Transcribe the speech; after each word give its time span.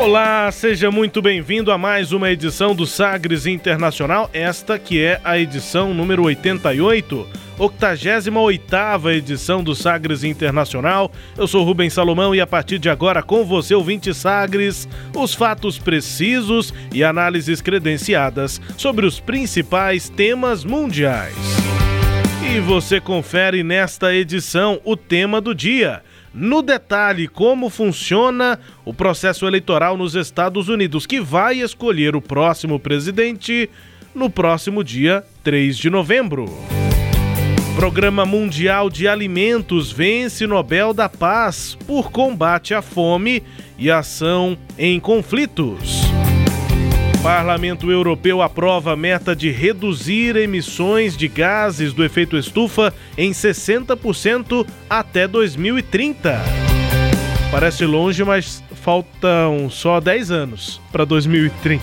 Olá, 0.00 0.50
seja 0.50 0.90
muito 0.90 1.20
bem-vindo 1.20 1.70
a 1.70 1.76
mais 1.76 2.10
uma 2.10 2.30
edição 2.30 2.74
do 2.74 2.86
Sagres 2.86 3.44
Internacional, 3.44 4.30
esta 4.32 4.78
que 4.78 4.98
é 4.98 5.20
a 5.22 5.38
edição 5.38 5.92
número 5.92 6.22
88, 6.22 7.28
88ª 7.58 9.14
edição 9.14 9.62
do 9.62 9.74
Sagres 9.74 10.24
Internacional. 10.24 11.12
Eu 11.36 11.46
sou 11.46 11.62
Rubens 11.64 11.92
Salomão 11.92 12.34
e 12.34 12.40
a 12.40 12.46
partir 12.46 12.78
de 12.78 12.88
agora 12.88 13.22
com 13.22 13.44
você, 13.44 13.74
ouvinte 13.74 14.14
Sagres, 14.14 14.88
os 15.14 15.34
fatos 15.34 15.78
precisos 15.78 16.72
e 16.90 17.04
análises 17.04 17.60
credenciadas 17.60 18.58
sobre 18.78 19.04
os 19.04 19.20
principais 19.20 20.08
temas 20.08 20.64
mundiais. 20.64 21.36
E 22.50 22.58
você 22.58 23.02
confere 23.02 23.62
nesta 23.62 24.14
edição 24.14 24.80
o 24.82 24.96
tema 24.96 25.42
do 25.42 25.54
dia 25.54 26.02
no 26.32 26.62
detalhe 26.62 27.26
como 27.28 27.68
funciona 27.68 28.58
o 28.84 28.94
processo 28.94 29.46
eleitoral 29.46 29.96
nos 29.96 30.14
Estados 30.14 30.68
Unidos, 30.68 31.06
que 31.06 31.20
vai 31.20 31.60
escolher 31.60 32.14
o 32.14 32.22
próximo 32.22 32.78
presidente 32.78 33.68
no 34.14 34.28
próximo 34.28 34.82
dia 34.82 35.24
3 35.42 35.76
de 35.76 35.90
novembro. 35.90 36.46
Programa 37.76 38.26
Mundial 38.26 38.90
de 38.90 39.08
Alimentos 39.08 39.90
vence 39.90 40.46
Nobel 40.46 40.92
da 40.92 41.08
Paz 41.08 41.78
por 41.86 42.10
combate 42.10 42.74
à 42.74 42.82
fome 42.82 43.42
e 43.78 43.90
ação 43.90 44.58
em 44.76 45.00
conflitos. 45.00 46.09
Parlamento 47.22 47.90
Europeu 47.90 48.40
aprova 48.40 48.96
meta 48.96 49.36
de 49.36 49.50
reduzir 49.50 50.36
emissões 50.36 51.14
de 51.14 51.28
gases 51.28 51.92
do 51.92 52.02
efeito 52.02 52.34
estufa 52.34 52.94
em 53.16 53.30
60% 53.30 54.66
até 54.88 55.28
2030. 55.28 56.40
Parece 57.50 57.84
longe, 57.84 58.24
mas 58.24 58.64
faltam 58.74 59.68
só 59.68 60.00
10 60.00 60.30
anos 60.30 60.80
para 60.90 61.04
2030. 61.04 61.82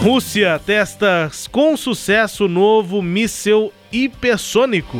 Rússia 0.00 0.60
testa 0.64 1.28
com 1.50 1.76
sucesso 1.76 2.46
novo 2.46 3.02
míssil 3.02 3.72
hipersônico. 3.90 4.98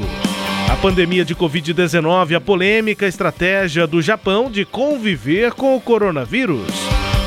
A 0.69 0.74
pandemia 0.74 1.24
de 1.24 1.36
Covid-19, 1.36 2.34
a 2.34 2.41
polêmica 2.41 3.06
estratégia 3.06 3.86
do 3.86 4.02
Japão 4.02 4.50
de 4.50 4.64
conviver 4.64 5.52
com 5.52 5.76
o 5.76 5.80
coronavírus. 5.80 6.66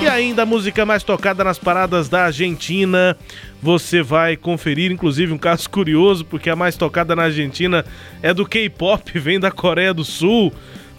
E 0.02 0.08
ainda 0.08 0.42
a 0.42 0.46
música 0.48 0.84
mais 0.84 1.04
tocada 1.04 1.44
nas 1.44 1.60
paradas 1.60 2.10
da 2.10 2.26
Argentina. 2.26 3.16
Você 3.62 4.02
vai 4.02 4.36
conferir, 4.36 4.92
inclusive, 4.92 5.32
um 5.32 5.38
caso 5.38 5.70
curioso, 5.72 6.26
porque 6.26 6.50
a 6.50 6.56
mais 6.56 6.76
tocada 6.76 7.16
na 7.16 7.24
Argentina 7.24 7.86
é 8.20 8.34
do 8.34 8.44
K-pop, 8.44 9.12
vem 9.20 9.40
da 9.40 9.52
Coreia 9.52 9.94
do 9.94 10.04
Sul. 10.04 10.52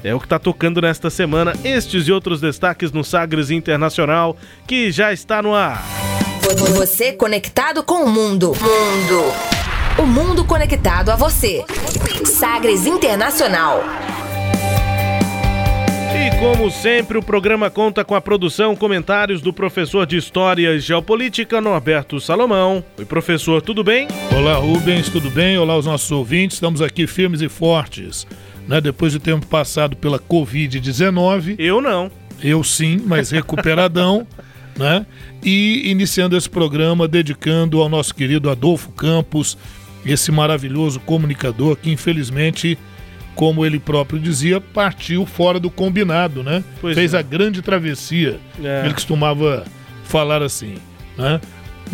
É 0.04 0.14
o 0.14 0.20
que 0.20 0.26
está 0.26 0.38
tocando 0.38 0.80
nesta 0.80 1.10
semana. 1.10 1.52
Estes 1.64 2.06
e 2.06 2.12
outros 2.12 2.40
destaques 2.40 2.92
no 2.92 3.02
Sagres 3.02 3.50
Internacional, 3.50 4.36
que 4.68 4.92
já 4.92 5.12
está 5.12 5.42
no 5.42 5.52
ar. 5.52 5.82
Você 6.76 7.12
conectado 7.12 7.82
com 7.82 8.04
o 8.04 8.08
mundo. 8.08 8.52
Mundo. 8.60 9.32
O 9.98 10.06
mundo 10.06 10.44
conectado 10.44 11.10
a 11.10 11.16
você. 11.16 11.64
Sagres 12.24 12.86
Internacional. 12.86 13.82
E 16.14 16.30
como 16.38 16.70
sempre, 16.70 17.16
o 17.16 17.22
programa 17.22 17.70
conta 17.70 18.04
com 18.04 18.14
a 18.14 18.20
produção, 18.20 18.76
comentários 18.76 19.40
do 19.40 19.52
professor 19.52 20.06
de 20.06 20.16
História 20.16 20.74
e 20.74 20.80
Geopolítica, 20.80 21.60
Norberto 21.60 22.20
Salomão. 22.20 22.84
Oi, 22.98 23.04
professor, 23.04 23.62
tudo 23.62 23.82
bem? 23.82 24.08
Olá, 24.36 24.54
Rubens, 24.56 25.08
tudo 25.08 25.30
bem? 25.30 25.56
Olá, 25.56 25.76
os 25.76 25.86
nossos 25.86 26.10
ouvintes. 26.10 26.56
Estamos 26.56 26.82
aqui 26.82 27.06
firmes 27.06 27.40
e 27.40 27.48
fortes. 27.48 28.26
Né? 28.68 28.80
Depois 28.80 29.12
de 29.12 29.18
tempo 29.18 29.46
passado 29.46 29.96
pela 29.96 30.18
Covid-19. 30.18 31.56
Eu 31.58 31.80
não. 31.80 32.10
Eu 32.42 32.62
sim, 32.62 33.00
mas 33.04 33.30
recuperadão. 33.30 34.26
né? 34.76 35.06
E 35.42 35.90
iniciando 35.90 36.36
esse 36.36 36.48
programa 36.48 37.08
dedicando 37.08 37.80
ao 37.80 37.88
nosso 37.88 38.14
querido 38.14 38.50
Adolfo 38.50 38.90
Campos, 38.92 39.56
esse 40.04 40.30
maravilhoso 40.32 41.00
comunicador 41.00 41.76
que 41.76 41.90
infelizmente 41.90 42.78
como 43.34 43.64
ele 43.64 43.78
próprio 43.78 44.18
dizia, 44.18 44.60
partiu 44.60 45.24
fora 45.26 45.58
do 45.58 45.70
combinado, 45.70 46.42
né? 46.42 46.62
Pois 46.80 46.94
Fez 46.94 47.14
é. 47.14 47.18
a 47.18 47.22
grande 47.22 47.62
travessia. 47.62 48.38
É. 48.62 48.82
Ele 48.84 48.94
costumava 48.94 49.64
falar 50.04 50.42
assim, 50.42 50.76
né? 51.16 51.40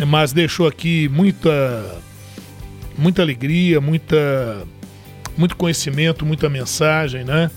Mas 0.07 0.31
deixou 0.31 0.67
aqui 0.67 1.09
muita 1.09 1.97
muita 2.97 3.21
alegria, 3.21 3.79
muita 3.79 4.63
muito 5.37 5.55
conhecimento, 5.55 6.25
muita 6.25 6.49
mensagem, 6.49 7.23
né? 7.23 7.49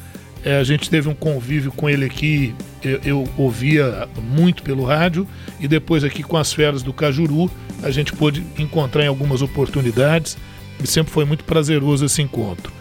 É, 0.44 0.56
a 0.56 0.64
gente 0.64 0.90
teve 0.90 1.08
um 1.08 1.14
convívio 1.14 1.70
com 1.70 1.88
ele 1.88 2.04
aqui, 2.04 2.54
eu, 2.82 3.00
eu, 3.04 3.28
ouvia 3.36 4.08
muito 4.20 4.62
pelo 4.62 4.84
rádio, 4.84 5.26
e 5.60 5.68
depois 5.68 6.02
aqui 6.02 6.22
com 6.22 6.36
as 6.36 6.52
feras 6.52 6.82
do 6.82 6.92
Cajuru, 6.92 7.50
a 7.82 7.90
gente 7.90 8.12
pôde 8.12 8.44
encontrar 8.58 9.04
em 9.04 9.06
algumas 9.06 9.40
oportunidades, 9.40 10.36
e 10.82 10.86
sempre 10.86 11.12
foi 11.12 11.24
muito 11.24 11.44
prazeroso 11.44 12.04
esse 12.04 12.20
encontro. 12.22 12.72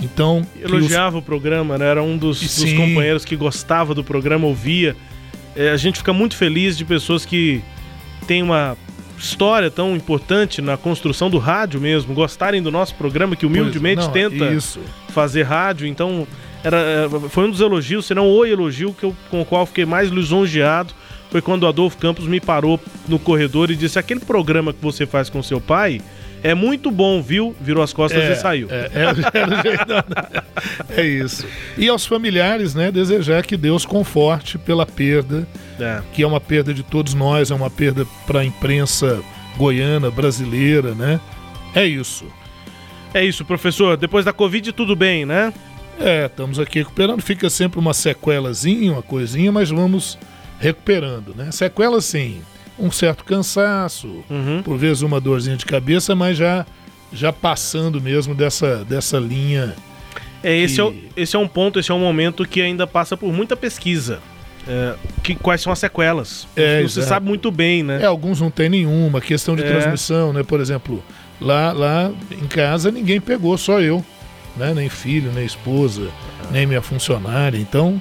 Então. 0.00 0.46
Elogiava 0.60 1.16
os... 1.16 1.22
o 1.22 1.24
programa, 1.24 1.78
né? 1.78 1.86
Era 1.86 2.02
um 2.02 2.16
dos, 2.16 2.40
dos, 2.40 2.72
companheiros 2.72 3.24
que 3.24 3.36
gostava 3.36 3.94
do 3.94 4.04
programa, 4.04 4.46
ouvia. 4.46 4.96
É, 5.54 5.70
a 5.70 5.76
gente 5.76 5.98
fica 5.98 6.12
muito 6.12 6.36
feliz 6.36 6.76
de 6.76 6.84
pessoas 6.84 7.24
que 7.24 7.62
têm 8.26 8.42
uma 8.42 8.76
história 9.18 9.70
tão 9.70 9.96
importante 9.96 10.60
na 10.60 10.76
construção 10.76 11.30
do 11.30 11.38
rádio 11.38 11.80
mesmo, 11.80 12.14
gostarem 12.14 12.62
do 12.62 12.70
nosso 12.70 12.94
programa, 12.94 13.34
que 13.34 13.46
humildemente 13.46 14.02
não, 14.02 14.12
tenta 14.12 14.52
isso. 14.52 14.80
fazer 15.08 15.44
rádio. 15.44 15.86
Então, 15.86 16.26
era, 16.62 16.76
é, 16.76 17.28
foi 17.30 17.46
um 17.46 17.50
dos 17.50 17.60
elogios, 17.60 18.06
se 18.06 18.14
não 18.14 18.30
o 18.30 18.44
elogio 18.44 18.92
que 18.92 19.04
eu, 19.04 19.16
com 19.30 19.40
o 19.40 19.44
qual 19.44 19.64
fiquei 19.64 19.86
mais 19.86 20.10
lisonjeado. 20.10 20.92
Foi 21.30 21.42
quando 21.42 21.64
o 21.64 21.66
Adolfo 21.66 21.96
Campos 21.96 22.26
me 22.26 22.40
parou 22.40 22.80
no 23.08 23.18
corredor 23.18 23.70
e 23.70 23.76
disse: 23.76 23.98
aquele 23.98 24.20
programa 24.20 24.72
que 24.72 24.80
você 24.80 25.06
faz 25.06 25.28
com 25.28 25.42
seu 25.42 25.60
pai 25.60 26.00
é 26.46 26.54
muito 26.54 26.92
bom, 26.92 27.20
viu? 27.20 27.56
Virou 27.60 27.82
as 27.82 27.92
costas 27.92 28.22
é, 28.22 28.32
e 28.32 28.36
saiu. 28.36 28.68
É, 28.70 28.88
é, 30.94 31.00
é, 31.00 31.04
isso. 31.04 31.44
E 31.76 31.88
aos 31.88 32.06
familiares, 32.06 32.72
né? 32.72 32.92
Desejar 32.92 33.44
que 33.44 33.56
Deus 33.56 33.84
conforte 33.84 34.56
pela 34.56 34.86
perda, 34.86 35.46
é. 35.80 36.00
que 36.12 36.22
é 36.22 36.26
uma 36.26 36.40
perda 36.40 36.72
de 36.72 36.84
todos 36.84 37.14
nós, 37.14 37.50
é 37.50 37.54
uma 37.54 37.68
perda 37.68 38.06
para 38.28 38.40
a 38.40 38.44
imprensa 38.44 39.20
goiana, 39.56 40.08
brasileira, 40.08 40.94
né? 40.94 41.18
É 41.74 41.84
isso. 41.84 42.26
É 43.12 43.24
isso, 43.24 43.44
professor. 43.44 43.96
Depois 43.96 44.24
da 44.24 44.32
Covid, 44.32 44.72
tudo 44.72 44.94
bem, 44.94 45.26
né? 45.26 45.52
É, 45.98 46.26
estamos 46.26 46.60
aqui 46.60 46.78
recuperando. 46.78 47.22
Fica 47.22 47.50
sempre 47.50 47.80
uma 47.80 47.92
sequelazinha, 47.92 48.92
uma 48.92 49.02
coisinha, 49.02 49.50
mas 49.50 49.70
vamos 49.70 50.16
recuperando, 50.60 51.34
né? 51.34 51.50
Sequela 51.50 52.00
sim 52.00 52.40
um 52.78 52.90
certo 52.90 53.24
cansaço, 53.24 54.24
uhum. 54.28 54.62
por 54.62 54.76
vezes 54.76 55.02
uma 55.02 55.20
dorzinha 55.20 55.56
de 55.56 55.64
cabeça, 55.64 56.14
mas 56.14 56.36
já, 56.36 56.66
já 57.12 57.32
passando 57.32 58.00
mesmo 58.00 58.34
dessa, 58.34 58.84
dessa 58.84 59.18
linha. 59.18 59.74
É, 60.42 60.56
esse, 60.56 60.76
que... 60.76 61.10
é, 61.16 61.22
esse 61.22 61.36
é 61.36 61.38
um 61.38 61.48
ponto, 61.48 61.78
esse 61.80 61.90
é 61.90 61.94
um 61.94 62.00
momento 62.00 62.46
que 62.46 62.60
ainda 62.60 62.86
passa 62.86 63.16
por 63.16 63.32
muita 63.32 63.56
pesquisa. 63.56 64.20
É, 64.68 64.94
que, 65.22 65.34
quais 65.34 65.60
são 65.60 65.72
as 65.72 65.78
sequelas? 65.78 66.46
É, 66.56 66.86
sabe 66.88 67.26
muito 67.26 67.50
bem, 67.50 67.82
né? 67.82 68.02
É, 68.02 68.06
alguns 68.06 68.40
não 68.40 68.50
tem 68.50 68.68
nenhuma, 68.68 69.20
questão 69.20 69.54
de 69.54 69.62
é. 69.62 69.66
transmissão, 69.66 70.32
né? 70.32 70.42
Por 70.42 70.60
exemplo, 70.60 71.02
lá, 71.40 71.72
lá 71.72 72.10
em 72.30 72.46
casa 72.46 72.90
ninguém 72.90 73.20
pegou, 73.20 73.56
só 73.56 73.80
eu. 73.80 74.04
Né? 74.56 74.72
Nem 74.74 74.88
filho, 74.88 75.30
nem 75.32 75.44
esposa, 75.44 76.08
nem 76.50 76.66
minha 76.66 76.82
funcionária. 76.82 77.58
Então. 77.58 78.00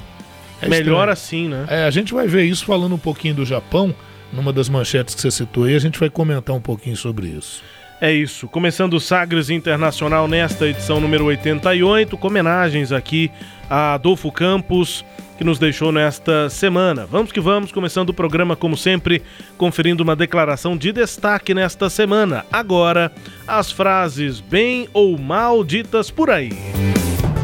É 0.62 0.70
Melhor 0.70 1.10
assim, 1.10 1.50
né? 1.50 1.66
É, 1.68 1.84
a 1.84 1.92
gente 1.92 2.14
vai 2.14 2.28
ver 2.28 2.46
isso 2.46 2.66
falando 2.66 2.96
um 2.96 2.98
pouquinho 2.98 3.36
do 3.36 3.46
Japão 3.46 3.94
numa 4.32 4.52
das 4.52 4.70
manchetes 4.70 5.16
que 5.16 5.22
você 5.22 5.32
citou 5.32 5.66
aí, 5.66 5.76
a 5.76 5.80
gente 5.80 6.00
vai 6.00 6.10
comentar 6.10 6.56
um 6.56 6.62
pouquinho 6.62 6.96
sobre 6.96 7.28
isso. 7.28 7.64
É 8.02 8.12
isso, 8.12 8.48
começando 8.50 8.96
o 8.96 9.00
Sagres 9.00 9.50
Internacional 9.50 10.28
nesta 10.28 10.68
edição 10.68 11.00
número 11.00 11.26
88, 11.26 12.18
com 12.18 12.28
homenagens 12.28 12.92
aqui 12.92 13.32
a 13.70 13.94
Adolfo 13.94 14.30
Campos, 14.32 15.06
que 15.38 15.44
nos 15.44 15.58
deixou 15.58 15.92
nesta 15.92 16.50
semana. 16.50 17.06
Vamos 17.06 17.32
que 17.32 17.40
vamos, 17.40 17.72
começando 17.72 18.10
o 18.10 18.14
programa 18.14 18.56
como 18.56 18.76
sempre, 18.76 19.22
conferindo 19.58 20.04
uma 20.04 20.16
declaração 20.16 20.76
de 20.76 20.92
destaque 20.92 21.54
nesta 21.54 21.90
semana. 21.90 22.46
Agora, 22.52 23.12
as 23.48 23.72
frases 23.72 24.42
bem 24.42 24.90
ou 24.94 25.18
mal 25.18 25.64
ditas 25.64 26.12
por 26.12 26.30
aí. 26.30 26.52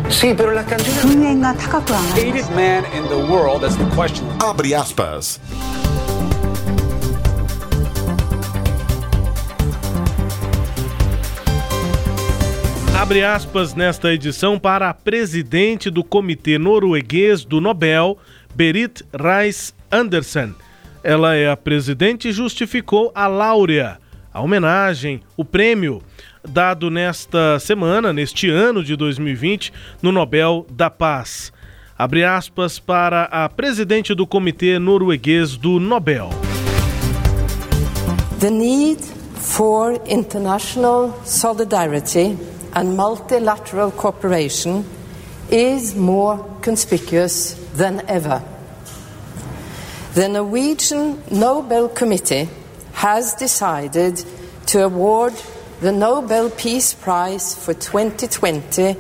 Sim, 0.09 0.35
pero 0.35 0.53
la 0.53 0.63
man 2.53 2.83
in 2.93 3.07
the 3.07 3.15
world, 3.15 3.61
that's 3.61 3.77
the 3.77 3.85
question. 3.95 4.25
Abre 4.41 4.75
aspas. 4.75 5.39
Abre 13.01 13.23
aspas 13.23 13.73
nesta 13.73 14.13
edição 14.13 14.59
para 14.59 14.87
a 14.87 14.93
presidente 14.93 15.89
do 15.89 16.03
Comitê 16.03 16.59
Norueguês 16.59 17.43
do 17.43 17.59
Nobel, 17.59 18.15
Berit 18.53 19.03
Reis 19.11 19.73
Andersen. 19.91 20.53
Ela 21.03 21.33
é 21.33 21.49
a 21.49 21.57
presidente 21.57 22.27
e 22.27 22.31
justificou 22.31 23.11
a 23.15 23.25
Láurea, 23.25 23.97
a 24.31 24.39
homenagem, 24.39 25.19
o 25.35 25.43
prêmio 25.43 26.03
dado 26.47 26.91
nesta 26.91 27.57
semana, 27.57 28.13
neste 28.13 28.51
ano 28.51 28.83
de 28.83 28.95
2020, 28.95 29.73
no 29.99 30.11
Nobel 30.11 30.67
da 30.71 30.91
Paz. 30.91 31.51
Abre 31.97 32.23
aspas 32.23 32.77
para 32.77 33.23
a 33.23 33.49
presidente 33.49 34.13
do 34.13 34.27
Comitê 34.27 34.77
Norueguês 34.77 35.57
do 35.57 35.79
Nobel. 35.79 36.29
The 38.39 38.51
need 38.51 39.01
for 39.33 39.99
international 40.07 41.19
solidarity 41.25 42.37
and 42.73 42.95
multilateral 42.95 43.91
cooperation 43.91 44.85
is 45.49 45.95
more 45.95 46.37
conspicuous 46.61 47.53
than 47.73 48.03
ever. 48.07 48.43
The 50.13 50.29
Norwegian 50.29 51.21
Nobel 51.31 51.89
Committee 51.89 52.49
has 52.93 53.33
decided 53.35 54.23
to 54.67 54.85
award 54.85 55.33
the 55.81 55.91
Nobel 55.91 56.49
Peace 56.49 56.93
Prize 56.93 57.55
for 57.55 57.73
2020 57.73 58.95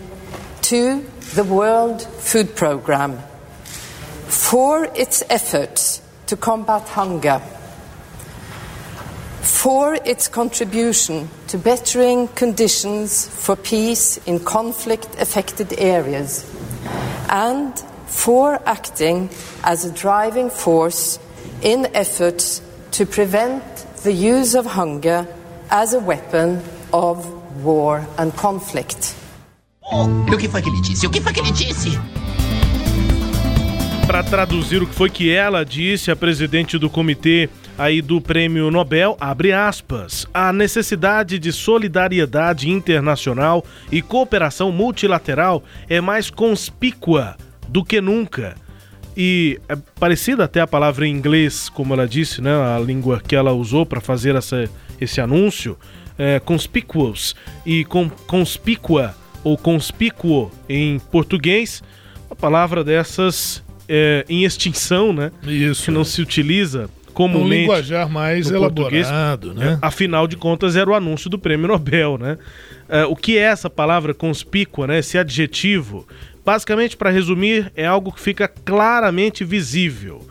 to 0.63 1.05
the 1.35 1.43
World 1.43 2.01
Food 2.01 2.55
Programme 2.55 3.19
for 4.25 4.85
its 4.95 5.23
efforts 5.29 6.01
to 6.27 6.35
combat 6.35 6.87
hunger 6.89 7.41
for 9.41 9.95
its 9.95 10.27
contribution 10.27 11.29
to 11.51 11.57
bettering 11.57 12.29
conditions 12.29 13.27
for 13.27 13.57
peace 13.57 14.17
in 14.25 14.39
conflict 14.39 15.09
affected 15.19 15.73
areas, 15.77 16.49
and 17.27 17.77
for 18.07 18.57
acting 18.65 19.29
as 19.61 19.83
a 19.83 19.91
driving 19.91 20.49
force 20.49 21.19
in 21.61 21.87
efforts 21.93 22.61
to 22.91 23.05
prevent 23.05 23.61
the 24.03 24.13
use 24.13 24.55
of 24.55 24.65
hunger 24.65 25.27
as 25.69 25.93
a 25.93 25.99
weapon 25.99 26.61
of 26.93 27.27
war 27.61 28.07
and 28.17 28.33
conflict. 28.37 29.13
Oh, 29.91 30.07
o 30.31 30.37
que 30.37 30.47
foi 30.47 30.61
que 30.61 30.69
ele 30.69 30.81
disse? 30.81 31.05
O 31.05 31.09
que 31.09 31.19
foi 31.19 31.33
que 31.33 31.41
ele 31.41 31.51
disse? 31.51 31.99
Para 34.07 34.23
traduzir 34.23 34.81
o 34.81 34.87
que 34.87 34.95
foi 34.95 35.09
que 35.09 35.29
ela 35.29 35.65
disse, 35.65 36.11
a 36.11 36.15
presidente 36.15 36.77
do 36.77 36.89
comitê 36.89 37.49
aí 37.77 38.01
do 38.01 38.21
Prêmio 38.21 38.69
Nobel, 38.69 39.17
abre 39.19 39.51
aspas, 39.51 40.25
a 40.33 40.51
necessidade 40.53 41.39
de 41.39 41.51
solidariedade 41.51 42.69
internacional 42.69 43.65
e 43.91 44.01
cooperação 44.01 44.71
multilateral 44.71 45.63
é 45.89 45.99
mais 45.99 46.29
conspícua 46.29 47.35
do 47.67 47.83
que 47.83 47.99
nunca. 48.01 48.55
E 49.15 49.59
é 49.67 49.75
parecida 49.99 50.45
até 50.45 50.61
a 50.61 50.67
palavra 50.67 51.05
em 51.05 51.11
inglês, 51.11 51.69
como 51.69 51.93
ela 51.93 52.07
disse, 52.07 52.41
né, 52.41 52.51
a 52.51 52.79
língua 52.79 53.21
que 53.25 53.35
ela 53.35 53.51
usou 53.51 53.85
para 53.85 53.99
fazer 53.99 54.35
essa, 54.35 54.69
esse 54.99 55.19
anúncio, 55.19 55.77
é, 56.17 56.39
conspicuous 56.39 57.35
e 57.65 57.83
com, 57.85 58.09
conspícua 58.09 59.15
ou 59.43 59.57
conspícuo 59.57 60.51
em 60.69 60.99
português, 60.99 61.83
uma 62.29 62.35
palavra 62.35 62.83
dessas 62.83 63.63
é, 63.87 64.25
em 64.29 64.45
extinção, 64.45 65.11
né? 65.11 65.31
Isso. 65.43 65.85
Que 65.85 65.91
não 65.91 66.05
se 66.05 66.21
utiliza 66.21 66.89
comumente. 67.13 67.45
Um 67.45 67.61
linguajar 67.61 68.09
mais 68.09 68.49
elaborado, 68.49 69.53
né? 69.53 69.73
É, 69.73 69.85
afinal 69.85 70.27
de 70.27 70.35
contas, 70.35 70.75
era 70.75 70.89
o 70.89 70.93
anúncio 70.93 71.29
do 71.29 71.37
prêmio 71.37 71.67
Nobel, 71.67 72.17
né? 72.17 72.37
É, 72.89 73.05
o 73.05 73.15
que 73.15 73.37
é 73.37 73.41
essa 73.41 73.69
palavra 73.69 74.13
conspícua, 74.13 74.87
né? 74.87 74.99
Esse 74.99 75.17
adjetivo? 75.17 76.07
Basicamente, 76.45 76.97
para 76.97 77.09
resumir, 77.09 77.71
é 77.75 77.85
algo 77.85 78.11
que 78.11 78.19
fica 78.19 78.47
claramente 78.47 79.43
visível. 79.43 80.27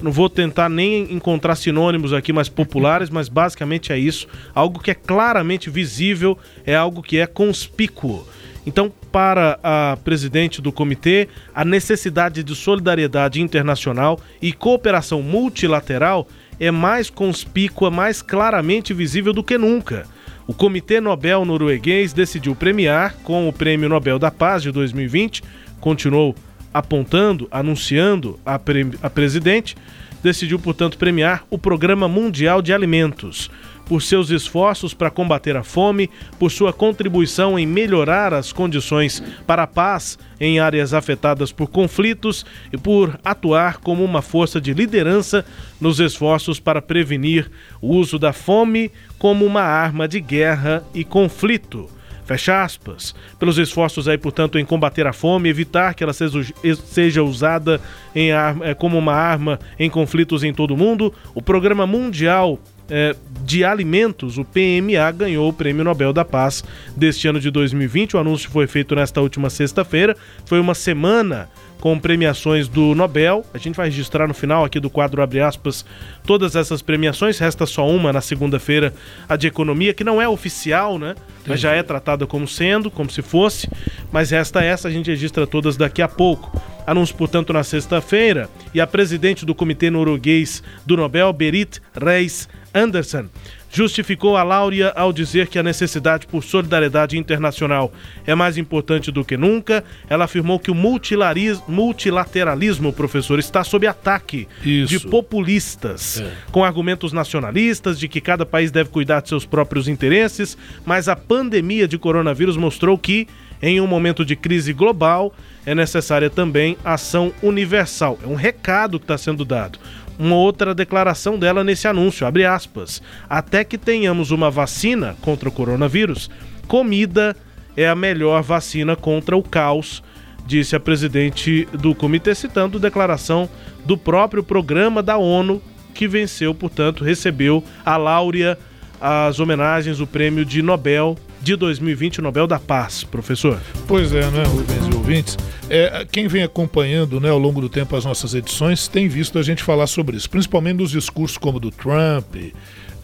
Não 0.00 0.10
vou 0.10 0.28
tentar 0.28 0.68
nem 0.68 1.12
encontrar 1.12 1.54
sinônimos 1.54 2.12
aqui 2.12 2.32
mais 2.32 2.48
populares, 2.48 3.08
mas 3.08 3.28
basicamente 3.28 3.92
é 3.92 3.98
isso. 3.98 4.26
Algo 4.52 4.80
que 4.80 4.90
é 4.90 4.94
claramente 4.94 5.70
visível 5.70 6.36
é 6.66 6.74
algo 6.74 7.02
que 7.02 7.18
é 7.18 7.26
conspícuo. 7.26 8.26
Então, 8.66 8.92
para 9.12 9.58
a 9.62 9.98
presidente 10.02 10.62
do 10.62 10.72
comitê, 10.72 11.28
a 11.54 11.64
necessidade 11.64 12.42
de 12.42 12.56
solidariedade 12.56 13.42
internacional 13.42 14.18
e 14.40 14.52
cooperação 14.52 15.20
multilateral 15.22 16.26
é 16.58 16.70
mais 16.70 17.10
conspícua, 17.10 17.90
mais 17.90 18.22
claramente 18.22 18.94
visível 18.94 19.34
do 19.34 19.44
que 19.44 19.58
nunca. 19.58 20.06
O 20.46 20.54
Comitê 20.54 21.00
Nobel 21.00 21.44
Norueguês 21.44 22.12
decidiu 22.12 22.56
premiar 22.56 23.14
com 23.22 23.48
o 23.48 23.52
Prêmio 23.52 23.88
Nobel 23.88 24.18
da 24.18 24.30
Paz 24.30 24.62
de 24.62 24.72
2020, 24.72 25.42
continuou 25.80 26.34
apontando, 26.72 27.46
anunciando 27.50 28.40
a, 28.44 28.58
pre 28.58 28.90
a 29.02 29.10
presidente, 29.10 29.76
decidiu, 30.22 30.58
portanto, 30.58 30.96
premiar 30.96 31.44
o 31.50 31.58
Programa 31.58 32.08
Mundial 32.08 32.62
de 32.62 32.72
Alimentos 32.72 33.50
por 33.86 34.02
seus 34.02 34.30
esforços 34.30 34.94
para 34.94 35.10
combater 35.10 35.56
a 35.56 35.62
fome, 35.62 36.10
por 36.38 36.50
sua 36.50 36.72
contribuição 36.72 37.58
em 37.58 37.66
melhorar 37.66 38.32
as 38.32 38.52
condições 38.52 39.22
para 39.46 39.64
a 39.64 39.66
paz 39.66 40.18
em 40.40 40.58
áreas 40.58 40.92
afetadas 40.94 41.52
por 41.52 41.68
conflitos 41.68 42.44
e 42.72 42.78
por 42.78 43.18
atuar 43.24 43.78
como 43.78 44.04
uma 44.04 44.22
força 44.22 44.60
de 44.60 44.72
liderança 44.72 45.44
nos 45.80 46.00
esforços 46.00 46.58
para 46.58 46.82
prevenir 46.82 47.50
o 47.80 47.94
uso 47.94 48.18
da 48.18 48.32
fome 48.32 48.90
como 49.18 49.44
uma 49.44 49.62
arma 49.62 50.08
de 50.08 50.20
guerra 50.20 50.82
e 50.94 51.04
conflito. 51.04 51.88
Fecha 52.24 52.62
aspas. 52.62 53.14
Pelos 53.38 53.58
esforços 53.58 54.06
aí, 54.06 54.16
portanto, 54.16 54.58
em 54.58 54.64
combater 54.64 55.06
a 55.06 55.12
fome, 55.12 55.48
evitar 55.48 55.94
que 55.94 56.04
ela 56.04 56.12
seja, 56.12 56.40
seja 56.86 57.22
usada 57.22 57.80
em, 58.14 58.30
eh, 58.30 58.74
como 58.78 58.96
uma 58.96 59.12
arma 59.12 59.58
em 59.78 59.90
conflitos 59.90 60.44
em 60.44 60.54
todo 60.54 60.72
o 60.72 60.76
mundo, 60.76 61.12
o 61.34 61.42
Programa 61.42 61.86
Mundial 61.86 62.58
é, 62.94 63.16
de 63.40 63.64
Alimentos, 63.64 64.36
o 64.36 64.44
PMA, 64.44 65.10
ganhou 65.16 65.48
o 65.48 65.52
Prêmio 65.52 65.82
Nobel 65.82 66.12
da 66.12 66.26
Paz 66.26 66.62
deste 66.94 67.26
ano 67.26 67.40
de 67.40 67.50
2020. 67.50 68.16
O 68.16 68.18
anúncio 68.18 68.50
foi 68.50 68.66
feito 68.66 68.94
nesta 68.94 69.18
última 69.22 69.48
sexta-feira. 69.48 70.14
Foi 70.44 70.60
uma 70.60 70.74
semana 70.74 71.48
com 71.82 71.98
premiações 71.98 72.68
do 72.68 72.94
Nobel. 72.94 73.44
A 73.52 73.58
gente 73.58 73.74
vai 73.74 73.86
registrar 73.86 74.28
no 74.28 74.34
final 74.34 74.64
aqui 74.64 74.78
do 74.78 74.88
quadro 74.88 75.20
abre 75.20 75.40
aspas 75.40 75.84
todas 76.24 76.54
essas 76.54 76.80
premiações. 76.80 77.40
Resta 77.40 77.66
só 77.66 77.84
uma 77.88 78.12
na 78.12 78.20
segunda-feira, 78.20 78.94
a 79.28 79.34
de 79.34 79.48
economia, 79.48 79.92
que 79.92 80.04
não 80.04 80.22
é 80.22 80.28
oficial, 80.28 80.96
né? 80.96 81.16
Mas 81.44 81.58
já 81.58 81.72
é 81.72 81.82
tratada 81.82 82.24
como 82.24 82.46
sendo, 82.46 82.88
como 82.88 83.10
se 83.10 83.20
fosse. 83.20 83.68
Mas 84.12 84.30
resta 84.30 84.62
essa, 84.62 84.86
a 84.86 84.92
gente 84.92 85.10
registra 85.10 85.44
todas 85.44 85.76
daqui 85.76 86.00
a 86.00 86.06
pouco. 86.06 86.56
Anúncio, 86.86 87.16
portanto, 87.16 87.52
na 87.52 87.64
sexta-feira. 87.64 88.48
E 88.72 88.80
a 88.80 88.86
presidente 88.86 89.44
do 89.44 89.52
Comitê 89.52 89.90
Norueguês 89.90 90.62
do 90.86 90.96
Nobel, 90.96 91.32
Berit 91.32 91.82
Reis 92.00 92.48
Anderson 92.72 93.26
justificou 93.72 94.36
a 94.36 94.42
Láurea 94.42 94.92
ao 94.94 95.10
dizer 95.12 95.48
que 95.48 95.58
a 95.58 95.62
necessidade 95.62 96.26
por 96.26 96.44
solidariedade 96.44 97.16
internacional 97.16 97.90
é 98.26 98.34
mais 98.34 98.58
importante 98.58 99.10
do 99.10 99.24
que 99.24 99.34
nunca. 99.36 99.82
Ela 100.08 100.24
afirmou 100.26 100.60
que 100.60 100.70
o 100.70 100.74
multilateralismo, 100.74 102.92
professor, 102.92 103.38
está 103.38 103.64
sob 103.64 103.86
ataque 103.86 104.46
Isso. 104.62 104.98
de 104.98 105.08
populistas, 105.08 106.20
é. 106.20 106.30
com 106.52 106.62
argumentos 106.62 107.14
nacionalistas 107.14 107.98
de 107.98 108.08
que 108.08 108.20
cada 108.20 108.44
país 108.44 108.70
deve 108.70 108.90
cuidar 108.90 109.22
de 109.22 109.30
seus 109.30 109.46
próprios 109.46 109.88
interesses, 109.88 110.58
mas 110.84 111.08
a 111.08 111.16
pandemia 111.16 111.88
de 111.88 111.96
coronavírus 111.96 112.58
mostrou 112.58 112.98
que, 112.98 113.26
em 113.62 113.80
um 113.80 113.86
momento 113.86 114.22
de 114.24 114.36
crise 114.36 114.74
global, 114.74 115.34
é 115.64 115.72
necessária 115.74 116.28
também 116.28 116.76
ação 116.84 117.32
universal. 117.42 118.18
É 118.22 118.26
um 118.26 118.34
recado 118.34 118.98
que 118.98 119.04
está 119.04 119.16
sendo 119.16 119.42
dado 119.44 119.78
uma 120.18 120.36
outra 120.36 120.74
declaração 120.74 121.38
dela 121.38 121.64
nesse 121.64 121.88
anúncio, 121.88 122.26
abre 122.26 122.44
aspas, 122.44 123.02
até 123.28 123.64
que 123.64 123.78
tenhamos 123.78 124.30
uma 124.30 124.50
vacina 124.50 125.16
contra 125.20 125.48
o 125.48 125.52
coronavírus, 125.52 126.30
comida 126.66 127.36
é 127.76 127.88
a 127.88 127.94
melhor 127.94 128.42
vacina 128.42 128.94
contra 128.94 129.36
o 129.36 129.42
caos, 129.42 130.02
disse 130.46 130.76
a 130.76 130.80
presidente 130.80 131.66
do 131.72 131.94
comitê, 131.94 132.34
citando 132.34 132.78
declaração 132.78 133.48
do 133.84 133.96
próprio 133.96 134.42
programa 134.42 135.02
da 135.02 135.16
ONU, 135.16 135.62
que 135.94 136.08
venceu, 136.08 136.54
portanto, 136.54 137.04
recebeu 137.04 137.62
a 137.84 137.96
Láurea 137.96 138.58
as 139.00 139.40
homenagens, 139.40 140.00
o 140.00 140.06
prêmio 140.06 140.44
de 140.44 140.62
Nobel 140.62 141.16
de 141.42 141.56
2020, 141.56 142.20
o 142.20 142.22
Nobel 142.22 142.46
da 142.46 142.58
Paz, 142.58 143.02
professor. 143.02 143.60
Pois 143.86 144.12
é, 144.12 144.30
né, 144.30 144.44
Rubens 144.44 144.86
e 144.86 144.96
ouvintes? 144.96 145.36
É, 145.68 146.06
quem 146.10 146.28
vem 146.28 146.42
acompanhando 146.42 147.20
né, 147.20 147.28
ao 147.28 147.38
longo 147.38 147.60
do 147.60 147.68
tempo 147.68 147.96
as 147.96 148.04
nossas 148.04 148.34
edições 148.34 148.86
tem 148.86 149.08
visto 149.08 149.38
a 149.38 149.42
gente 149.42 149.62
falar 149.62 149.86
sobre 149.86 150.16
isso, 150.16 150.30
principalmente 150.30 150.76
nos 150.78 150.90
discursos 150.92 151.36
como 151.36 151.58
do 151.58 151.70
Trump, 151.70 152.36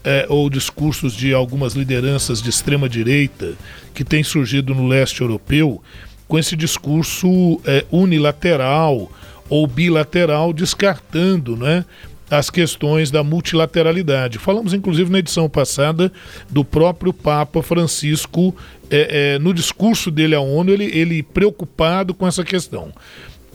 é, 0.05 0.27
ou 0.29 0.49
discursos 0.49 1.15
de 1.15 1.35
algumas 1.35 1.75
lideranças 1.75 2.41
de 2.41 2.49
extrema 2.49 2.89
direita 2.89 3.55
que 3.93 4.05
têm 4.05 4.23
surgido 4.23 4.75
no 4.75 4.87
leste 4.87 5.21
europeu, 5.21 5.83
com 6.29 6.39
esse 6.39 6.55
discurso 6.55 7.61
é, 7.65 7.85
unilateral 7.91 9.11
ou 9.49 9.67
bilateral, 9.67 10.53
descartando 10.53 11.57
né, 11.57 11.85
as 12.31 12.51
questões 12.51 13.11
da 13.11 13.23
multilateralidade. 13.23 14.39
Falamos, 14.39 14.75
inclusive, 14.75 15.11
na 15.11 15.19
edição 15.19 15.49
passada 15.49 16.13
do 16.51 16.65
próprio 16.65 17.13
Papa 17.13 17.63
Francisco, 17.63 18.55
é, 18.91 19.35
é, 19.35 19.39
no 19.39 19.55
discurso 19.55 20.11
dele 20.11 20.35
à 20.35 20.41
ONU, 20.41 20.73
ele, 20.73 20.85
ele 20.87 21.23
preocupado 21.23 22.15
com 22.15 22.27
essa 22.27 22.45
questão. 22.45 22.93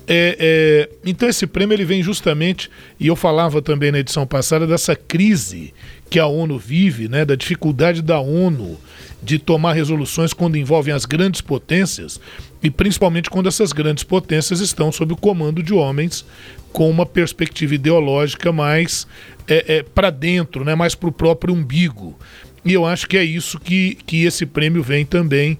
É, 0.06 0.38
é, 0.38 0.89
então 1.06 1.30
esse 1.30 1.48
prêmio 1.48 1.74
ele 1.74 1.86
vem 1.86 2.03
justamente, 2.03 2.70
e 3.00 3.08
eu 3.08 3.15
falava 3.15 3.62
também 3.62 3.92
na 3.92 4.00
edição 4.00 4.27
passada, 4.27 4.68
dessa 4.68 4.96
crise 4.96 5.74
que 6.10 6.20
a 6.20 6.27
ONU 6.27 6.58
vive, 6.60 7.08
né, 7.08 7.24
da 7.24 7.36
dificuldade 7.36 8.01
da 8.01 8.20
ONU 8.20 8.77
de 9.22 9.39
tomar 9.39 9.72
resoluções 9.72 10.34
quando 10.34 10.58
envolvem 10.58 10.94
as 10.94 11.06
grandes 11.06 11.39
potências, 11.39 12.20
e 12.62 12.70
principalmente 12.70 13.30
quando 13.30 13.48
essas 13.48 13.72
grandes 13.72 14.03
potências 14.03 14.60
estão 14.60 14.92
sob 14.92 15.13
o 15.13 15.18
comando 15.18 15.63
de 15.63 15.74
homens 15.74 16.25
com 16.74 16.89
uma 16.89 17.06
perspectiva 17.06 17.75
ideológica 17.75 18.51
mais 18.51 19.08
é, 19.48 19.77
é, 19.77 19.84
para 19.84 20.10
dentro, 20.10 20.65
né, 20.65 20.74
mais 20.74 20.96
para 20.96 21.08
o 21.08 21.12
próprio 21.12 21.53
umbigo. 21.53 22.18
E 22.65 22.74
eu 22.74 22.86
acho 22.86 23.08
que 23.08 23.15
é 23.15 23.24
isso 23.24 23.60
que, 23.60 23.96
que 24.06 24.25
esse 24.25 24.46
prêmio 24.46 24.82
vem 24.82 25.06
também 25.06 25.58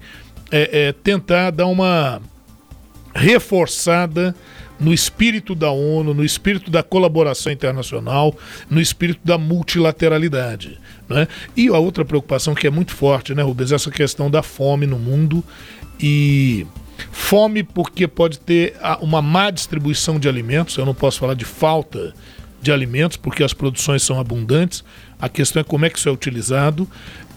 é, 0.50 0.88
é 0.88 0.92
tentar 0.92 1.50
dar 1.50 1.66
uma 1.66 2.20
reforçada 3.14 4.34
no 4.80 4.92
espírito 4.92 5.54
da 5.54 5.70
ONU, 5.70 6.12
no 6.12 6.24
espírito 6.24 6.68
da 6.70 6.82
colaboração 6.82 7.52
internacional, 7.52 8.36
no 8.68 8.80
espírito 8.80 9.20
da 9.24 9.38
multilateralidade. 9.38 10.80
Né? 11.08 11.28
E 11.56 11.68
a 11.68 11.78
outra 11.78 12.04
preocupação 12.04 12.54
que 12.54 12.66
é 12.66 12.70
muito 12.70 12.92
forte, 12.92 13.34
né, 13.34 13.42
Rubens, 13.42 13.70
essa 13.70 13.90
questão 13.90 14.28
da 14.28 14.42
fome 14.42 14.86
no 14.86 14.98
mundo 14.98 15.44
e 16.00 16.66
fome 17.10 17.62
porque 17.62 18.06
pode 18.06 18.38
ter 18.38 18.74
uma 19.00 19.20
má 19.22 19.50
distribuição 19.50 20.18
de 20.18 20.28
alimentos, 20.28 20.76
eu 20.76 20.86
não 20.86 20.94
posso 20.94 21.18
falar 21.18 21.34
de 21.34 21.44
falta 21.44 22.14
de 22.60 22.72
alimentos 22.72 23.16
porque 23.16 23.44
as 23.44 23.52
produções 23.52 24.02
são 24.02 24.18
abundantes, 24.18 24.82
a 25.20 25.28
questão 25.28 25.60
é 25.60 25.64
como 25.64 25.84
é 25.84 25.90
que 25.90 25.98
isso 25.98 26.08
é 26.08 26.12
utilizado. 26.12 26.88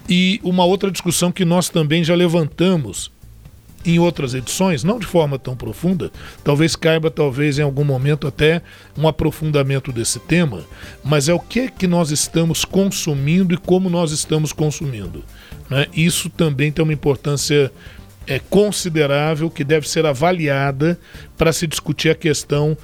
E 0.10 0.40
uma 0.42 0.64
outra 0.64 0.90
discussão 0.90 1.32
que 1.32 1.44
nós 1.44 1.68
também 1.68 2.02
já 2.04 2.16
levantamos 2.16 3.12
em 3.86 4.00
outras 4.00 4.34
edições, 4.34 4.84
não 4.84 5.00
de 5.00 5.06
forma 5.06 5.40
tão 5.40 5.56
profunda, 5.56 6.12
talvez 6.44 6.76
caiba 6.76 7.10
talvez 7.10 7.58
em 7.58 7.62
algum 7.62 7.84
momento 7.84 8.28
até 8.28 8.62
um 8.98 9.08
aprofundamento 9.08 9.92
desse 9.92 10.20
tema, 10.20 10.62
mas 11.04 11.30
é 11.30 11.34
o 11.34 11.40
que 11.40 11.70
que 11.70 11.88
nós 11.88 12.12
estamos 12.12 12.66
consumindo 12.66 13.54
e 13.54 13.58
como 13.58 13.90
nós 13.90 14.12
estamos 14.12 14.52
consumindo. 14.52 15.24
Né? 15.70 15.88
Isso 15.94 16.30
também 16.30 16.72
tem 16.72 16.84
uma 16.84 16.94
importância 16.94 17.72
é, 18.28 18.40
considerável 18.40 19.50
que 19.50 19.64
deve 19.64 19.88
ser 19.90 20.06
avaliada 20.06 21.00
para 21.38 21.54
se 21.54 21.66
discutir 21.66 22.10
a 22.10 22.16
questão 22.16 22.78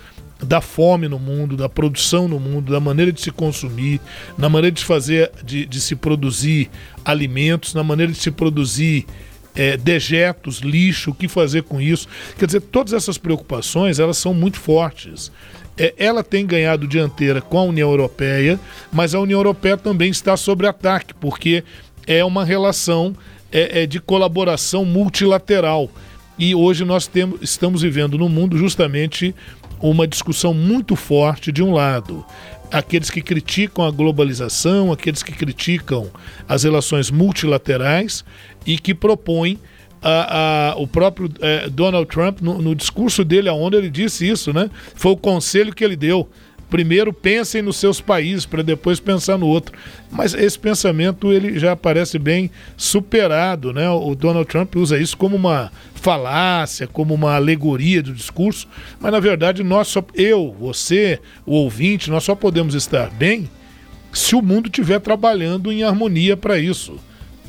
da 0.44 0.62
fome 0.62 1.08
no 1.08 1.20
mundo, 1.20 1.56
da 1.56 1.70
produção 1.70 2.28
no 2.28 2.40
mundo, 2.40 2.72
da 2.72 2.80
maneira 2.80 3.12
de 3.12 3.22
se 3.22 3.32
consumir, 3.32 4.00
na 4.38 4.50
maneira 4.50 4.74
de 4.74 4.84
fazer, 4.84 5.32
de, 5.44 5.66
de 5.66 5.82
se 5.82 5.96
produzir 5.96 6.70
alimentos, 7.06 7.74
na 7.74 7.84
maneira 7.84 8.12
de 8.12 8.18
se 8.18 8.32
produzir 8.32 9.06
é, 9.56 9.78
dejetos, 9.78 10.60
lixo, 10.60 11.12
o 11.12 11.16
que 11.16 11.28
fazer 11.28 11.64
com 11.64 11.80
isso. 11.80 12.08
Quer 12.38 12.46
dizer, 12.46 12.62
todas 12.62 12.94
essas 12.94 13.18
preocupações 13.18 14.00
elas 14.00 14.18
são 14.18 14.34
muito 14.34 14.60
fortes. 14.60 15.32
É, 15.78 15.94
ela 15.98 16.24
tem 16.24 16.46
ganhado 16.46 16.88
dianteira 16.88 17.42
com 17.42 17.58
a 17.58 17.64
União 17.64 17.90
Europeia, 17.90 18.60
mas 18.92 19.16
a 19.16 19.20
União 19.20 19.40
Europeia 19.40 19.78
também 19.78 20.12
está 20.12 20.36
sob 20.38 20.68
ataque, 20.68 21.14
porque 21.14 21.64
é 22.06 22.24
uma 22.24 22.44
relação 22.44 23.16
é, 23.54 23.84
é 23.84 23.86
de 23.86 24.02
colaboração 24.02 24.84
multilateral. 24.84 25.90
E 26.38 26.56
hoje 26.56 26.84
nós 26.84 27.06
temos, 27.06 27.40
estamos 27.42 27.84
vivendo 27.84 28.18
no 28.18 28.28
mundo 28.28 28.58
justamente 28.58 29.34
uma 29.80 30.08
discussão 30.08 30.54
muito 30.54 30.96
forte 30.96 31.52
de 31.52 31.62
um 31.62 31.72
lado 31.72 32.26
aqueles 32.74 33.12
que 33.12 33.22
criticam 33.22 33.86
a 33.86 33.92
globalização, 33.92 34.92
aqueles 34.92 35.22
que 35.22 35.32
criticam 35.32 36.10
as 36.50 36.64
relações 36.64 37.12
multilaterais 37.12 38.26
e 38.66 38.80
que 38.80 38.96
propõem 38.96 39.60
a, 40.02 40.72
a, 40.72 40.76
o 40.76 40.88
próprio 40.88 41.30
é, 41.40 41.70
Donald 41.70 42.08
Trump, 42.08 42.42
no, 42.42 42.60
no, 42.62 42.76
discurso 42.76 43.24
dele 43.24 43.48
ONU, 43.50 43.78
ele 43.78 43.92
disse 43.92 44.28
isso, 44.28 44.52
né? 44.52 44.70
Foi 44.96 45.12
o 45.12 45.18
conselho 45.18 45.74
que 45.74 45.84
ele 45.84 45.96
deu. 45.96 46.28
Primeiro 46.74 47.14
pensem 47.14 47.62
nos 47.62 47.78
seus 47.78 48.02
países 48.02 48.48
para 48.48 48.64
depois 48.64 49.00
pensar 49.00 49.38
no 49.38 49.46
outro. 49.46 49.78
Mas 50.10 50.34
esse 50.34 50.58
pensamento 50.58 51.32
ele 51.32 51.60
já 51.60 51.76
parece 51.76 52.18
bem 52.18 52.50
superado, 52.76 53.72
né? 53.72 53.88
O 53.92 54.16
Donald 54.16 54.48
Trump 54.48 54.76
usa 54.76 54.98
isso 54.98 55.16
como 55.16 55.36
uma 55.36 55.72
falácia, 55.94 56.88
como 56.88 57.14
uma 57.14 57.36
alegoria 57.36 58.02
do 58.02 58.12
discurso, 58.12 58.68
mas 59.00 59.12
na 59.12 59.20
verdade 59.20 59.64
nós 59.64 59.88
só 59.88 60.04
eu, 60.16 60.56
você, 60.60 61.20
o 61.46 61.54
ouvinte, 61.54 62.10
nós 62.10 62.24
só 62.24 62.34
podemos 62.34 62.74
estar 62.74 63.12
bem 63.12 63.48
se 64.12 64.36
o 64.36 64.42
mundo 64.42 64.66
estiver 64.66 65.00
trabalhando 65.00 65.72
em 65.72 65.84
harmonia 65.84 66.36
para 66.36 66.58
isso. 66.58 67.00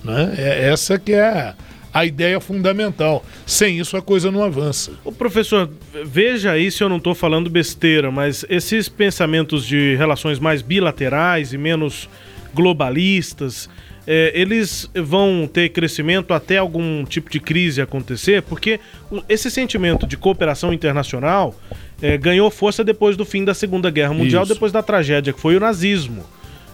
Né? 0.04 0.34
É 0.36 0.68
essa 0.68 0.98
que 0.98 1.14
é 1.14 1.26
a 1.26 1.54
ideia 2.02 2.40
fundamental. 2.40 3.24
Sem 3.44 3.78
isso 3.78 3.96
a 3.96 4.02
coisa 4.02 4.30
não 4.30 4.42
avança. 4.42 4.92
O 5.04 5.12
professor, 5.12 5.70
veja 6.04 6.52
aí 6.52 6.70
se 6.70 6.82
eu 6.82 6.88
não 6.88 6.96
estou 6.96 7.14
falando 7.14 7.50
besteira, 7.50 8.10
mas 8.10 8.44
esses 8.48 8.88
pensamentos 8.88 9.66
de 9.66 9.94
relações 9.96 10.38
mais 10.38 10.62
bilaterais 10.62 11.52
e 11.52 11.58
menos 11.58 12.08
globalistas, 12.54 13.68
é, 14.06 14.32
eles 14.34 14.90
vão 14.94 15.48
ter 15.50 15.70
crescimento 15.70 16.34
até 16.34 16.58
algum 16.58 17.04
tipo 17.04 17.30
de 17.30 17.40
crise 17.40 17.80
acontecer, 17.80 18.42
porque 18.42 18.80
esse 19.28 19.50
sentimento 19.50 20.06
de 20.06 20.16
cooperação 20.16 20.72
internacional 20.72 21.54
é, 22.02 22.16
ganhou 22.18 22.50
força 22.50 22.84
depois 22.84 23.16
do 23.16 23.24
fim 23.24 23.44
da 23.44 23.54
Segunda 23.54 23.90
Guerra 23.90 24.14
Mundial, 24.14 24.44
Isso. 24.44 24.52
depois 24.52 24.72
da 24.72 24.82
tragédia 24.82 25.32
que 25.32 25.40
foi 25.40 25.56
o 25.56 25.60
nazismo. 25.60 26.24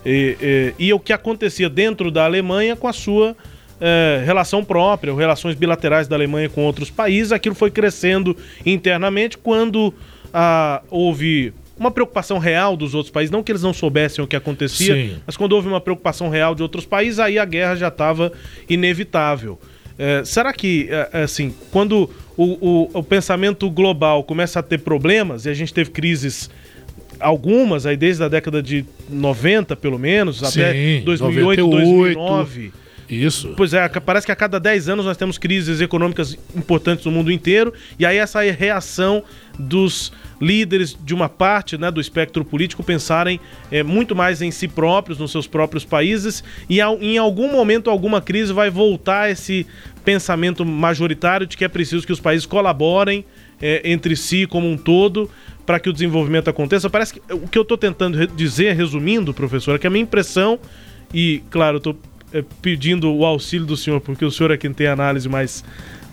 E, 0.04 0.36
e, 0.40 0.86
e, 0.86 0.92
o 0.92 0.98
que 0.98 1.12
acontecia 1.12 1.68
dentro 1.68 2.10
da 2.10 2.24
Alemanha 2.24 2.74
com 2.74 2.88
a 2.88 2.92
sua 2.92 3.36
é, 3.80 4.22
relação 4.24 4.62
própria, 4.62 5.12
ou 5.12 5.18
relações 5.18 5.54
bilaterais 5.54 6.06
da 6.06 6.14
Alemanha 6.14 6.48
com 6.48 6.64
outros 6.64 6.90
países, 6.90 7.32
aquilo 7.32 7.54
foi 7.54 7.70
crescendo 7.70 8.36
internamente 8.64 9.38
quando 9.38 9.94
ah, 10.32 10.82
houve 10.90 11.52
uma 11.78 11.90
preocupação 11.90 12.38
real 12.38 12.76
dos 12.76 12.94
outros 12.94 13.10
países, 13.10 13.30
não 13.30 13.42
que 13.42 13.50
eles 13.50 13.62
não 13.62 13.72
soubessem 13.72 14.22
o 14.22 14.28
que 14.28 14.36
acontecia, 14.36 14.94
Sim. 14.94 15.16
mas 15.26 15.34
quando 15.34 15.52
houve 15.52 15.66
uma 15.66 15.80
preocupação 15.80 16.28
real 16.28 16.54
de 16.54 16.62
outros 16.62 16.84
países, 16.84 17.18
aí 17.18 17.38
a 17.38 17.44
guerra 17.46 17.74
já 17.74 17.88
estava 17.88 18.30
inevitável. 18.68 19.58
É, 19.98 20.22
será 20.24 20.52
que, 20.52 20.88
é, 20.90 21.08
é, 21.12 21.22
assim, 21.22 21.54
quando 21.70 22.10
o, 22.36 22.44
o, 22.44 22.90
o, 22.94 23.02
pensamento 23.02 23.68
global 23.70 24.22
começa 24.24 24.60
a 24.60 24.62
ter 24.62 24.78
problemas, 24.78 25.46
e 25.46 25.50
a 25.50 25.54
gente 25.54 25.72
teve 25.72 25.90
crises 25.90 26.50
algumas 27.18 27.86
aí 27.86 27.96
desde 27.96 28.22
a 28.22 28.28
década 28.28 28.62
de 28.62 28.84
90, 29.08 29.74
pelo 29.76 29.98
menos, 29.98 30.38
Sim, 30.38 30.46
até 30.46 31.00
2008, 31.00 31.62
98. 31.62 32.14
2009 32.14 32.79
isso. 33.14 33.54
Pois 33.56 33.74
é, 33.74 33.88
parece 33.88 34.26
que 34.26 34.32
a 34.32 34.36
cada 34.36 34.58
10 34.58 34.88
anos 34.88 35.06
nós 35.06 35.16
temos 35.16 35.38
crises 35.38 35.80
econômicas 35.80 36.36
importantes 36.54 37.04
no 37.04 37.12
mundo 37.12 37.30
inteiro, 37.30 37.72
e 37.98 38.06
aí 38.06 38.16
essa 38.16 38.40
reação 38.42 39.22
dos 39.58 40.12
líderes 40.40 40.96
de 41.04 41.14
uma 41.14 41.28
parte 41.28 41.76
né, 41.76 41.90
do 41.90 42.00
espectro 42.00 42.44
político 42.44 42.82
pensarem 42.82 43.38
é, 43.70 43.82
muito 43.82 44.16
mais 44.16 44.40
em 44.40 44.50
si 44.50 44.66
próprios, 44.66 45.18
nos 45.18 45.30
seus 45.30 45.46
próprios 45.46 45.84
países, 45.84 46.42
e 46.68 46.80
em 46.80 47.18
algum 47.18 47.52
momento 47.52 47.90
alguma 47.90 48.20
crise 48.20 48.52
vai 48.52 48.70
voltar 48.70 49.30
esse 49.30 49.66
pensamento 50.04 50.64
majoritário 50.64 51.46
de 51.46 51.56
que 51.56 51.64
é 51.64 51.68
preciso 51.68 52.06
que 52.06 52.12
os 52.12 52.20
países 52.20 52.46
colaborem 52.46 53.24
é, 53.60 53.82
entre 53.84 54.16
si 54.16 54.46
como 54.46 54.68
um 54.68 54.76
todo 54.76 55.30
para 55.66 55.78
que 55.78 55.88
o 55.88 55.92
desenvolvimento 55.92 56.48
aconteça. 56.48 56.88
Parece 56.88 57.14
que 57.14 57.32
o 57.32 57.46
que 57.46 57.58
eu 57.58 57.62
estou 57.62 57.76
tentando 57.76 58.26
dizer, 58.28 58.74
resumindo, 58.74 59.34
professor, 59.34 59.76
é 59.76 59.78
que 59.78 59.86
a 59.86 59.90
minha 59.90 60.02
impressão, 60.02 60.58
e 61.12 61.42
claro, 61.50 61.76
eu 61.76 61.78
estou 61.78 61.98
pedindo 62.62 63.12
o 63.12 63.24
auxílio 63.24 63.66
do 63.66 63.76
senhor, 63.76 64.00
porque 64.00 64.24
o 64.24 64.30
senhor 64.30 64.50
é 64.50 64.56
quem 64.56 64.72
tem 64.72 64.86
análise 64.86 65.28
mais 65.28 65.64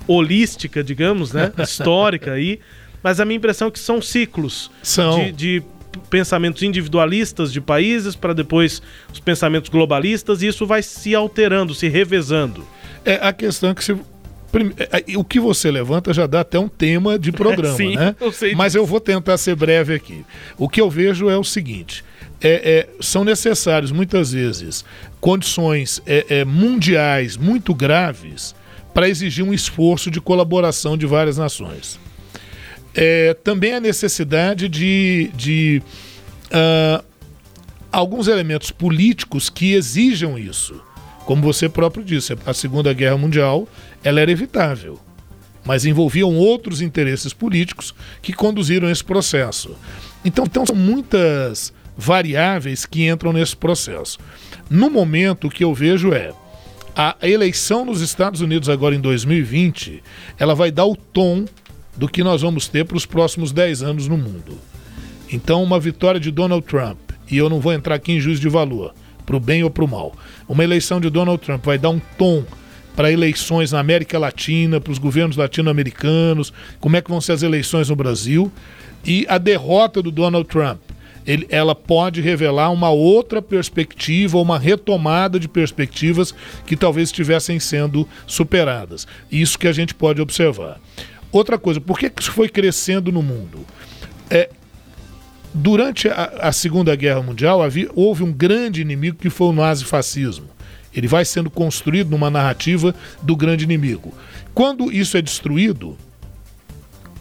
holística, 0.07 0.83
digamos, 0.83 1.33
né? 1.33 1.51
Histórica 1.59 2.33
aí. 2.33 2.59
Mas 3.03 3.19
a 3.19 3.25
minha 3.25 3.37
impressão 3.37 3.67
é 3.67 3.71
que 3.71 3.79
são 3.79 4.01
ciclos 4.01 4.71
são. 4.81 5.25
De, 5.25 5.31
de 5.31 5.63
pensamentos 6.09 6.61
individualistas 6.61 7.51
de 7.51 7.59
países 7.59 8.15
para 8.15 8.33
depois 8.33 8.81
os 9.11 9.19
pensamentos 9.19 9.69
globalistas 9.69 10.41
e 10.41 10.47
isso 10.47 10.65
vai 10.65 10.83
se 10.83 11.15
alterando, 11.15 11.73
se 11.73 11.87
revezando. 11.87 12.65
É 13.03 13.15
a 13.15 13.33
questão 13.33 13.71
é 13.71 13.75
que 13.75 13.83
se 13.83 13.95
é, 14.77 15.03
é, 15.13 15.17
o 15.17 15.23
que 15.23 15.39
você 15.39 15.69
levanta 15.69 16.13
já 16.13 16.25
dá 16.25 16.41
até 16.41 16.57
um 16.57 16.67
tema 16.67 17.19
de 17.19 17.31
programa, 17.33 17.75
Sim, 17.75 17.95
né? 17.95 18.15
Eu 18.19 18.33
Mas 18.55 18.75
eu 18.75 18.85
vou 18.85 18.99
tentar 18.99 19.37
ser 19.37 19.55
breve 19.55 19.93
aqui. 19.93 20.25
O 20.57 20.69
que 20.69 20.79
eu 20.79 20.89
vejo 20.89 21.29
é 21.29 21.37
o 21.37 21.43
seguinte: 21.43 22.03
é, 22.41 22.49
é, 22.49 22.89
são 22.99 23.23
necessários 23.23 23.91
muitas 23.91 24.31
vezes 24.31 24.85
condições 25.19 26.01
é, 26.05 26.25
é, 26.29 26.45
mundiais 26.45 27.35
muito 27.35 27.73
graves 27.73 28.55
para 28.93 29.09
exigir 29.09 29.43
um 29.43 29.53
esforço 29.53 30.09
de 30.09 30.21
colaboração 30.21 30.97
de 30.97 31.05
várias 31.05 31.37
nações. 31.37 31.99
É, 32.95 33.35
também 33.35 33.73
a 33.73 33.79
necessidade 33.79 34.67
de, 34.67 35.29
de 35.35 35.81
uh, 36.47 37.03
alguns 37.91 38.27
elementos 38.27 38.71
políticos 38.71 39.49
que 39.49 39.73
exijam 39.73 40.37
isso. 40.37 40.81
Como 41.25 41.41
você 41.41 41.69
próprio 41.69 42.03
disse, 42.03 42.35
a 42.45 42.53
Segunda 42.53 42.93
Guerra 42.93 43.17
Mundial 43.17 43.67
ela 44.03 44.19
era 44.19 44.31
evitável, 44.31 44.99
mas 45.63 45.85
envolviam 45.85 46.35
outros 46.35 46.81
interesses 46.81 47.33
políticos 47.33 47.93
que 48.21 48.33
conduziram 48.33 48.89
esse 48.89 49.03
processo. 49.03 49.75
Então, 50.25 50.45
então 50.45 50.65
são 50.65 50.75
muitas 50.75 51.73
variáveis 51.97 52.85
que 52.85 53.07
entram 53.07 53.33
nesse 53.33 53.55
processo. 53.55 54.19
No 54.69 54.89
momento, 54.89 55.47
o 55.47 55.49
que 55.49 55.63
eu 55.63 55.73
vejo 55.73 56.13
é 56.13 56.31
a 56.95 57.15
eleição 57.21 57.85
nos 57.85 58.01
Estados 58.01 58.41
Unidos 58.41 58.69
agora 58.69 58.95
em 58.95 58.99
2020, 58.99 60.01
ela 60.39 60.55
vai 60.55 60.71
dar 60.71 60.85
o 60.85 60.95
tom 60.95 61.45
do 61.95 62.07
que 62.07 62.23
nós 62.23 62.41
vamos 62.41 62.67
ter 62.67 62.85
para 62.85 62.97
os 62.97 63.05
próximos 63.05 63.51
10 63.51 63.83
anos 63.83 64.07
no 64.07 64.17
mundo. 64.17 64.57
Então, 65.31 65.61
uma 65.61 65.79
vitória 65.79 66.19
de 66.19 66.31
Donald 66.31 66.65
Trump, 66.65 66.97
e 67.29 67.37
eu 67.37 67.49
não 67.49 67.59
vou 67.59 67.73
entrar 67.73 67.95
aqui 67.95 68.13
em 68.13 68.19
juízo 68.19 68.41
de 68.41 68.49
valor, 68.49 68.95
para 69.25 69.35
o 69.35 69.39
bem 69.39 69.63
ou 69.63 69.69
para 69.69 69.83
o 69.83 69.87
mal. 69.87 70.13
Uma 70.47 70.63
eleição 70.63 70.99
de 70.99 71.09
Donald 71.09 71.39
Trump 71.43 71.63
vai 71.65 71.77
dar 71.77 71.89
um 71.89 72.01
tom 72.17 72.43
para 72.95 73.11
eleições 73.11 73.71
na 73.71 73.79
América 73.79 74.17
Latina, 74.17 74.81
para 74.81 74.91
os 74.91 74.97
governos 74.97 75.37
latino-americanos, 75.37 76.51
como 76.79 76.95
é 76.95 77.01
que 77.01 77.11
vão 77.11 77.21
ser 77.21 77.33
as 77.33 77.43
eleições 77.43 77.89
no 77.89 77.95
Brasil. 77.95 78.51
E 79.05 79.23
a 79.29 79.37
derrota 79.37 80.01
do 80.01 80.09
Donald 80.09 80.47
Trump, 80.47 80.79
ele, 81.27 81.45
ela 81.49 81.75
pode 81.75 82.21
revelar 82.21 82.71
uma 82.71 82.89
outra 82.89 83.41
perspectiva, 83.41 84.37
uma 84.37 84.57
retomada 84.57 85.37
de 85.37 85.49
perspectivas 85.49 86.33
que 86.65 86.77
talvez 86.77 87.09
estivessem 87.09 87.59
sendo 87.59 88.07
superadas. 88.25 89.05
Isso 89.29 89.59
que 89.59 89.67
a 89.67 89.73
gente 89.73 89.93
pode 89.93 90.21
observar. 90.21 90.79
Outra 91.29 91.57
coisa, 91.57 91.81
por 91.81 91.99
que 91.99 92.09
isso 92.17 92.31
foi 92.31 92.47
crescendo 92.47 93.11
no 93.11 93.21
mundo? 93.21 93.65
É, 94.29 94.49
durante 95.53 96.07
a, 96.07 96.31
a 96.43 96.51
Segunda 96.53 96.95
Guerra 96.95 97.21
Mundial 97.21 97.61
havia, 97.61 97.89
houve 97.93 98.23
um 98.23 98.31
grande 98.31 98.81
inimigo 98.81 99.17
que 99.17 99.29
foi 99.29 99.47
o 99.47 99.53
nazifascismo. 99.53 100.47
Ele 100.95 101.07
vai 101.07 101.25
sendo 101.25 101.49
construído 101.49 102.09
numa 102.09 102.29
narrativa 102.29 102.95
do 103.21 103.35
grande 103.35 103.65
inimigo. 103.65 104.13
Quando 104.53 104.91
isso 104.91 105.17
é 105.17 105.21
destruído, 105.21 105.97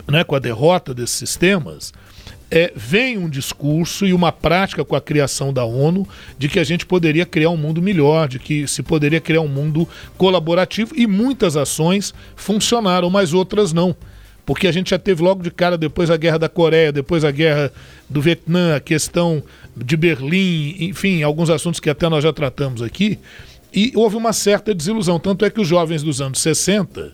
né, 0.07 0.23
com 0.23 0.37
a 0.37 0.39
derrota 0.39 0.95
desses 0.95 1.17
sistemas, 1.17 1.93
é, 2.51 2.73
vem 2.75 3.19
um 3.19 3.29
discurso 3.29 4.07
e 4.07 4.13
uma 4.13 4.31
prática 4.31 4.85
com 4.85 4.95
a 4.95 5.01
criação 5.01 5.53
da 5.53 5.65
ONU 5.65 6.07
de 6.39 6.49
que 6.49 6.59
a 6.59 6.65
gente 6.65 6.87
poderia 6.87 7.27
criar 7.27 7.51
um 7.51 7.57
mundo 7.57 7.83
melhor, 7.83 8.29
de 8.29 8.39
que 8.39 8.67
se 8.69 8.83
poderia 8.83 9.21
criar 9.21 9.41
um 9.41 9.49
mundo 9.49 9.89
colaborativo 10.17 10.93
e 10.95 11.07
muitas 11.07 11.57
ações 11.57 12.15
funcionaram, 12.37 13.11
mas 13.11 13.35
outras 13.35 13.73
não. 13.73 13.97
Porque 14.45 14.69
a 14.69 14.73
gente 14.73 14.91
já 14.91 14.99
teve 14.99 15.23
logo 15.23 15.43
de 15.43 15.51
cara 15.51 15.77
depois 15.77 16.09
a 16.09 16.17
guerra 16.17 16.39
da 16.39 16.49
Coreia, 16.49 16.93
depois 16.93 17.25
a 17.25 17.33
guerra 17.33 17.73
do 18.09 18.23
Vietnã, 18.23 18.77
a 18.77 18.81
questão 18.81 19.43
de 19.77 19.97
Berlim, 19.97 20.77
enfim, 20.79 21.25
alguns 21.25 21.51
assuntos 21.51 21.81
que 21.81 21.91
até 21.91 22.09
nós 22.09 22.23
já 22.23 22.33
tratamos 22.33 22.81
aqui. 22.81 23.19
E 23.75 23.91
houve 23.97 24.17
uma 24.17 24.33
certa 24.33 24.73
desilusão. 24.73 25.19
Tanto 25.19 25.45
é 25.45 25.51
que 25.51 25.61
os 25.61 25.67
jovens 25.67 26.01
dos 26.01 26.21
anos 26.21 26.39
60 26.39 27.13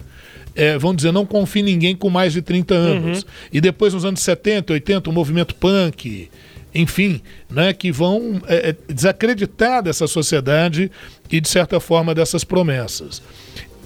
é, 0.55 0.79
vão 0.79 0.95
dizer, 0.95 1.13
não 1.13 1.25
confie 1.25 1.61
em 1.61 1.65
ninguém 1.65 1.97
com 1.97 2.11
mais 2.11 2.33
de 2.33 2.43
30 2.43 2.75
anos. 2.75 3.23
Uhum. 3.23 3.29
E 3.53 3.61
depois, 3.61 3.95
nos 3.95 4.05
anos 4.05 4.21
70, 4.21 4.73
80, 4.73 5.11
o 5.11 5.13
movimento 5.13 5.55
punk, 5.55 6.29
enfim, 6.75 7.21
né, 7.51 7.73
que 7.73 7.93
vão 7.93 8.41
é, 8.47 8.71
é, 8.71 8.93
desacreditar 8.93 9.83
dessa 9.83 10.07
sociedade 10.07 10.91
e, 11.31 11.41
de 11.41 11.49
certa 11.49 11.79
forma, 11.81 12.15
dessas 12.15 12.45
promessas. 12.45 13.23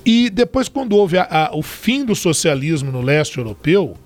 E 0.05 0.31
depois, 0.31 0.69
quando 0.69 0.97
houve 0.97 1.19
a, 1.19 1.25
a, 1.25 1.57
o 1.57 1.63
fim 1.63 2.05
do 2.05 2.15
socialismo 2.15 2.93
no 2.93 3.03
leste 3.03 3.39
europeu, 3.39 3.97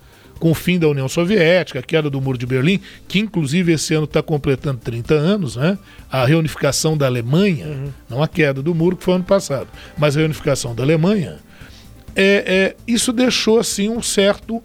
com 0.41 0.51
o 0.51 0.55
fim 0.55 0.79
da 0.79 0.89
União 0.89 1.07
Soviética, 1.07 1.81
a 1.81 1.83
queda 1.83 2.09
do 2.09 2.19
Muro 2.19 2.39
de 2.39 2.47
Berlim, 2.47 2.81
que 3.07 3.19
inclusive 3.19 3.73
esse 3.73 3.93
ano 3.93 4.05
está 4.05 4.23
completando 4.23 4.79
30 4.79 5.15
anos, 5.15 5.57
né? 5.57 5.79
a 6.11 6.25
reunificação 6.25 6.97
da 6.97 7.05
Alemanha, 7.05 7.67
uhum. 7.67 7.93
não 8.09 8.23
a 8.23 8.27
queda 8.27 8.63
do 8.63 8.75
muro 8.75 8.97
que 8.97 9.05
foi 9.05 9.15
ano 9.15 9.25
passado, 9.25 9.69
mas 9.99 10.17
a 10.17 10.21
reunificação 10.21 10.75
da 10.75 10.83
Alemanha, 10.83 11.39
é, 12.15 12.45
é, 12.47 12.77
isso 12.87 13.13
deixou 13.13 13.59
assim 13.59 13.89
um 13.89 14.03
certo 14.03 14.63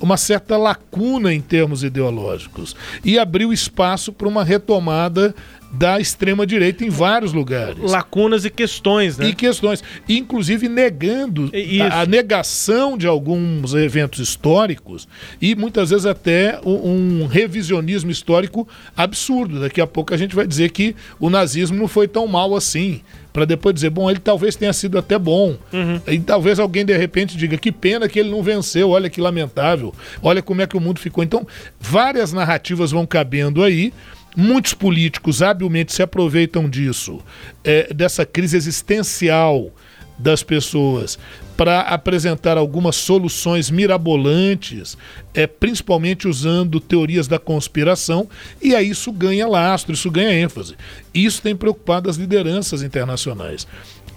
uma 0.00 0.18
certa 0.18 0.58
lacuna 0.58 1.32
em 1.32 1.40
termos 1.40 1.82
ideológicos 1.82 2.76
e 3.02 3.18
abriu 3.18 3.50
espaço 3.50 4.12
para 4.12 4.28
uma 4.28 4.44
retomada 4.44 5.34
da 5.72 6.00
extrema-direita 6.00 6.84
em 6.84 6.88
vários 6.88 7.32
lugares. 7.32 7.78
Lacunas 7.90 8.44
e 8.44 8.50
questões, 8.50 9.18
né? 9.18 9.28
E 9.28 9.34
questões. 9.34 9.82
Inclusive 10.08 10.68
negando 10.68 11.50
a, 11.90 12.02
a, 12.02 12.06
negação 12.06 12.96
de 12.96 13.06
alguns 13.06 13.74
eventos 13.74 14.20
históricos 14.20 15.08
e 15.40 15.54
muitas 15.54 15.90
vezes 15.90 16.06
até 16.06 16.60
um, 16.64 17.22
um, 17.22 17.26
revisionismo 17.26 18.10
histórico 18.10 18.66
absurdo. 18.96 19.60
Daqui 19.60 19.80
a 19.80 19.86
pouco 19.86 20.14
a 20.14 20.16
gente 20.16 20.34
vai 20.34 20.46
dizer 20.46 20.70
que 20.70 20.94
o 21.20 21.28
nazismo 21.28 21.76
não 21.76 21.88
foi 21.88 22.08
tão 22.08 22.26
mal 22.26 22.54
assim. 22.54 23.00
Para 23.32 23.44
depois 23.44 23.74
dizer, 23.74 23.90
bom, 23.90 24.10
ele 24.10 24.18
talvez 24.18 24.56
tenha 24.56 24.72
sido 24.72 24.96
até 24.96 25.18
bom. 25.18 25.58
Uhum. 25.70 26.00
E 26.06 26.18
talvez 26.20 26.58
alguém 26.58 26.86
de 26.86 26.96
repente 26.96 27.36
diga, 27.36 27.58
que 27.58 27.70
pena 27.70 28.08
que 28.08 28.18
ele 28.18 28.30
não 28.30 28.42
venceu, 28.42 28.88
olha 28.88 29.10
que 29.10 29.20
lamentável, 29.20 29.92
olha 30.22 30.40
como 30.40 30.62
é 30.62 30.66
que 30.66 30.74
o 30.74 30.80
mundo 30.80 30.98
ficou. 30.98 31.22
Então, 31.22 31.46
várias 31.78 32.32
narrativas 32.32 32.92
vão 32.92 33.04
cabendo 33.04 33.62
aí. 33.62 33.92
Muitos 34.36 34.74
políticos 34.74 35.40
habilmente 35.40 35.94
se 35.94 36.02
aproveitam 36.02 36.68
disso, 36.68 37.20
é, 37.64 37.92
dessa 37.94 38.26
crise 38.26 38.56
existencial 38.56 39.72
das 40.18 40.42
pessoas, 40.42 41.18
para 41.56 41.80
apresentar 41.80 42.58
algumas 42.58 42.96
soluções 42.96 43.70
mirabolantes, 43.70 44.96
é, 45.32 45.46
principalmente 45.46 46.28
usando 46.28 46.80
teorias 46.80 47.26
da 47.26 47.38
conspiração, 47.38 48.28
e 48.60 48.74
aí 48.74 48.90
isso 48.90 49.10
ganha 49.10 49.46
lastro, 49.46 49.94
isso 49.94 50.10
ganha 50.10 50.32
ênfase. 50.32 50.74
Isso 51.14 51.40
tem 51.40 51.56
preocupado 51.56 52.10
as 52.10 52.16
lideranças 52.16 52.82
internacionais. 52.82 53.66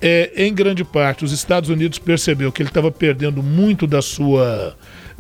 É, 0.02 0.32
em 0.36 0.54
grande 0.54 0.84
parte, 0.84 1.26
os 1.26 1.32
Estados 1.32 1.70
Unidos 1.70 2.00
percebeu 2.00 2.52
que 2.52 2.62
ele 2.62 2.70
estava 2.70 2.92
perdendo 2.92 3.44
muito 3.44 3.86
da 3.86 4.02
sua 4.02 4.76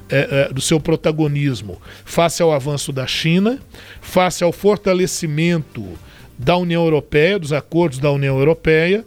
é, 0.09 0.47
é, 0.49 0.53
do 0.53 0.61
seu 0.61 0.79
protagonismo 0.79 1.81
face 2.05 2.41
ao 2.41 2.51
avanço 2.51 2.91
da 2.91 3.05
China, 3.05 3.59
face 4.01 4.43
ao 4.43 4.51
fortalecimento 4.51 5.85
da 6.37 6.55
União 6.55 6.83
Europeia, 6.83 7.37
dos 7.37 7.53
acordos 7.53 7.99
da 7.99 8.11
União 8.11 8.37
Europeia, 8.37 9.05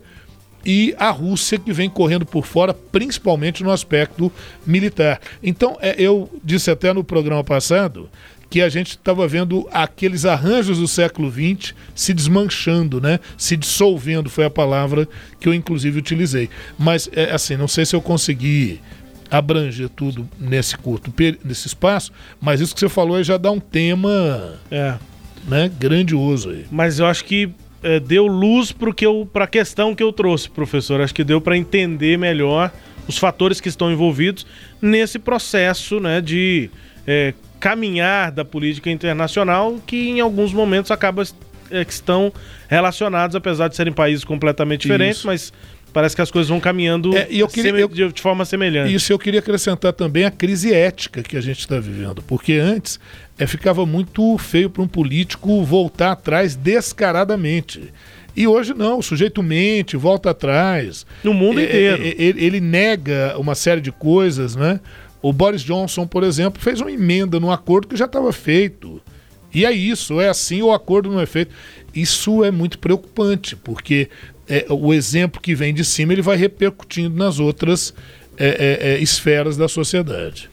e 0.65 0.95
a 0.99 1.11
Rússia 1.11 1.59
que 1.59 1.73
vem 1.73 1.91
correndo 1.91 2.25
por 2.25 2.47
fora, 2.47 2.73
principalmente 2.73 3.65
no 3.65 3.71
aspecto 3.71 4.31
militar. 4.65 5.21
Então, 5.43 5.77
é, 5.81 5.95
eu 5.99 6.31
disse 6.45 6.71
até 6.71 6.93
no 6.93 7.03
programa 7.03 7.43
passado 7.43 8.09
que 8.49 8.61
a 8.61 8.69
gente 8.69 8.91
estava 8.91 9.27
vendo 9.27 9.67
aqueles 9.73 10.27
arranjos 10.27 10.79
do 10.79 10.87
século 10.87 11.33
XX 11.33 11.75
se 11.95 12.13
desmanchando, 12.13 13.01
né? 13.01 13.19
Se 13.37 13.57
dissolvendo, 13.57 14.29
foi 14.29 14.45
a 14.45 14.51
palavra 14.51 15.09
que 15.41 15.49
eu 15.49 15.55
inclusive 15.55 15.99
utilizei. 15.99 16.51
Mas, 16.79 17.09
é, 17.13 17.33
assim, 17.33 17.57
não 17.57 17.67
sei 17.67 17.87
se 17.87 17.97
eu 17.97 18.03
consegui 18.03 18.79
abranger 19.33 19.89
tudo 19.89 20.29
nesse 20.39 20.77
curto 20.77 21.13
nesse 21.43 21.67
espaço, 21.67 22.13
mas 22.39 22.61
isso 22.61 22.75
que 22.75 22.81
você 22.81 22.89
falou 22.89 23.17
aí 23.17 23.25
já 23.25 23.39
dá 23.39 23.51
um 23.51 23.59
tema 23.59 24.59
é. 24.71 24.95
né, 25.49 25.71
grandioso 25.81 26.51
aí. 26.51 26.67
Mas 26.71 26.99
eu 26.99 27.07
acho 27.07 27.25
que 27.25 27.49
é, 27.83 27.99
deu 27.99 28.27
luz 28.27 28.75
para 29.33 29.45
a 29.45 29.47
questão 29.47 29.95
que 29.95 30.03
eu 30.03 30.13
trouxe, 30.13 30.51
professor. 30.51 31.01
Acho 31.01 31.15
que 31.15 31.25
deu 31.25 31.41
para 31.41 31.57
entender 31.57 32.19
melhor 32.19 32.71
os 33.09 33.17
fatores 33.17 33.59
que 33.59 33.71
estão 33.71 33.91
envolvidos 33.91 34.47
nesse 34.81 35.19
processo 35.19 35.99
né, 35.99 36.21
de 36.21 36.71
é, 37.07 37.33
caminhar 37.59 38.31
da 38.31 38.45
política 38.45 38.91
internacional, 38.91 39.81
que 39.87 40.11
em 40.11 40.21
alguns 40.21 40.53
momentos 40.53 40.91
acaba 40.91 41.25
é, 41.71 41.85
que 41.85 41.93
estão 41.93 42.31
relacionados, 42.69 43.35
apesar 43.35 43.69
de 43.69 43.77
serem 43.77 43.93
países 43.93 44.25
completamente 44.25 44.83
diferentes, 44.83 45.19
Isso. 45.19 45.27
mas 45.27 45.53
parece 45.93 46.17
que 46.17 46.23
as 46.23 46.31
coisas 46.31 46.49
vão 46.49 46.59
caminhando 46.61 47.17
é, 47.17 47.27
eu 47.31 47.47
queria, 47.47 47.71
eu, 47.73 47.89
de, 47.89 48.21
forma 48.21 48.45
semelhante. 48.45 48.95
Isso 48.95 49.13
eu 49.13 49.19
queria 49.19 49.41
acrescentar 49.41 49.93
também 49.93 50.25
a 50.25 50.31
crise 50.31 50.73
ética 50.73 51.23
que 51.23 51.37
a 51.37 51.41
gente 51.41 51.61
está 51.61 51.79
vivendo, 51.79 52.23
porque 52.23 52.55
antes 52.55 52.99
é, 53.39 53.47
ficava 53.47 53.85
muito 53.85 54.37
feio 54.39 54.71
para 54.71 54.83
um 54.83 54.89
político 54.89 55.63
voltar 55.65 56.13
atrás 56.13 56.55
descaradamente. 56.55 57.93
E 58.35 58.47
hoje 58.47 58.73
não, 58.73 58.99
o 58.99 59.03
sujeito 59.03 59.43
mente, 59.43 59.97
volta 59.97 60.31
atrás. 60.31 61.05
No 61.23 61.35
mundo 61.35 61.61
é, 61.61 61.65
inteiro. 61.65 62.03
Ele, 62.03 62.45
ele 62.45 62.61
nega 62.61 63.35
uma 63.39 63.55
série 63.55 63.81
de 63.81 63.93
coisas, 63.93 64.57
né? 64.57 64.81
O 65.21 65.33
Boris 65.33 65.63
Johnson, 65.63 66.07
por 66.07 66.25
exemplo, 66.25 66.61
fez 66.61 66.81
uma 66.81 66.91
emenda 66.91 67.39
num 67.39 67.51
acordo 67.51 67.87
que 67.87 67.97
já 67.97 68.07
estava 68.07 68.33
feito. 68.33 69.01
E 69.55 69.67
é 69.67 69.73
isso, 69.73 70.21
é 70.21 70.29
assim, 70.29 70.63
o 70.63 70.73
acordo 70.73 71.11
não 71.11 71.21
é 71.21 71.27
feito. 71.27 71.55
Isso 71.95 72.43
é 72.43 72.51
muito 72.51 72.79
preocupante, 72.79 73.55
porque 73.55 74.09
é, 74.53 74.67
o 74.69 74.93
exemplo 74.93 75.41
que 75.41 75.55
vem 75.55 75.73
de 75.73 75.83
cima 75.83 76.13
ele 76.13 76.21
vai 76.21 76.37
repercutindo 76.37 77.17
nas 77.17 77.39
outras 77.39 77.95
é, 78.37 78.47
é, 78.47 78.89
é 78.91 78.99
esferas 79.03 79.57
da 79.57 79.67
sociedade. 79.67 80.51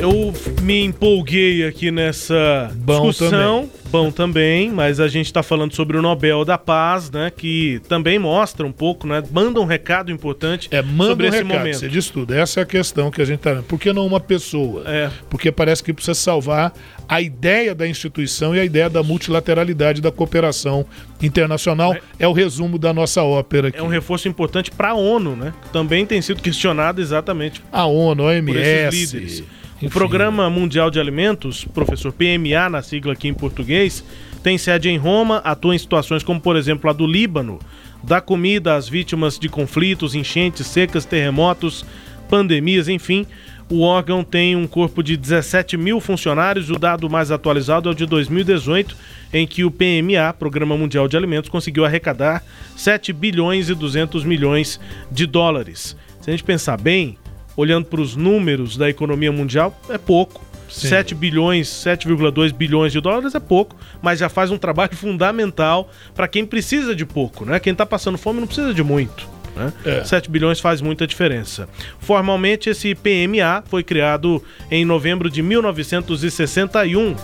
Eu 0.00 0.32
me 0.62 0.82
empolguei 0.84 1.66
aqui 1.66 1.90
nessa 1.90 2.70
Bom 2.74 3.08
discussão. 3.10 3.68
Bom 3.90 4.10
também, 4.10 4.70
mas 4.70 5.00
a 5.00 5.08
gente 5.08 5.26
está 5.26 5.42
falando 5.42 5.74
sobre 5.74 5.98
o 5.98 6.02
Nobel 6.02 6.44
da 6.44 6.56
Paz, 6.56 7.10
né? 7.10 7.30
Que 7.36 7.80
também 7.88 8.18
mostra 8.18 8.64
um 8.64 8.70
pouco, 8.72 9.06
né? 9.06 9.22
Manda 9.32 9.60
um 9.60 9.64
recado 9.64 10.10
importante 10.12 10.68
É, 10.70 10.80
manda 10.80 11.10
sobre 11.10 11.26
um 11.26 11.28
esse 11.28 11.38
recado, 11.42 11.58
momento. 11.58 11.78
você 11.78 11.88
diz 11.88 12.08
tudo. 12.08 12.32
Essa 12.32 12.60
é 12.60 12.62
a 12.62 12.66
questão 12.66 13.10
que 13.10 13.20
a 13.20 13.24
gente 13.24 13.40
tá. 13.40 13.62
Por 13.66 13.78
que 13.78 13.92
não 13.92 14.06
uma 14.06 14.20
pessoa? 14.20 14.84
É. 14.86 15.10
Porque 15.28 15.50
parece 15.52 15.82
que 15.82 15.92
precisa 15.92 16.14
salvar 16.14 16.72
a 17.08 17.20
ideia 17.20 17.74
da 17.74 17.86
instituição 17.86 18.54
e 18.54 18.60
a 18.60 18.64
ideia 18.64 18.88
da 18.88 19.02
multilateralidade 19.02 20.00
da 20.00 20.12
cooperação 20.12 20.86
internacional. 21.20 21.94
É, 22.18 22.26
o 22.28 22.32
resumo 22.32 22.78
da 22.78 22.94
nossa 22.94 23.22
ópera 23.24 23.68
aqui. 23.68 23.78
É 23.78 23.82
um 23.82 23.88
reforço 23.88 24.28
importante 24.28 24.70
para 24.70 24.90
a 24.90 24.94
ONU, 24.94 25.34
né? 25.36 25.52
Também 25.72 26.06
tem 26.06 26.22
sido 26.22 26.40
questionado 26.40 27.00
exatamente 27.02 27.60
A 27.72 27.84
ONU, 27.86 28.22
a 28.22 28.26
por 28.26 28.30
OMS. 28.30 28.58
esses 28.60 29.12
líderes. 29.12 29.44
O 29.80 29.86
enfim. 29.86 29.98
Programa 29.98 30.50
Mundial 30.50 30.90
de 30.90 31.00
Alimentos, 31.00 31.64
professor 31.64 32.12
PMA 32.12 32.68
na 32.68 32.82
sigla 32.82 33.14
aqui 33.14 33.28
em 33.28 33.34
português, 33.34 34.04
tem 34.42 34.58
sede 34.58 34.90
em 34.90 34.98
Roma, 34.98 35.38
atua 35.38 35.74
em 35.74 35.78
situações 35.78 36.22
como, 36.22 36.40
por 36.40 36.54
exemplo, 36.54 36.90
a 36.90 36.92
do 36.92 37.06
Líbano, 37.06 37.58
dá 38.02 38.20
comida 38.20 38.74
às 38.74 38.88
vítimas 38.88 39.38
de 39.38 39.48
conflitos, 39.48 40.14
enchentes, 40.14 40.66
secas, 40.66 41.04
terremotos, 41.04 41.84
pandemias, 42.28 42.88
enfim. 42.88 43.26
O 43.70 43.82
órgão 43.82 44.24
tem 44.24 44.56
um 44.56 44.66
corpo 44.66 45.02
de 45.02 45.16
17 45.16 45.76
mil 45.76 46.00
funcionários. 46.00 46.70
O 46.70 46.78
dado 46.78 47.08
mais 47.08 47.30
atualizado 47.30 47.88
é 47.88 47.92
o 47.92 47.94
de 47.94 48.04
2018, 48.04 48.96
em 49.32 49.46
que 49.46 49.64
o 49.64 49.70
PMA, 49.70 50.32
Programa 50.38 50.76
Mundial 50.76 51.06
de 51.06 51.16
Alimentos, 51.16 51.48
conseguiu 51.48 51.84
arrecadar 51.84 52.42
7 52.76 53.12
bilhões 53.12 53.68
e 53.68 53.74
200 53.74 54.24
milhões 54.24 54.80
de 55.10 55.24
dólares. 55.24 55.96
Se 56.20 56.30
a 56.30 56.32
gente 56.32 56.44
pensar 56.44 56.76
bem, 56.80 57.16
olhando 57.60 57.84
para 57.84 58.00
os 58.00 58.16
números 58.16 58.76
da 58.76 58.88
economia 58.88 59.30
mundial, 59.30 59.78
é 59.90 59.98
pouco. 59.98 60.42
7 60.68 61.16
bilhões, 61.16 61.68
7,2 61.68 62.52
bilhões 62.52 62.92
de 62.92 63.00
dólares 63.00 63.34
é 63.34 63.40
pouco, 63.40 63.76
mas 64.00 64.20
já 64.20 64.28
faz 64.28 64.52
um 64.52 64.56
trabalho 64.56 64.94
fundamental 64.96 65.90
para 66.14 66.28
quem 66.28 66.46
precisa 66.46 66.94
de 66.94 67.04
pouco, 67.04 67.44
né? 67.44 67.58
Quem 67.58 67.72
está 67.72 67.84
passando 67.84 68.16
fome 68.16 68.38
não 68.38 68.46
precisa 68.46 68.72
de 68.72 68.82
muito. 68.82 69.28
Né? 69.56 69.72
É. 69.84 70.04
7 70.04 70.30
bilhões 70.30 70.60
faz 70.60 70.80
muita 70.80 71.08
diferença. 71.08 71.68
Formalmente, 71.98 72.70
esse 72.70 72.94
PMA 72.94 73.64
foi 73.66 73.82
criado 73.82 74.42
em 74.70 74.84
novembro 74.84 75.28
de 75.28 75.42
1961. 75.42 77.16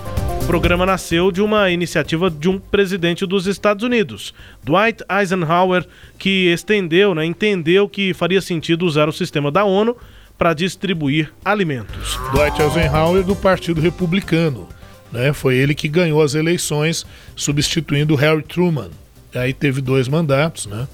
O 0.42 0.46
programa 0.46 0.84
nasceu 0.84 1.30
de 1.30 1.40
uma 1.40 1.70
iniciativa 1.70 2.28
de 2.28 2.48
um 2.48 2.58
presidente 2.58 3.24
dos 3.24 3.46
Estados 3.46 3.84
Unidos, 3.84 4.34
Dwight 4.62 5.04
Eisenhower, 5.08 5.86
que 6.18 6.52
estendeu, 6.52 7.14
né, 7.14 7.24
entendeu 7.24 7.88
que 7.88 8.12
faria 8.12 8.40
sentido 8.40 8.84
usar 8.84 9.08
o 9.08 9.12
sistema 9.12 9.50
da 9.52 9.64
ONU 9.64 9.96
para 10.38 10.54
distribuir 10.54 11.32
alimentos. 11.44 12.18
Dwight 12.32 12.60
Eisenhower 12.60 13.22
do 13.22 13.34
Partido 13.34 13.80
Republicano. 13.80 14.68
Né? 15.10 15.32
Foi 15.32 15.56
ele 15.56 15.74
que 15.74 15.88
ganhou 15.88 16.22
as 16.22 16.34
eleições, 16.34 17.06
substituindo 17.34 18.14
Harry 18.14 18.42
Truman. 18.42 18.90
Aí 19.34 19.52
teve 19.52 19.80
dois 19.80 20.08
mandatos, 20.08 20.66
né? 20.66 20.86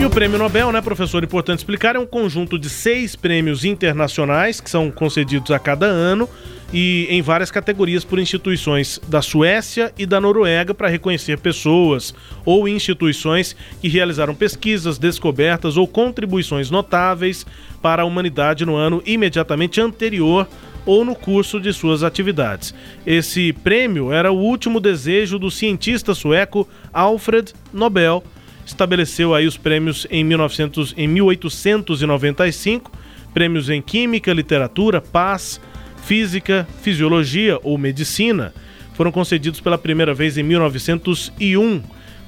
E 0.00 0.04
o 0.04 0.10
prêmio 0.10 0.38
Nobel, 0.38 0.70
né, 0.70 0.80
professor? 0.80 1.24
Importante 1.24 1.58
explicar, 1.58 1.96
é 1.96 1.98
um 1.98 2.06
conjunto 2.06 2.56
de 2.56 2.70
seis 2.70 3.16
prêmios 3.16 3.64
internacionais 3.64 4.60
que 4.60 4.70
são 4.70 4.92
concedidos 4.92 5.50
a 5.50 5.58
cada 5.58 5.86
ano 5.86 6.28
e 6.72 7.06
em 7.08 7.22
várias 7.22 7.50
categorias 7.50 8.04
por 8.04 8.18
instituições 8.18 9.00
da 9.08 9.22
Suécia 9.22 9.92
e 9.98 10.04
da 10.04 10.20
Noruega 10.20 10.74
para 10.74 10.88
reconhecer 10.88 11.38
pessoas 11.38 12.14
ou 12.44 12.68
instituições 12.68 13.56
que 13.80 13.88
realizaram 13.88 14.34
pesquisas, 14.34 14.98
descobertas 14.98 15.76
ou 15.76 15.86
contribuições 15.86 16.70
notáveis 16.70 17.46
para 17.80 18.02
a 18.02 18.04
humanidade 18.04 18.66
no 18.66 18.76
ano 18.76 19.02
imediatamente 19.06 19.80
anterior 19.80 20.46
ou 20.84 21.04
no 21.04 21.14
curso 21.14 21.60
de 21.60 21.72
suas 21.72 22.02
atividades. 22.02 22.74
Esse 23.06 23.52
prêmio 23.52 24.12
era 24.12 24.30
o 24.30 24.38
último 24.38 24.80
desejo 24.80 25.38
do 25.38 25.50
cientista 25.50 26.14
sueco 26.14 26.68
Alfred 26.92 27.52
Nobel 27.72 28.22
estabeleceu 28.68 29.34
aí 29.34 29.46
os 29.46 29.56
prêmios 29.56 30.06
em, 30.10 30.22
1900, 30.22 30.94
em 30.96 31.08
1895, 31.08 32.92
prêmios 33.32 33.70
em 33.70 33.80
Química, 33.80 34.32
Literatura, 34.32 35.00
Paz, 35.00 35.60
Física, 36.08 36.66
Fisiologia 36.80 37.60
ou 37.62 37.76
Medicina. 37.76 38.54
Foram 38.94 39.12
concedidos 39.12 39.60
pela 39.60 39.76
primeira 39.76 40.14
vez 40.14 40.38
em 40.38 40.42
1901 40.42 41.82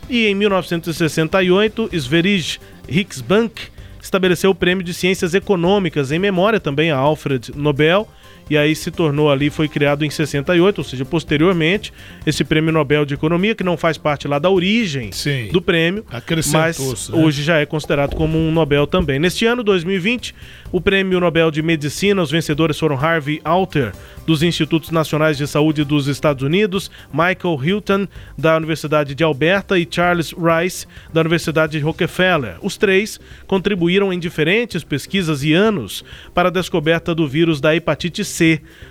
e 0.07 0.27
em 0.27 0.35
1968, 0.35 1.88
Sverige 1.99 2.61
Riksbank 2.87 3.69
estabeleceu 4.03 4.51
o 4.51 4.55
prêmio 4.55 4.85
de 4.85 4.93
Ciências 4.93 5.33
Econômicas 5.33 6.12
em 6.12 6.19
memória 6.19 6.61
também 6.61 6.90
a 6.90 6.97
Alfred 6.99 7.53
Nobel 7.57 8.07
e 8.51 8.59
aí 8.59 8.75
se 8.75 8.91
tornou 8.91 9.31
ali, 9.31 9.49
foi 9.49 9.69
criado 9.69 10.05
em 10.05 10.11
68, 10.11 10.79
ou 10.79 10.85
seja, 10.85 11.05
posteriormente, 11.05 11.93
esse 12.27 12.43
prêmio 12.43 12.73
Nobel 12.73 13.05
de 13.05 13.15
Economia, 13.15 13.55
que 13.55 13.63
não 13.63 13.77
faz 13.77 13.97
parte 13.97 14.27
lá 14.27 14.41
da 14.41 14.51
origem 14.51 15.13
Sim. 15.13 15.49
do 15.53 15.63
prêmio, 15.63 16.05
mas 16.53 17.09
né? 17.09 17.17
hoje 17.17 17.45
já 17.45 17.59
é 17.59 17.65
considerado 17.65 18.17
como 18.17 18.37
um 18.37 18.51
Nobel 18.51 18.89
também. 18.89 19.21
Neste 19.21 19.47
ano, 19.47 19.63
2020, 19.63 20.35
o 20.73 20.81
prêmio 20.81 21.21
Nobel 21.21 21.51
de 21.53 21.63
Medicina, 21.63 22.21
os 22.21 22.31
vencedores 22.31 22.77
foram 22.77 22.97
Harvey 22.97 23.41
Alter, 23.45 23.93
dos 24.27 24.43
Institutos 24.43 24.91
Nacionais 24.91 25.37
de 25.37 25.47
Saúde 25.47 25.85
dos 25.85 26.09
Estados 26.09 26.43
Unidos, 26.43 26.91
Michael 27.13 27.61
Hilton, 27.63 28.09
da 28.37 28.57
Universidade 28.57 29.15
de 29.15 29.23
Alberta, 29.23 29.79
e 29.79 29.87
Charles 29.89 30.33
Rice, 30.33 30.87
da 31.13 31.21
Universidade 31.21 31.73
de 31.73 31.85
Rockefeller. 31.85 32.57
Os 32.63 32.77
três 32.77 33.21
contribuíram 33.47 34.13
em 34.13 34.19
diferentes 34.19 34.83
pesquisas 34.83 35.45
e 35.45 35.53
anos 35.53 36.05
para 36.35 36.49
a 36.49 36.53
descoberta 36.53 37.15
do 37.15 37.29
vírus 37.29 37.61
da 37.61 37.75
hepatite 37.75 38.25
C. 38.25 38.39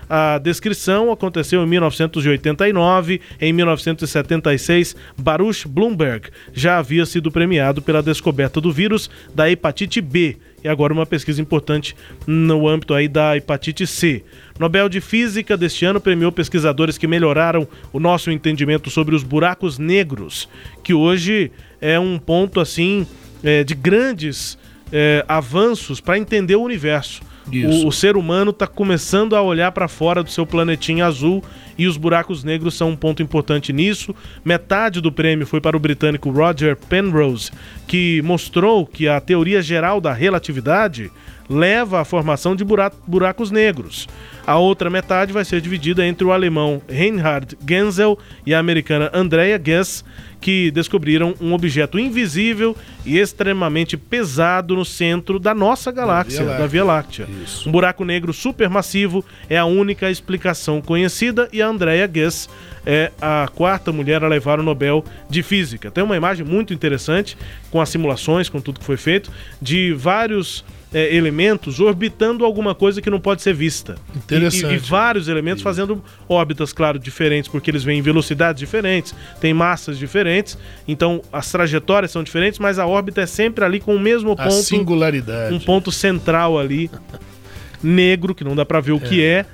A 0.10 0.40
descrição 0.40 1.12
aconteceu 1.12 1.64
em 1.64 1.68
1989. 1.68 3.22
Em 3.40 3.54
1976, 3.54 4.96
Baruch 5.18 5.68
Bloomberg 5.68 6.30
já 6.54 6.78
havia 6.78 7.06
sido 7.06 7.32
premiado 7.32 7.82
pela 7.82 8.02
descoberta 8.02 8.60
do 8.60 8.72
vírus 8.72 9.10
da 9.34 9.50
hepatite 9.50 10.02
B. 10.02 10.38
E 10.64 10.68
agora 10.68 10.92
uma 10.92 11.06
pesquisa 11.06 11.42
importante 11.42 11.96
no 12.28 12.68
âmbito 12.68 12.94
aí 12.94 13.08
da 13.08 13.38
hepatite 13.38 13.88
C. 13.88 14.24
Nobel 14.60 14.90
de 14.90 15.00
Física 15.00 15.56
deste 15.56 15.86
ano 15.86 16.02
premiou 16.02 16.32
pesquisadores 16.32 16.98
que 16.98 17.08
melhoraram 17.08 17.68
o 17.94 18.00
nosso 18.00 18.30
entendimento 18.30 18.90
sobre 18.90 19.16
os 19.16 19.24
buracos 19.24 19.78
negros, 19.78 20.50
que 20.84 20.94
hoje 20.94 21.52
é 21.80 21.98
um 21.98 22.20
ponto 22.20 22.60
assim 22.60 23.08
é, 23.42 23.64
de 23.64 23.74
grandes 23.74 24.58
é, 24.92 25.24
avanços 25.28 26.02
para 26.02 26.18
entender 26.18 26.56
o 26.56 26.62
universo. 26.62 27.22
O, 27.66 27.88
o 27.88 27.92
ser 27.92 28.16
humano 28.18 28.52
está 28.52 28.68
começando 28.68 29.36
a 29.36 29.42
olhar 29.42 29.72
para 29.72 29.88
fora 29.88 30.24
do 30.24 30.30
seu 30.30 30.46
planetinha 30.46 31.06
azul 31.06 31.44
e 31.80 31.88
os 31.88 31.96
buracos 31.96 32.44
negros 32.44 32.76
são 32.76 32.90
um 32.90 32.96
ponto 32.96 33.24
importante 33.24 33.72
nisso. 33.72 34.14
Metade 34.44 35.00
do 35.00 35.12
prêmio 35.14 35.48
foi 35.48 35.62
para 35.62 35.78
o 35.78 35.80
britânico 35.80 36.30
Roger 36.30 36.76
Penrose, 36.76 37.50
que 37.88 38.22
mostrou 38.22 38.86
que 38.86 39.08
a 39.08 39.22
teoria 39.22 39.62
geral 39.62 40.02
da 40.02 40.12
relatividade 40.12 41.10
leva 41.50 42.02
à 42.02 42.06
formação 42.06 42.56
de 42.56 42.64
bura- 42.64 42.92
buracos 43.08 43.50
negros. 43.50 44.08
A 44.46 44.58
outra 44.58 44.90
metade 44.90 45.32
vai 45.34 45.46
ser 45.46 45.62
dividida 45.62 46.06
entre 46.06 46.26
o 46.26 46.32
alemão 46.32 46.82
Reinhard 46.88 47.58
Genzel 47.68 48.20
e 48.46 48.54
a 48.54 48.60
americana 48.60 49.10
Andrea 49.14 49.58
Ghez, 49.64 50.04
que 50.42 50.72
descobriram 50.72 51.34
um 51.42 51.54
objeto 51.54 52.00
invisível 52.00 52.76
e 53.06 53.18
extremamente 53.18 53.98
pesado 53.98 54.76
no 54.76 54.86
centro 54.86 55.38
da 55.40 55.54
nossa 55.54 55.92
galáxia, 55.92 56.46
Via 56.46 56.58
da 56.58 56.68
Via 56.68 56.84
Láctea. 56.86 57.28
Um 57.66 57.72
buraco 57.72 58.06
negro 58.06 58.32
supermassivo 58.32 59.24
é 59.50 59.58
a 59.58 59.66
única 59.66 60.10
explicação 60.10 60.82
conhecida 60.82 61.50
e 61.52 61.62
a 61.62 61.69
Andrea 61.70 62.08
Ghez 62.12 62.50
é 62.86 63.12
a 63.22 63.48
quarta 63.54 63.92
mulher 63.92 64.24
a 64.24 64.28
levar 64.28 64.60
o 64.60 64.64
Nobel 64.64 65.04
de 65.30 65.42
Física. 65.44 65.90
Tem 65.92 66.04
uma 66.04 66.16
imagem 66.18 66.46
muito 66.46 66.74
interessante 66.74 67.38
com 67.72 67.80
as 67.80 67.90
simulações, 67.90 68.50
com 68.50 68.60
tudo 68.60 68.80
que 68.80 68.86
foi 68.86 68.98
feito, 68.98 69.32
de 69.62 69.94
vários 69.94 70.64
é, 70.92 71.16
elementos 71.16 71.80
orbitando 71.80 72.44
alguma 72.44 72.74
coisa 72.74 73.00
que 73.00 73.12
não 73.12 73.20
pode 73.20 73.44
ser 73.44 73.54
vista. 73.54 73.96
Interessante. 74.16 74.66
E, 74.66 74.70
e- 74.72 74.76
e 74.76 74.78
vários 74.80 75.28
elementos 75.28 75.62
fazendo 75.62 76.04
órbitas, 76.28 76.74
claro, 76.74 76.98
diferentes, 76.98 77.48
porque 77.48 77.70
eles 77.70 77.84
vêm 77.84 78.00
em 78.00 78.02
velocidades 78.02 78.60
diferentes, 78.60 79.14
têm 79.40 79.54
massas 79.54 80.00
diferentes, 80.00 80.58
então 80.88 81.22
as 81.32 81.52
trajetórias 81.52 82.10
são 82.10 82.24
diferentes, 82.24 82.58
mas 82.60 82.80
a 82.80 82.88
órbita 82.88 83.22
é 83.22 83.28
sempre 83.28 83.64
ali 83.64 83.80
com 83.80 83.94
o 83.96 84.00
mesmo 84.00 84.32
A 84.32 84.36
ponto 84.38 84.64
singularidade. 84.64 85.54
um 85.54 85.60
ponto 85.60 85.92
central 85.92 86.58
ali, 86.58 86.90
negro, 87.84 88.34
que 88.34 88.44
não 88.44 88.56
dá 88.56 88.66
pra 88.66 88.80
ver 88.80 88.92
o 88.94 89.00
que 89.00 89.24
é, 89.24 89.46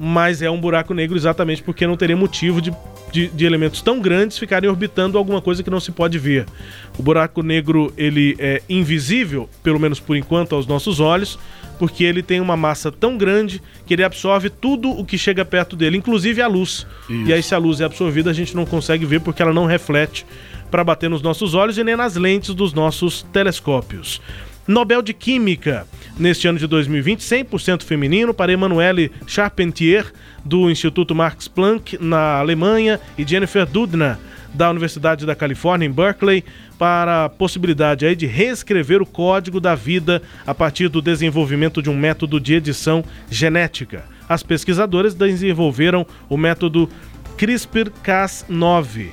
mas 0.00 0.40
é 0.40 0.50
um 0.50 0.58
buraco 0.58 0.94
negro 0.94 1.14
exatamente 1.14 1.62
porque 1.62 1.86
não 1.86 1.94
teria 1.94 2.16
motivo 2.16 2.62
de, 2.62 2.72
de, 3.12 3.28
de 3.28 3.44
elementos 3.44 3.82
tão 3.82 4.00
grandes 4.00 4.38
ficarem 4.38 4.68
orbitando 4.68 5.18
alguma 5.18 5.42
coisa 5.42 5.62
que 5.62 5.68
não 5.68 5.78
se 5.78 5.92
pode 5.92 6.18
ver. 6.18 6.46
O 6.98 7.02
buraco 7.02 7.42
negro, 7.42 7.92
ele 7.98 8.34
é 8.38 8.62
invisível, 8.66 9.46
pelo 9.62 9.78
menos 9.78 10.00
por 10.00 10.16
enquanto, 10.16 10.54
aos 10.54 10.66
nossos 10.66 11.00
olhos, 11.00 11.38
porque 11.78 12.02
ele 12.02 12.22
tem 12.22 12.40
uma 12.40 12.56
massa 12.56 12.90
tão 12.90 13.18
grande 13.18 13.60
que 13.84 13.92
ele 13.92 14.02
absorve 14.02 14.48
tudo 14.48 14.90
o 14.90 15.04
que 15.04 15.18
chega 15.18 15.44
perto 15.44 15.76
dele, 15.76 15.98
inclusive 15.98 16.40
a 16.40 16.48
luz. 16.48 16.86
E 17.26 17.32
aí, 17.32 17.42
se 17.42 17.54
a 17.54 17.58
luz 17.58 17.82
é 17.82 17.84
absorvida, 17.84 18.30
a 18.30 18.34
gente 18.34 18.56
não 18.56 18.64
consegue 18.64 19.04
ver 19.04 19.20
porque 19.20 19.42
ela 19.42 19.52
não 19.52 19.66
reflete 19.66 20.24
para 20.70 20.82
bater 20.82 21.10
nos 21.10 21.20
nossos 21.20 21.52
olhos 21.52 21.76
e 21.76 21.84
nem 21.84 21.96
nas 21.96 22.16
lentes 22.16 22.54
dos 22.54 22.72
nossos 22.72 23.22
telescópios. 23.32 24.20
Nobel 24.70 25.02
de 25.02 25.12
Química. 25.12 25.84
neste 26.16 26.46
ano 26.46 26.58
de 26.58 26.66
2020, 26.66 27.20
100% 27.20 27.82
feminino, 27.82 28.32
para 28.32 28.52
Emanuele 28.52 29.10
Charpentier, 29.26 30.04
do 30.44 30.70
Instituto 30.70 31.14
Max 31.14 31.48
Planck, 31.48 31.98
na 32.00 32.38
Alemanha, 32.38 33.00
e 33.18 33.26
Jennifer 33.26 33.66
Dudna, 33.66 34.20
da 34.54 34.70
Universidade 34.70 35.26
da 35.26 35.34
Califórnia, 35.34 35.86
em 35.86 35.90
Berkeley, 35.90 36.44
para 36.78 37.24
a 37.24 37.28
possibilidade 37.28 38.06
aí 38.06 38.14
de 38.14 38.26
reescrever 38.26 39.02
o 39.02 39.06
código 39.06 39.60
da 39.60 39.74
vida 39.74 40.22
a 40.46 40.54
partir 40.54 40.88
do 40.88 41.02
desenvolvimento 41.02 41.82
de 41.82 41.90
um 41.90 41.96
método 41.96 42.38
de 42.38 42.54
edição 42.54 43.02
genética. 43.30 44.04
As 44.28 44.42
pesquisadoras 44.42 45.14
desenvolveram 45.14 46.06
o 46.28 46.36
método 46.36 46.88
CRISPR-Cas9. 47.36 49.08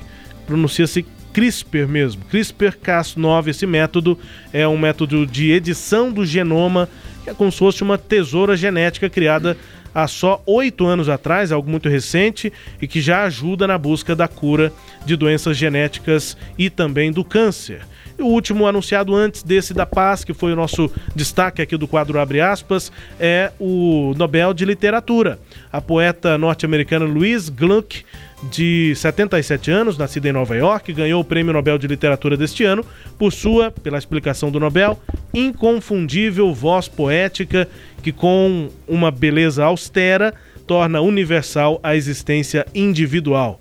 Pronuncia-se 0.46 1.04
CRISPR 1.32 1.86
mesmo. 1.88 2.22
CRISPR-Cas9, 2.32 3.48
esse 3.48 3.66
método 3.66 4.18
é 4.52 4.66
um 4.66 4.78
método 4.78 5.26
de 5.26 5.50
edição 5.52 6.12
do 6.12 6.24
genoma, 6.24 6.88
que 7.24 7.30
é 7.30 7.34
como 7.34 7.52
se 7.52 7.58
fosse 7.58 7.82
uma 7.82 7.98
tesoura 7.98 8.56
genética 8.56 9.08
criada 9.08 9.56
há 9.94 10.06
só 10.06 10.42
oito 10.46 10.86
anos 10.86 11.08
atrás, 11.08 11.50
algo 11.50 11.70
muito 11.70 11.88
recente, 11.88 12.52
e 12.80 12.86
que 12.86 13.00
já 13.00 13.24
ajuda 13.24 13.66
na 13.66 13.76
busca 13.76 14.14
da 14.14 14.28
cura 14.28 14.72
de 15.04 15.16
doenças 15.16 15.56
genéticas 15.56 16.36
e 16.56 16.70
também 16.70 17.10
do 17.10 17.24
câncer. 17.24 17.82
E 18.18 18.22
o 18.22 18.26
último 18.26 18.66
anunciado 18.66 19.14
antes 19.14 19.44
desse 19.44 19.72
da 19.72 19.86
paz, 19.86 20.24
que 20.24 20.34
foi 20.34 20.52
o 20.52 20.56
nosso 20.56 20.90
destaque 21.14 21.62
aqui 21.62 21.76
do 21.76 21.86
quadro 21.86 22.18
Abre 22.18 22.40
aspas, 22.40 22.90
é 23.18 23.52
o 23.60 24.12
Nobel 24.16 24.52
de 24.52 24.64
Literatura. 24.64 25.38
A 25.72 25.80
poeta 25.80 26.36
norte-americana 26.36 27.04
Louise 27.04 27.48
Gluck 27.48 28.04
de 28.42 28.94
77 28.94 29.70
anos, 29.70 29.98
nascida 29.98 30.28
em 30.28 30.32
Nova 30.32 30.56
York, 30.56 30.92
ganhou 30.92 31.20
o 31.20 31.24
Prêmio 31.24 31.52
Nobel 31.52 31.76
de 31.76 31.88
Literatura 31.88 32.36
deste 32.36 32.62
ano 32.64 32.84
por 33.18 33.32
sua, 33.32 33.70
pela 33.70 33.98
explicação 33.98 34.50
do 34.50 34.60
Nobel, 34.60 34.98
inconfundível 35.34 36.54
voz 36.54 36.86
poética 36.86 37.68
que, 38.02 38.12
com 38.12 38.68
uma 38.86 39.10
beleza 39.10 39.64
austera, 39.64 40.32
torna 40.66 41.00
universal 41.00 41.80
a 41.82 41.96
existência 41.96 42.66
individual. 42.74 43.58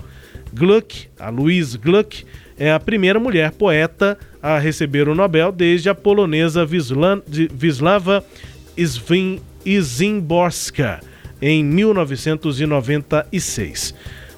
Gluck, 0.53 1.07
a 1.19 1.29
Louise 1.29 1.77
Gluck, 1.77 2.25
é 2.57 2.71
a 2.71 2.79
primeira 2.79 3.19
mulher 3.19 3.51
poeta 3.51 4.17
a 4.41 4.57
receber 4.59 5.09
o 5.09 5.15
Nobel 5.15 5.51
desde 5.51 5.89
a 5.89 5.95
polonesa 5.95 6.65
Wisława 6.65 8.23
Szymborska 9.81 10.99
em 11.41 11.63
1996 11.63 13.93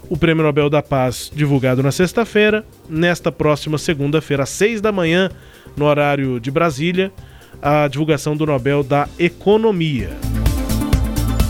o 0.10 0.16
Prêmio 0.18 0.44
Nobel 0.44 0.70
da 0.70 0.82
Paz 0.82 1.32
divulgado 1.34 1.82
na 1.82 1.92
sexta-feira. 1.92 2.66
Nesta 2.90 3.32
próxima 3.32 3.78
segunda-feira, 3.78 4.44
às 4.44 4.50
seis 4.50 4.82
da 4.82 4.92
manhã, 4.92 5.30
no 5.76 5.86
horário 5.86 6.40
de 6.40 6.52
Brasília, 6.52 7.12
a 7.62 7.88
divulgação 7.88 8.36
do 8.36 8.46
Nobel 8.46 8.84
da 8.84 9.08
Economia. 9.18 10.10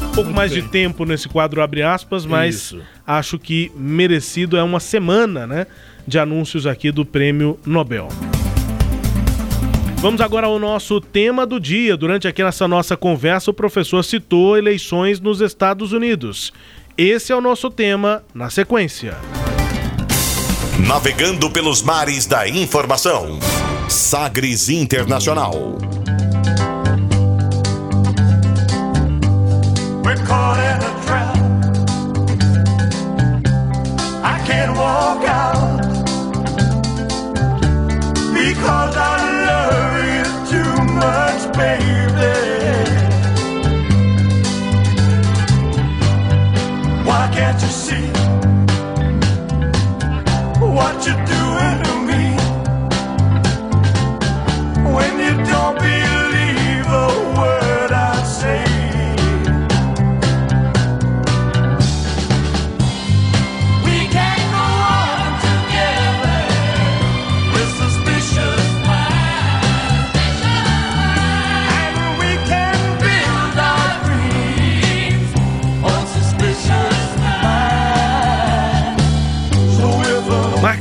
Um 0.03 0.11
pouco 0.13 0.31
mais 0.31 0.51
de 0.51 0.61
tempo 0.63 1.05
nesse 1.05 1.29
quadro 1.29 1.61
abre 1.61 1.81
aspas, 1.81 2.25
mas 2.25 2.55
Isso. 2.55 2.81
acho 3.05 3.39
que 3.39 3.71
merecido 3.75 4.57
é 4.57 4.63
uma 4.63 4.79
semana, 4.79 5.47
né, 5.47 5.67
de 6.05 6.19
anúncios 6.19 6.65
aqui 6.65 6.91
do 6.91 7.05
Prêmio 7.05 7.57
Nobel. 7.65 8.09
Vamos 10.01 10.21
agora 10.21 10.47
ao 10.47 10.57
nosso 10.57 11.01
tema 11.01 11.45
do 11.45 11.59
dia. 11.59 11.97
Durante 11.97 12.25
aqui 12.25 12.41
nessa 12.41 12.67
nossa 12.69 12.95
conversa, 12.95 13.51
o 13.51 13.53
professor 13.53 14.01
citou 14.01 14.57
eleições 14.57 15.19
nos 15.19 15.41
Estados 15.41 15.91
Unidos. 15.91 16.53
Esse 17.01 17.31
é 17.31 17.35
o 17.37 17.39
nosso 17.39 17.69
tema 17.69 18.25
na 18.33 18.49
sequência. 18.49 19.15
Navegando 20.85 21.49
pelos 21.49 21.81
mares 21.81 22.25
da 22.25 22.45
informação. 22.45 23.39
Sagres 23.87 24.67
Internacional. 24.67 25.77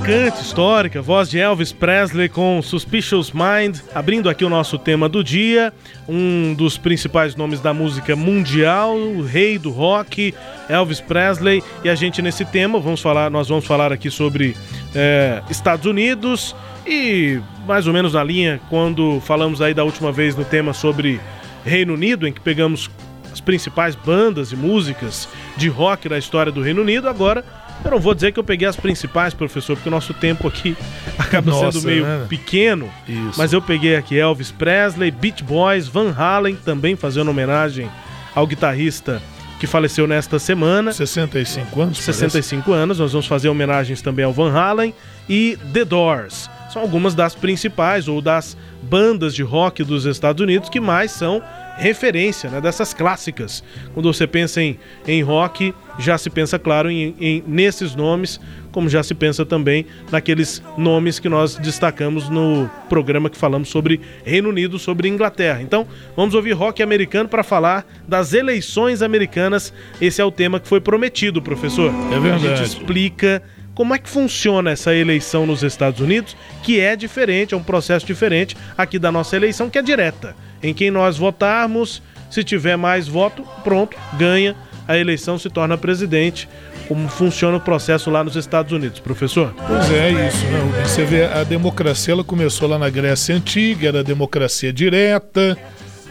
Marcante, 0.09 0.41
histórica, 0.41 1.03
voz 1.03 1.29
de 1.29 1.39
Elvis 1.39 1.71
Presley 1.71 2.31
com 2.31 2.63
Suspicious 2.63 3.31
Mind, 3.31 3.81
abrindo 3.95 4.31
aqui 4.31 4.43
o 4.43 4.49
nosso 4.49 4.79
tema 4.79 5.07
do 5.07 5.23
dia, 5.23 5.71
um 6.09 6.55
dos 6.55 6.79
principais 6.79 7.37
nomes 7.37 7.61
da 7.61 7.75
música 7.75 8.17
mundial, 8.17 8.97
o 8.97 9.23
rei 9.23 9.59
do 9.59 9.71
rock, 9.71 10.35
Elvis 10.67 11.03
Presley, 11.03 11.63
e 11.85 11.91
a 11.91 11.95
gente 11.95 12.23
nesse 12.23 12.47
tema, 12.47 12.81
vamos 12.81 13.03
falar, 13.03 13.31
nós 13.31 13.51
vamos 13.51 13.67
falar 13.67 13.93
aqui 13.93 14.11
sobre 14.11 14.57
é, 14.95 15.43
Estados 15.51 15.85
Unidos 15.85 16.57
e 16.87 17.39
mais 17.67 17.87
ou 17.87 17.93
menos 17.93 18.15
na 18.15 18.25
linha 18.25 18.59
quando 18.71 19.21
falamos 19.21 19.61
aí 19.61 19.75
da 19.75 19.85
última 19.85 20.11
vez 20.11 20.35
no 20.35 20.45
tema 20.45 20.73
sobre 20.73 21.21
Reino 21.67 21.93
Unido, 21.93 22.27
em 22.27 22.33
que 22.33 22.41
pegamos 22.41 22.91
as 23.31 23.43
principais 23.43 23.95
bandas 23.95 24.53
e 24.53 24.57
músicas 24.57 25.29
de 25.55 25.69
rock 25.69 26.09
da 26.09 26.17
história 26.17 26.51
do 26.51 26.63
Reino 26.63 26.81
Unido, 26.81 27.11
agora 27.11 27.45
eu 27.85 27.91
não 27.91 28.01
vou 28.01 28.15
dizer 28.15 28.33
que 28.33 28.39
eu 28.39 28.45
peguei 28.45 28.67
as 28.67 28.77
principais, 28.77 29.35
professor, 29.35 29.77
porque 29.77 29.89
o 29.89 29.93
nosso 29.93 30.13
tempo 30.15 30.47
aqui 30.49 30.77
acaba 31.19 31.51
Nossa, 31.51 31.73
sendo 31.73 31.87
meio 31.87 32.05
né? 32.05 32.27
pequeno. 32.29 32.91
Isso. 33.09 33.39
Mas 33.39 33.53
eu 33.53 33.63
peguei 33.63 33.97
aqui 33.97 34.19
Elvis 34.19 34.51
Presley, 34.51 35.11
Beach 35.11 35.43
Boys, 35.43 35.89
Van 35.89 36.15
Halen, 36.17 36.57
também 36.57 36.97
fazendo 36.97 37.31
homenagem 37.31 37.89
ao 38.35 38.47
guitarrista 38.47 39.23
que 39.59 39.67
faleceu 39.67 40.07
nesta 40.07 40.39
semana. 40.39 40.93
65 40.93 41.81
anos? 41.81 41.99
65 41.99 42.63
parece. 42.63 42.83
anos. 42.83 42.99
Nós 42.99 43.13
vamos 43.13 43.27
fazer 43.27 43.49
homenagens 43.49 44.01
também 44.01 44.25
ao 44.25 44.33
Van 44.33 44.53
Halen 44.53 44.95
e 45.29 45.59
The 45.73 45.85
Doors. 45.85 46.49
São 46.73 46.83
algumas 46.83 47.15
das 47.15 47.35
principais 47.35 48.09
ou 48.09 48.21
das 48.21 48.57
bandas 48.83 49.35
de 49.35 49.43
rock 49.43 49.83
dos 49.83 50.05
Estados 50.05 50.41
Unidos 50.41 50.69
que 50.69 50.81
mais 50.81 51.11
são 51.11 51.43
referência 51.77 52.51
né, 52.51 52.61
dessas 52.61 52.93
clássicas. 52.93 53.65
Quando 53.95 54.13
você 54.13 54.27
pensa 54.27 54.61
em, 54.61 54.79
em 55.07 55.23
rock, 55.23 55.75
já 55.99 56.17
se 56.17 56.31
pensa, 56.31 56.59
claro, 56.59 56.91
em, 56.91 57.15
em, 57.21 57.45
nesses 57.47 57.95
nomes, 57.95 58.41
como 58.71 58.89
já 58.89 59.03
se 59.03 59.15
pensa 59.15 59.45
também 59.45 59.87
naqueles 60.11 60.63
nomes 60.77 61.19
que 61.19 61.29
nós 61.29 61.57
destacamos 61.57 62.29
no 62.29 62.71
programa 62.89 63.29
que 63.29 63.37
falamos 63.37 63.69
sobre 63.69 64.01
Reino 64.25 64.49
Unido, 64.49 64.79
sobre 64.79 65.09
Inglaterra. 65.09 65.61
Então, 65.61 65.87
vamos 66.17 66.35
ouvir 66.35 66.53
rock 66.53 66.83
americano 66.83 67.29
para 67.29 67.43
falar 67.43 67.85
das 68.07 68.33
eleições 68.33 69.03
americanas. 69.03 69.73
Esse 70.01 70.21
é 70.21 70.25
o 70.25 70.31
tema 70.31 70.61
que 70.61 70.69
foi 70.69 70.81
prometido, 70.81 71.43
professor. 71.43 71.93
É 72.13 72.21
verdade. 72.21 72.47
A 72.47 72.57
gente 72.57 72.67
explica 72.67 73.43
como 73.75 73.95
é 73.95 73.99
que 73.99 74.09
funciona 74.09 74.71
essa 74.71 74.95
eleição 74.95 75.47
nos 75.47 75.63
Estados 75.63 76.01
Unidos, 76.01 76.37
que 76.63 76.81
é 76.81 76.97
diferente, 76.97 77.55
é 77.55 77.57
um 77.57 77.63
processo 77.63 78.05
diferente 78.05 78.57
aqui 78.77 78.99
da 78.99 79.13
nossa 79.13 79.37
eleição, 79.37 79.71
que 79.71 79.79
é 79.79 79.83
direta 79.83 80.35
em 80.63 80.75
quem 80.75 80.91
nós 80.91 81.17
votarmos, 81.17 82.03
se 82.31 82.45
tiver 82.45 82.77
mais 82.77 83.09
voto, 83.09 83.43
pronto, 83.65 83.97
ganha, 84.19 84.57
a 84.89 84.97
eleição 84.97 85.39
se 85.39 85.51
torna 85.51 85.77
presidente. 85.77 86.49
Como 86.89 87.07
funciona 87.07 87.59
o 87.59 87.61
processo 87.61 88.11
lá 88.11 88.25
nos 88.25 88.35
Estados 88.35 88.73
Unidos, 88.73 88.99
professor? 88.99 89.55
Pois 89.67 89.91
é, 89.93 90.27
isso, 90.27 90.47
né? 90.47 90.83
Você 90.83 91.05
vê, 91.05 91.27
a 91.27 91.45
democracia 91.45 92.15
ela 92.15 92.25
começou 92.25 92.67
lá 92.67 92.79
na 92.79 92.89
Grécia 92.89 93.35
Antiga, 93.35 93.89
era 93.89 94.03
democracia 94.03 94.73
direta, 94.73 95.57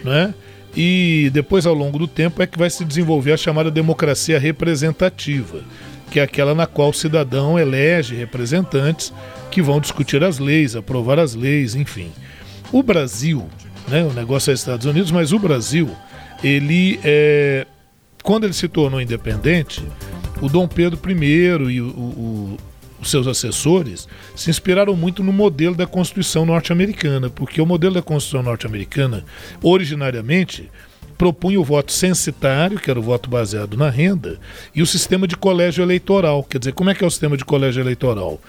né? 0.03 0.35
E 0.75 1.31
depois, 1.33 1.65
ao 1.65 1.73
longo 1.73 1.97
do 1.97 2.07
tempo, 2.07 2.43
é 2.43 2.45
que 2.45 2.59
vai 2.59 2.69
se 2.69 2.85
desenvolver 2.85 3.31
a 3.31 3.37
chamada 3.37 3.71
democracia 3.71 4.37
representativa, 4.37 5.61
que 6.11 6.19
é 6.19 6.23
aquela 6.23 6.53
na 6.53 6.67
qual 6.67 6.89
o 6.89 6.93
cidadão 6.93 7.57
elege 7.57 8.13
representantes 8.13 9.11
que 9.49 9.59
vão 9.59 9.79
discutir 9.79 10.23
as 10.23 10.37
leis, 10.37 10.75
aprovar 10.75 11.17
as 11.17 11.33
leis, 11.33 11.73
enfim. 11.73 12.11
O 12.71 12.83
Brasil, 12.83 13.47
né? 13.87 14.03
O 14.03 14.13
negócio 14.13 14.51
é 14.51 14.53
Estados 14.53 14.85
Unidos, 14.85 15.09
mas 15.09 15.31
o 15.31 15.39
Brasil, 15.39 15.89
ele 16.43 16.99
é, 17.03 17.65
quando 18.23 18.45
ele 18.45 18.53
se 18.53 18.67
tornou 18.67 19.01
independente, 19.01 19.83
o 20.41 20.49
Dom 20.49 20.67
Pedro 20.67 20.99
I 21.09 21.73
e 21.73 21.81
o, 21.81 21.87
o, 21.87 22.57
os 23.01 23.09
seus 23.09 23.27
assessores 23.27 24.07
se 24.35 24.49
inspiraram 24.49 24.95
muito 24.95 25.23
no 25.23 25.31
modelo 25.31 25.75
da 25.75 25.87
Constituição 25.87 26.45
norte-americana, 26.45 27.29
porque 27.29 27.61
o 27.61 27.65
modelo 27.65 27.95
da 27.95 28.01
Constituição 28.01 28.43
norte-americana, 28.43 29.23
originariamente, 29.61 30.69
propunha 31.17 31.59
o 31.59 31.63
voto 31.63 31.91
censitário, 31.91 32.79
que 32.79 32.89
era 32.89 32.99
o 32.99 33.03
voto 33.03 33.29
baseado 33.29 33.75
na 33.75 33.89
renda, 33.89 34.39
e 34.73 34.81
o 34.81 34.85
sistema 34.85 35.27
de 35.27 35.35
colégio 35.35 35.81
eleitoral. 35.81 36.43
Quer 36.43 36.59
dizer, 36.59 36.73
como 36.73 36.89
é 36.89 36.95
que 36.95 37.03
é 37.03 37.07
o 37.07 37.11
sistema 37.11 37.35
de 37.35 37.43
colégio 37.43 37.81
eleitoral? 37.81 38.39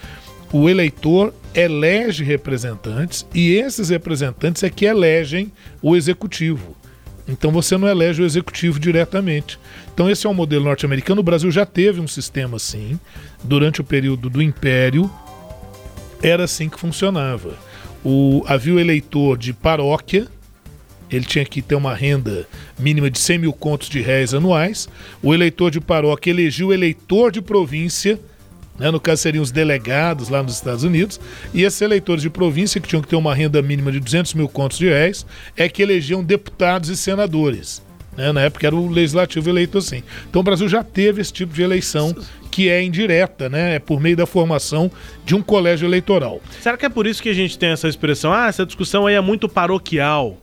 O 0.53 0.69
eleitor 0.69 1.35
elege 1.55 2.25
representantes 2.25 3.27
e 3.35 3.53
esses 3.55 3.91
representantes 3.91 4.63
é 4.63 4.71
que 4.71 4.87
elegem 4.87 5.53
o 5.83 5.95
executivo. 5.95 6.75
Então 7.29 7.53
você 7.53 7.77
não 7.77 7.87
elege 7.87 8.23
o 8.23 8.25
executivo 8.25 8.81
diretamente. 8.81 9.59
Então 9.93 10.11
esse 10.11 10.27
é 10.27 10.31
o 10.31 10.35
modelo 10.35 10.65
norte-americano. 10.65 11.21
O 11.21 11.25
Brasil 11.25 11.51
já 11.51 11.67
teve 11.67 12.01
um 12.01 12.09
sistema 12.09 12.57
assim 12.57 12.99
durante 13.45 13.81
o 13.81 13.85
período 13.85 14.31
do 14.31 14.41
Império. 14.41 15.11
Era 16.23 16.45
assim 16.45 16.69
que 16.69 16.81
funcionava. 16.81 17.57
O, 18.05 18.43
havia 18.47 18.75
o 18.75 18.81
eleitor 18.81 19.37
de 19.37 19.53
paróquia, 19.53 20.27
ele 21.11 21.25
tinha 21.25 21.45
que 21.45 21.61
ter 21.61 21.75
uma 21.75 21.95
renda 21.95 22.47
mínima 22.79 23.11
de 23.11 23.19
100 23.19 23.39
mil 23.39 23.53
contos 23.53 23.89
de 23.89 24.01
réis 24.01 24.33
anuais. 24.35 24.89
O 25.23 25.35
eleitor 25.35 25.71
de 25.71 25.81
paróquia 25.81 26.31
elegia 26.31 26.67
o 26.67 26.73
eleitor 26.73 27.31
de 27.31 27.43
província, 27.43 28.19
né, 28.79 28.91
no 28.91 29.01
caso 29.01 29.23
seriam 29.23 29.43
os 29.43 29.51
delegados 29.51 30.29
lá 30.29 30.43
nos 30.43 30.55
Estados 30.55 30.85
Unidos, 30.85 31.21
e 31.53 31.63
esses 31.63 31.81
eleitores 31.81 32.23
de 32.23 32.31
província, 32.31 32.81
que 32.81 32.89
tinham 32.89 33.03
que 33.03 33.09
ter 33.09 33.17
uma 33.17 33.35
renda 33.35 33.61
mínima 33.61 33.91
de 33.91 34.01
200 34.01 34.35
mil 34.35 34.49
contos 34.49 34.79
de 34.79 34.89
réis, 34.89 35.27
é 35.57 35.69
que 35.69 35.83
elegiam 35.83 36.23
deputados 36.23 36.89
e 36.89 36.97
senadores. 36.97 37.83
Né, 38.17 38.33
na 38.33 38.41
época 38.41 38.67
era 38.67 38.75
o 38.75 38.89
legislativo 38.89 39.49
eleito 39.49 39.79
assim. 39.79 40.03
Então 40.29 40.41
o 40.41 40.43
Brasil 40.43 40.69
já 40.69 40.83
teve 40.83 41.21
esse 41.21 41.33
tipo 41.33 41.55
de 41.55 41.63
eleição 41.63 42.13
que 42.51 42.69
é 42.69 42.83
indireta, 42.83 43.49
né? 43.49 43.77
É 43.77 43.79
por 43.79 44.01
meio 44.01 44.17
da 44.17 44.27
formação 44.27 44.91
de 45.25 45.37
um 45.37 45.41
colégio 45.41 45.87
eleitoral. 45.87 46.41
Será 46.61 46.77
que 46.77 46.85
é 46.85 46.89
por 46.89 47.07
isso 47.07 47.23
que 47.23 47.29
a 47.29 47.33
gente 47.33 47.57
tem 47.57 47.69
essa 47.69 47.87
expressão? 47.87 48.33
Ah, 48.33 48.49
essa 48.49 48.67
discussão 48.67 49.07
aí 49.07 49.15
é 49.15 49.21
muito 49.21 49.49
paroquial. 49.49 50.37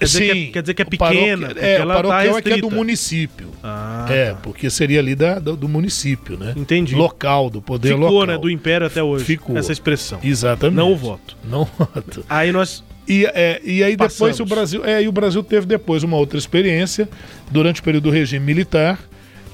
Quer 0.00 0.06
dizer, 0.06 0.20
que 0.20 0.30
é, 0.30 0.46
quer 0.52 0.60
dizer 0.62 0.74
que 0.74 0.82
é 0.82 0.84
pequena. 0.84 1.52
É, 1.56 1.74
ela 1.74 1.94
paroquial 1.94 2.32
tá 2.32 2.38
é 2.38 2.42
que 2.42 2.52
é 2.52 2.56
do 2.56 2.70
município. 2.70 3.50
Ah, 3.62 4.06
É, 4.08 4.34
porque 4.42 4.70
seria 4.70 4.98
ali 4.98 5.14
da, 5.14 5.38
do, 5.38 5.54
do 5.56 5.68
município, 5.68 6.38
né? 6.38 6.54
Entendi. 6.56 6.94
Local, 6.94 7.50
do 7.50 7.60
poder 7.60 7.90
Ficou, 7.90 8.08
local. 8.10 8.26
né? 8.26 8.38
Do 8.38 8.48
Império 8.50 8.86
até 8.86 9.02
hoje. 9.02 9.24
Ficou. 9.26 9.56
Essa 9.58 9.72
expressão. 9.72 10.18
Exatamente. 10.24 10.76
Não 10.76 10.92
o 10.92 10.96
voto. 10.96 11.36
Não 11.44 11.64
voto. 11.78 12.24
Aí 12.28 12.50
nós. 12.50 12.82
E, 13.06 13.26
é, 13.26 13.60
e 13.64 13.82
aí 13.82 13.92
depois 13.92 14.14
Passamos. 14.16 14.40
o 14.40 14.46
Brasil. 14.46 14.84
É, 14.84 15.02
e 15.02 15.08
o 15.08 15.12
Brasil 15.12 15.42
teve 15.42 15.66
depois 15.66 16.02
uma 16.02 16.16
outra 16.16 16.38
experiência 16.38 17.08
durante 17.50 17.80
o 17.80 17.84
período 17.84 18.04
do 18.04 18.10
regime 18.10 18.44
militar, 18.44 18.98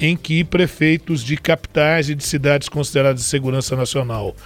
em 0.01 0.17
que 0.17 0.45
prefeitos 0.45 1.25
de 1.25 1.37
capitais 1.37 2.09
e 2.09 2.15
de 2.15 2.23
cidades 2.23 2.69
consideradas 2.69 3.21
de 3.23 3.27
segurança 3.27 3.75
nacional 3.75 4.37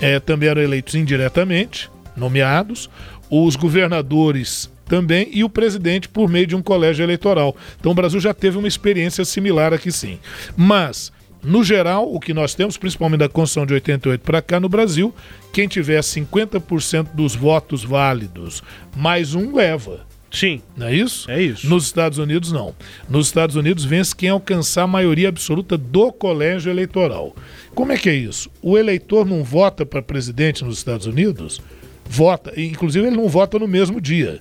é, 0.00 0.18
também 0.20 0.48
eram 0.48 0.60
eleitos 0.60 0.94
indiretamente, 0.94 1.88
nomeados, 2.16 2.90
os 3.30 3.56
governadores 3.56 4.70
também 4.88 5.28
e 5.32 5.44
o 5.44 5.48
presidente 5.48 6.08
por 6.08 6.28
meio 6.28 6.46
de 6.46 6.56
um 6.56 6.62
colégio 6.62 7.02
eleitoral. 7.02 7.56
Então 7.78 7.92
o 7.92 7.94
Brasil 7.94 8.20
já 8.20 8.32
teve 8.32 8.56
uma 8.56 8.68
experiência 8.68 9.24
similar 9.24 9.72
aqui 9.72 9.92
sim. 9.92 10.18
Mas 10.56 11.12
no 11.42 11.62
geral, 11.62 12.12
o 12.12 12.18
que 12.18 12.34
nós 12.34 12.54
temos, 12.54 12.76
principalmente 12.76 13.20
da 13.20 13.28
Constituição 13.28 13.66
de 13.66 13.74
88 13.74 14.20
para 14.22 14.42
cá 14.42 14.58
no 14.58 14.68
Brasil, 14.68 15.14
quem 15.52 15.68
tiver 15.68 16.00
50% 16.00 17.08
dos 17.14 17.36
votos 17.36 17.84
válidos 17.84 18.62
mais 18.96 19.34
um 19.34 19.54
leva. 19.54 20.06
Sim. 20.30 20.60
Não 20.76 20.88
é 20.88 20.94
isso? 20.94 21.30
É 21.30 21.40
isso. 21.40 21.68
Nos 21.68 21.84
Estados 21.84 22.18
Unidos, 22.18 22.52
não. 22.52 22.74
Nos 23.08 23.28
Estados 23.28 23.56
Unidos, 23.56 23.84
vence 23.84 24.14
quem 24.14 24.28
alcançar 24.28 24.82
a 24.82 24.88
maioria 24.88 25.28
absoluta 25.28 25.78
do 25.78 26.12
colégio 26.12 26.70
eleitoral. 26.70 27.34
Como 27.74 27.92
é 27.92 27.96
que 27.96 28.10
é 28.10 28.14
isso? 28.14 28.50
O 28.60 28.76
eleitor 28.76 29.24
não 29.24 29.44
vota 29.44 29.86
para 29.86 30.02
presidente 30.02 30.64
nos 30.64 30.78
Estados 30.78 31.06
Unidos? 31.06 31.60
Vota. 32.04 32.52
Inclusive, 32.60 33.06
ele 33.06 33.16
não 33.16 33.28
vota 33.28 33.58
no 33.58 33.68
mesmo 33.68 34.00
dia. 34.00 34.38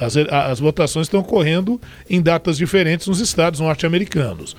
As, 0.00 0.16
as 0.16 0.60
votações 0.60 1.06
estão 1.06 1.20
ocorrendo 1.20 1.80
em 2.08 2.20
datas 2.20 2.56
diferentes 2.56 3.06
nos 3.06 3.20
estados 3.20 3.60
norte-americanos. 3.60 4.56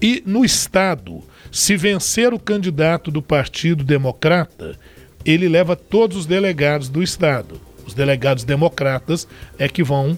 E 0.00 0.22
no 0.24 0.44
estado, 0.44 1.22
se 1.50 1.76
vencer 1.76 2.32
o 2.32 2.38
candidato 2.38 3.10
do 3.10 3.20
Partido 3.20 3.84
Democrata, 3.84 4.78
ele 5.24 5.48
leva 5.48 5.74
todos 5.74 6.16
os 6.16 6.26
delegados 6.26 6.88
do 6.88 7.02
estado. 7.02 7.60
Os 7.86 7.94
delegados 7.94 8.44
democratas 8.44 9.26
é 9.58 9.68
que 9.68 9.82
vão 9.82 10.16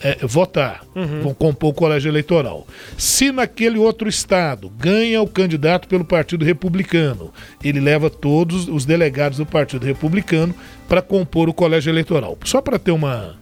é, 0.00 0.18
votar, 0.26 0.84
vão 1.22 1.32
compor 1.32 1.70
o 1.70 1.74
colégio 1.74 2.10
eleitoral. 2.10 2.66
Se 2.98 3.32
naquele 3.32 3.78
outro 3.78 4.08
estado 4.08 4.68
ganha 4.68 5.22
o 5.22 5.26
candidato 5.26 5.88
pelo 5.88 6.04
Partido 6.04 6.44
Republicano, 6.44 7.32
ele 7.64 7.80
leva 7.80 8.10
todos 8.10 8.68
os 8.68 8.84
delegados 8.84 9.38
do 9.38 9.46
Partido 9.46 9.86
Republicano 9.86 10.54
para 10.88 11.02
compor 11.02 11.48
o 11.48 11.54
colégio 11.54 11.90
eleitoral. 11.90 12.38
Só 12.44 12.60
para 12.60 12.78
ter 12.78 12.92
uma, 12.92 13.36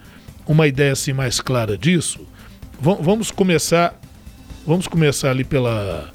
uma 0.46 0.66
ideia 0.66 0.92
assim 0.92 1.12
mais 1.12 1.40
clara 1.40 1.76
disso, 1.78 2.26
va- 2.80 2.94
vamos 3.00 3.30
começar 3.30 3.98
vamos 4.66 4.87
começar 4.87 5.30
ali 5.30 5.44
pela 5.44 6.11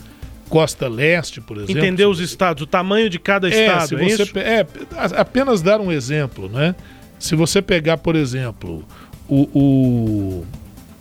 costa 0.49 0.87
leste, 0.87 1.39
por 1.39 1.57
exemplo. 1.57 1.77
Entender 1.77 2.05
os 2.05 2.19
estados, 2.19 2.63
o 2.63 2.65
tamanho 2.67 3.07
de 3.09 3.19
cada 3.19 3.47
É, 3.47 3.51
estado, 3.67 3.87
se 3.89 3.95
é, 3.95 3.97
você 3.99 4.23
isso? 4.23 4.33
pe- 4.33 4.39
é, 4.39 4.65
apenas 5.17 5.61
dar 5.61 5.79
um 5.79 5.91
exemplo, 5.91 6.49
né? 6.49 6.73
Se 7.19 7.35
você 7.35 7.61
pegar, 7.61 7.97
por 7.97 8.15
exemplo, 8.15 8.83
o, 9.27 9.41
o- 9.53 10.45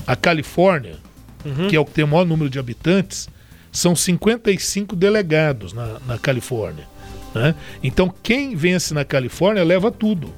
a 0.06 0.14
Califórnia, 0.14 0.96
Uhum. 1.44 1.68
que 1.68 1.76
é 1.76 1.80
o 1.80 1.84
que 1.86 1.92
tem 1.92 2.04
o 2.04 2.08
maior 2.08 2.26
número 2.26 2.50
de 2.50 2.58
habitantes, 2.58 3.28
são 3.72 3.96
55 3.96 4.94
delegados 4.94 5.72
na, 5.72 5.98
na 6.06 6.18
Califórnia. 6.18 6.84
Né? 7.34 7.54
Então, 7.82 8.12
quem 8.22 8.54
vence 8.56 8.92
na 8.92 9.04
Califórnia 9.04 9.62
leva 9.64 9.90
tudo. 9.90 10.34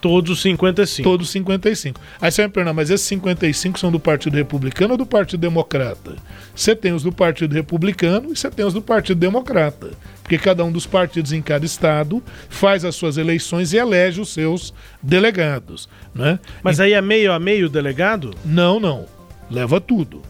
Todos 0.00 0.30
os 0.30 0.42
55. 0.42 1.08
Todos 1.08 1.30
55. 1.30 2.00
Aí 2.20 2.30
você 2.30 2.42
vai 2.42 2.48
me 2.48 2.52
perguntar, 2.52 2.74
mas 2.74 2.90
esses 2.90 3.06
55 3.06 3.78
são 3.78 3.90
do 3.90 3.98
Partido 3.98 4.34
Republicano 4.34 4.92
ou 4.92 4.98
do 4.98 5.06
Partido 5.06 5.40
Democrata? 5.40 6.16
Você 6.54 6.74
tem 6.76 6.92
os 6.92 7.02
do 7.02 7.12
Partido 7.12 7.54
Republicano 7.54 8.32
e 8.32 8.36
você 8.36 8.50
tem 8.50 8.64
os 8.64 8.74
do 8.74 8.82
Partido 8.82 9.18
Democrata. 9.18 9.90
Porque 10.22 10.38
cada 10.38 10.64
um 10.64 10.72
dos 10.72 10.86
partidos 10.86 11.32
em 11.32 11.40
cada 11.40 11.64
estado 11.64 12.22
faz 12.48 12.84
as 12.84 12.96
suas 12.96 13.16
eleições 13.16 13.72
e 13.72 13.76
elege 13.76 14.20
os 14.20 14.32
seus 14.32 14.74
delegados. 15.00 15.88
Né? 16.14 16.40
Mas 16.62 16.80
aí 16.80 16.94
é 16.94 17.00
meio 17.00 17.32
a 17.32 17.38
meio 17.38 17.68
delegado? 17.68 18.34
Não, 18.44 18.80
não. 18.80 19.06
Leva 19.48 19.80
tudo. 19.80 20.22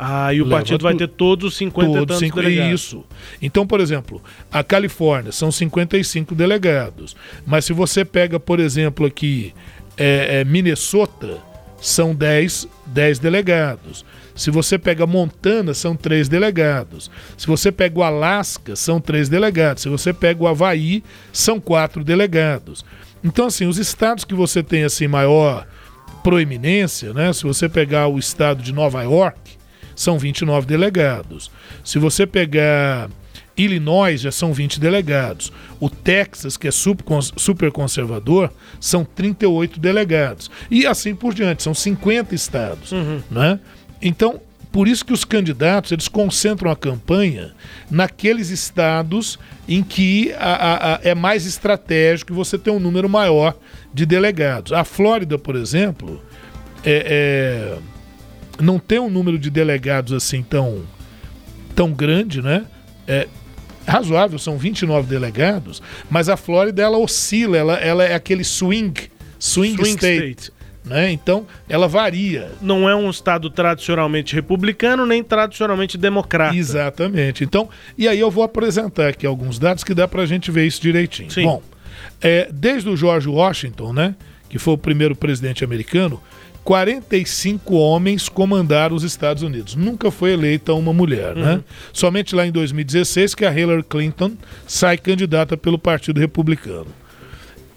Ah, 0.00 0.32
e 0.32 0.40
o 0.40 0.44
Leva 0.44 0.56
partido 0.58 0.82
vai 0.84 0.94
ter 0.94 1.08
todos 1.08 1.48
os 1.52 1.56
50 1.56 1.90
e 1.90 1.92
Todos 1.92 2.06
tantos 2.06 2.18
cinco- 2.20 2.40
delegados. 2.40 2.80
Isso. 2.80 3.04
Então, 3.42 3.66
por 3.66 3.80
exemplo, 3.80 4.22
a 4.52 4.62
Califórnia 4.62 5.32
são 5.32 5.50
55 5.50 6.36
delegados. 6.36 7.16
Mas 7.44 7.64
se 7.64 7.72
você 7.72 8.04
pega, 8.04 8.38
por 8.38 8.60
exemplo, 8.60 9.04
aqui 9.06 9.52
é, 9.96 10.40
é, 10.40 10.44
Minnesota, 10.44 11.38
são 11.80 12.14
10, 12.14 12.68
10 12.86 13.18
delegados. 13.18 14.04
Se 14.36 14.52
você 14.52 14.78
pega 14.78 15.04
Montana, 15.04 15.74
são 15.74 15.96
3 15.96 16.28
delegados. 16.28 17.10
Se 17.36 17.48
você 17.48 17.72
pega 17.72 17.98
o 17.98 18.04
Alasca, 18.04 18.76
são 18.76 19.00
3 19.00 19.28
delegados. 19.28 19.82
Se 19.82 19.88
você 19.88 20.12
pega 20.12 20.40
o 20.40 20.46
Havaí, 20.46 21.02
são 21.32 21.58
4 21.58 22.04
delegados. 22.04 22.84
Então, 23.24 23.46
assim, 23.46 23.66
os 23.66 23.78
estados 23.78 24.24
que 24.24 24.34
você 24.34 24.62
tem 24.62 24.84
assim 24.84 25.08
maior 25.08 25.66
proeminência, 26.22 27.12
né? 27.12 27.32
Se 27.32 27.42
você 27.42 27.68
pegar 27.68 28.06
o 28.06 28.16
estado 28.18 28.62
de 28.62 28.72
Nova 28.72 29.02
York, 29.02 29.57
são 30.00 30.18
29 30.18 30.66
delegados. 30.66 31.50
Se 31.84 31.98
você 31.98 32.26
pegar 32.26 33.10
Illinois, 33.56 34.20
já 34.20 34.30
são 34.30 34.52
20 34.52 34.78
delegados. 34.78 35.52
O 35.80 35.90
Texas, 35.90 36.56
que 36.56 36.68
é 36.68 36.70
super 36.70 37.02
cons- 37.02 37.32
super 37.36 37.72
conservador, 37.72 38.52
são 38.80 39.04
38 39.04 39.80
delegados. 39.80 40.48
E 40.70 40.86
assim 40.86 41.14
por 41.14 41.34
diante, 41.34 41.62
são 41.64 41.74
50 41.74 42.34
estados. 42.34 42.92
Né? 43.28 43.58
Então, 44.00 44.40
por 44.70 44.86
isso 44.86 45.04
que 45.04 45.12
os 45.12 45.24
candidatos 45.24 45.90
eles 45.90 46.06
concentram 46.06 46.70
a 46.70 46.76
campanha 46.76 47.52
naqueles 47.90 48.50
estados 48.50 49.36
em 49.66 49.82
que 49.82 50.32
a- 50.38 50.54
a- 50.54 50.94
a- 50.94 51.00
é 51.02 51.14
mais 51.14 51.44
estratégico 51.46 52.32
e 52.32 52.36
você 52.36 52.56
tem 52.56 52.72
um 52.72 52.78
número 52.78 53.08
maior 53.08 53.56
de 53.92 54.06
delegados. 54.06 54.72
A 54.72 54.84
Flórida, 54.84 55.36
por 55.36 55.56
exemplo, 55.56 56.22
é- 56.84 57.74
é 57.76 57.97
não 58.60 58.78
tem 58.78 58.98
um 58.98 59.10
número 59.10 59.38
de 59.38 59.50
delegados 59.50 60.12
assim 60.12 60.42
tão, 60.42 60.82
tão 61.74 61.92
grande, 61.92 62.42
né? 62.42 62.66
É 63.06 63.26
razoável, 63.86 64.38
são 64.38 64.58
29 64.58 65.08
delegados, 65.08 65.82
mas 66.10 66.28
a 66.28 66.36
Flórida 66.36 66.82
ela 66.82 66.98
oscila, 66.98 67.56
ela, 67.56 67.74
ela 67.76 68.04
é 68.04 68.14
aquele 68.14 68.44
swing, 68.44 68.92
swing, 69.38 69.76
Swing 69.76 69.90
state, 69.90 70.40
state. 70.40 70.52
né? 70.84 71.10
Então 71.10 71.46
ela 71.68 71.88
varia. 71.88 72.50
Não 72.60 72.86
é 72.88 72.94
um 72.94 73.08
estado 73.08 73.48
tradicionalmente 73.48 74.34
republicano, 74.34 75.06
nem 75.06 75.22
tradicionalmente 75.24 75.96
democrata. 75.96 76.54
Exatamente. 76.54 77.42
Então, 77.44 77.70
e 77.96 78.06
aí 78.06 78.20
eu 78.20 78.30
vou 78.30 78.44
apresentar 78.44 79.08
aqui 79.08 79.26
alguns 79.26 79.58
dados 79.58 79.82
que 79.82 79.94
dá 79.94 80.06
pra 80.06 80.26
gente 80.26 80.50
ver 80.50 80.66
isso 80.66 80.82
direitinho. 80.82 81.30
Sim. 81.30 81.44
Bom, 81.44 81.62
é, 82.20 82.48
desde 82.52 82.90
o 82.90 82.96
George 82.96 83.28
Washington, 83.28 83.92
né, 83.94 84.14
que 84.50 84.58
foi 84.58 84.74
o 84.74 84.78
primeiro 84.78 85.16
presidente 85.16 85.64
americano, 85.64 86.20
45 86.68 87.74
homens 87.76 88.28
comandaram 88.28 88.94
os 88.94 89.02
Estados 89.02 89.42
Unidos. 89.42 89.74
Nunca 89.74 90.10
foi 90.10 90.32
eleita 90.34 90.74
uma 90.74 90.92
mulher, 90.92 91.34
Uhum. 91.34 91.42
né? 91.42 91.60
Somente 91.94 92.34
lá 92.34 92.46
em 92.46 92.52
2016 92.52 93.34
que 93.34 93.46
a 93.46 93.58
Hillary 93.58 93.82
Clinton 93.82 94.32
sai 94.66 94.98
candidata 94.98 95.56
pelo 95.56 95.78
Partido 95.78 96.20
Republicano. 96.20 96.88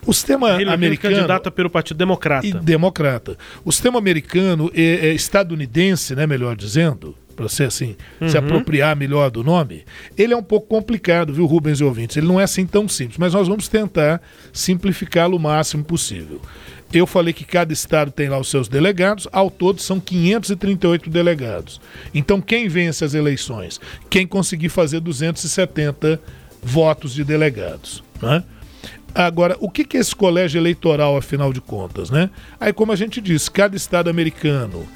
O 0.06 0.14
sistema 0.14 0.48
Hillary 0.48 0.58
Clinton, 0.66 0.74
americano 0.74 1.16
candidata 1.16 1.50
pelo 1.50 1.70
Partido 1.70 1.96
Democrata. 1.96 2.46
e 2.46 2.52
democrata. 2.54 3.38
O 3.64 3.72
sistema 3.72 3.98
americano 3.98 4.70
é, 4.76 5.08
é 5.08 5.14
estadunidense, 5.14 6.14
né, 6.14 6.28
melhor 6.28 6.58
dizendo, 6.58 7.16
para 7.34 7.48
você 7.48 7.64
assim 7.64 7.96
se 8.28 8.38
apropriar 8.38 8.94
melhor 8.98 9.32
do 9.32 9.42
nome, 9.42 9.86
ele 10.18 10.34
é 10.34 10.38
um 10.38 10.44
pouco 10.44 10.68
complicado, 10.68 11.34
viu, 11.34 11.46
Rubens 11.46 11.80
e 11.80 11.84
ouvintes? 11.86 12.18
Ele 12.18 12.28
não 12.28 12.42
é 12.42 12.44
assim 12.44 12.66
tão 12.66 12.90
simples, 12.90 13.18
mas 13.18 13.34
nós 13.34 13.48
vamos 13.48 13.70
tentar 13.70 14.22
simplificá-lo 14.52 15.38
o 15.38 15.40
máximo 15.40 15.82
possível. 15.82 16.42
Eu 16.94 17.08
falei 17.08 17.34
que 17.34 17.46
cada 17.46 17.72
estado 17.72 18.12
tem 18.12 18.28
lá 18.28 18.38
os 18.38 18.50
seus 18.50 18.68
delegados, 18.68 19.28
ao 19.32 19.50
todo 19.50 19.82
são 19.82 20.00
538 20.00 21.10
delegados. 21.10 21.80
Então, 22.14 22.42
quem 22.42 22.68
vence 22.68 23.06
as 23.06 23.14
eleições? 23.14 23.80
Quem 24.10 24.28
conseguir 24.28 24.70
fazer 24.70 25.00
270 25.00 26.20
votos 26.62 27.14
de 27.14 27.24
delegados. 27.24 28.04
Né? 28.22 28.44
Agora, 29.14 29.58
o 29.60 29.70
que 29.70 29.98
é 29.98 30.00
esse 30.00 30.16
colégio 30.16 30.60
eleitoral, 30.60 31.18
afinal 31.18 31.52
de 31.52 31.60
contas, 31.60 32.10
né? 32.10 32.30
Aí, 32.60 32.72
como 32.72 32.92
a 32.92 32.96
gente 32.96 33.20
disse, 33.20 33.52
cada 33.52 33.76
estado 33.76 34.10
americano, 34.10 34.88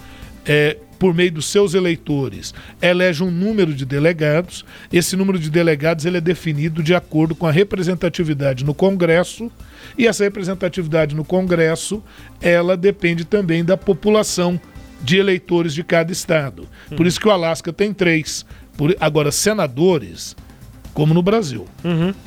é, 0.45 0.77
por 0.97 1.13
meio 1.13 1.31
dos 1.31 1.45
seus 1.47 1.73
eleitores, 1.73 2.53
elege 2.81 3.23
um 3.23 3.29
número 3.31 3.73
de 3.73 3.85
delegados. 3.85 4.65
Esse 4.91 5.15
número 5.15 5.37
de 5.37 5.49
delegados 5.49 6.05
ele 6.05 6.17
é 6.17 6.21
definido 6.21 6.81
de 6.81 6.93
acordo 6.95 7.35
com 7.35 7.45
a 7.47 7.51
representatividade 7.51 8.63
no 8.63 8.73
Congresso. 8.73 9.51
E 9.97 10.07
essa 10.07 10.23
representatividade 10.23 11.15
no 11.15 11.23
Congresso, 11.25 12.01
ela 12.41 12.75
depende 12.75 13.23
também 13.25 13.63
da 13.63 13.77
população 13.77 14.59
de 15.03 15.17
eleitores 15.17 15.73
de 15.73 15.83
cada 15.83 16.11
estado. 16.11 16.67
Por 16.95 17.05
isso 17.05 17.19
que 17.19 17.27
o 17.27 17.31
Alasca 17.31 17.71
tem 17.71 17.93
três. 17.93 18.45
Por- 18.77 18.95
agora, 18.99 19.31
senadores, 19.31 20.35
como 20.93 21.13
no 21.13 21.21
Brasil. 21.21 21.65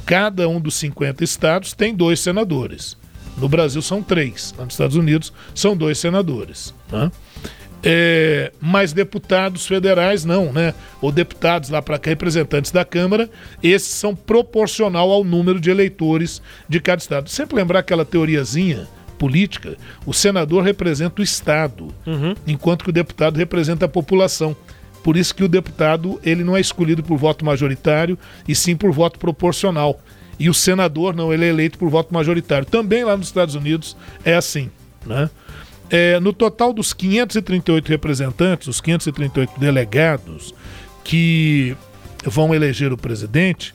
Cada 0.05 0.49
um 0.49 0.61
dos 0.61 0.75
50 0.77 1.25
estados 1.25 1.73
tem 1.73 1.95
dois 1.95 2.21
senadores. 2.21 2.97
No 3.37 3.49
Brasil 3.49 3.81
são 3.83 4.03
três. 4.03 4.55
Nos 4.59 4.75
Estados 4.75 4.97
Unidos 4.97 5.33
são 5.55 5.77
dois 5.77 5.99
senadores. 5.99 6.75
né? 6.91 7.11
É, 7.83 8.53
mas 8.61 8.93
deputados 8.93 9.66
federais 9.66 10.24
não, 10.24 10.53
né? 10.53 10.74
Ou 11.01 11.12
deputados 11.12 11.70
lá 11.70 11.81
para 11.81 11.99
cá, 11.99 12.11
representantes 12.11 12.72
da 12.72 12.85
Câmara, 12.85 13.31
esses 13.62 13.93
são 13.93 14.14
proporcional 14.14 15.11
ao 15.11 15.22
número 15.22 15.61
de 15.61 15.70
eleitores 15.70 16.43
de 16.68 16.81
cada 16.81 17.01
estado. 17.01 17.31
Sempre 17.31 17.57
lembrar 17.57 17.81
aquela 17.81 18.05
teoriazinha 18.05 18.89
política, 19.18 19.76
o 20.07 20.12
senador 20.12 20.62
representa 20.62 21.20
o 21.20 21.24
estado, 21.24 21.95
enquanto 22.47 22.85
que 22.85 22.91
o 22.91 22.93
deputado 22.93 23.37
representa 23.37 23.87
a 23.87 23.89
população. 23.89 24.57
Por 25.03 25.16
isso 25.16 25.35
que 25.35 25.45
o 25.45 25.49
deputado 25.49 26.20
ele 26.24 26.45
não 26.45 26.57
é 26.57 26.61
escolhido 26.61 27.03
por 27.03 27.16
voto 27.16 27.45
majoritário 27.45 28.18
e 28.47 28.55
sim 28.55 28.76
por 28.76 28.93
voto 28.93 29.18
proporcional. 29.18 30.01
E 30.39 30.49
o 30.49 30.55
senador 30.55 31.14
não, 31.14 31.33
ele 31.33 31.45
é 31.45 31.49
eleito 31.49 31.79
por 31.79 31.89
voto 31.89 32.12
majoritário. 32.14 32.66
Também 32.66 33.05
lá 33.05 33.16
nos 33.16 33.26
Estados 33.26 33.55
Unidos 33.55 33.97
é 34.24 34.35
assim, 34.35 34.70
né? 35.05 35.29
É, 35.91 36.20
no 36.20 36.32
total 36.32 36.72
dos 36.72 36.93
538 36.93 37.89
representantes, 37.89 38.68
os 38.68 38.80
538 38.80 39.59
delegados 39.59 40.55
que 41.03 41.74
vão 42.24 42.55
eleger 42.55 42.93
o 42.93 42.97
presidente, 42.97 43.74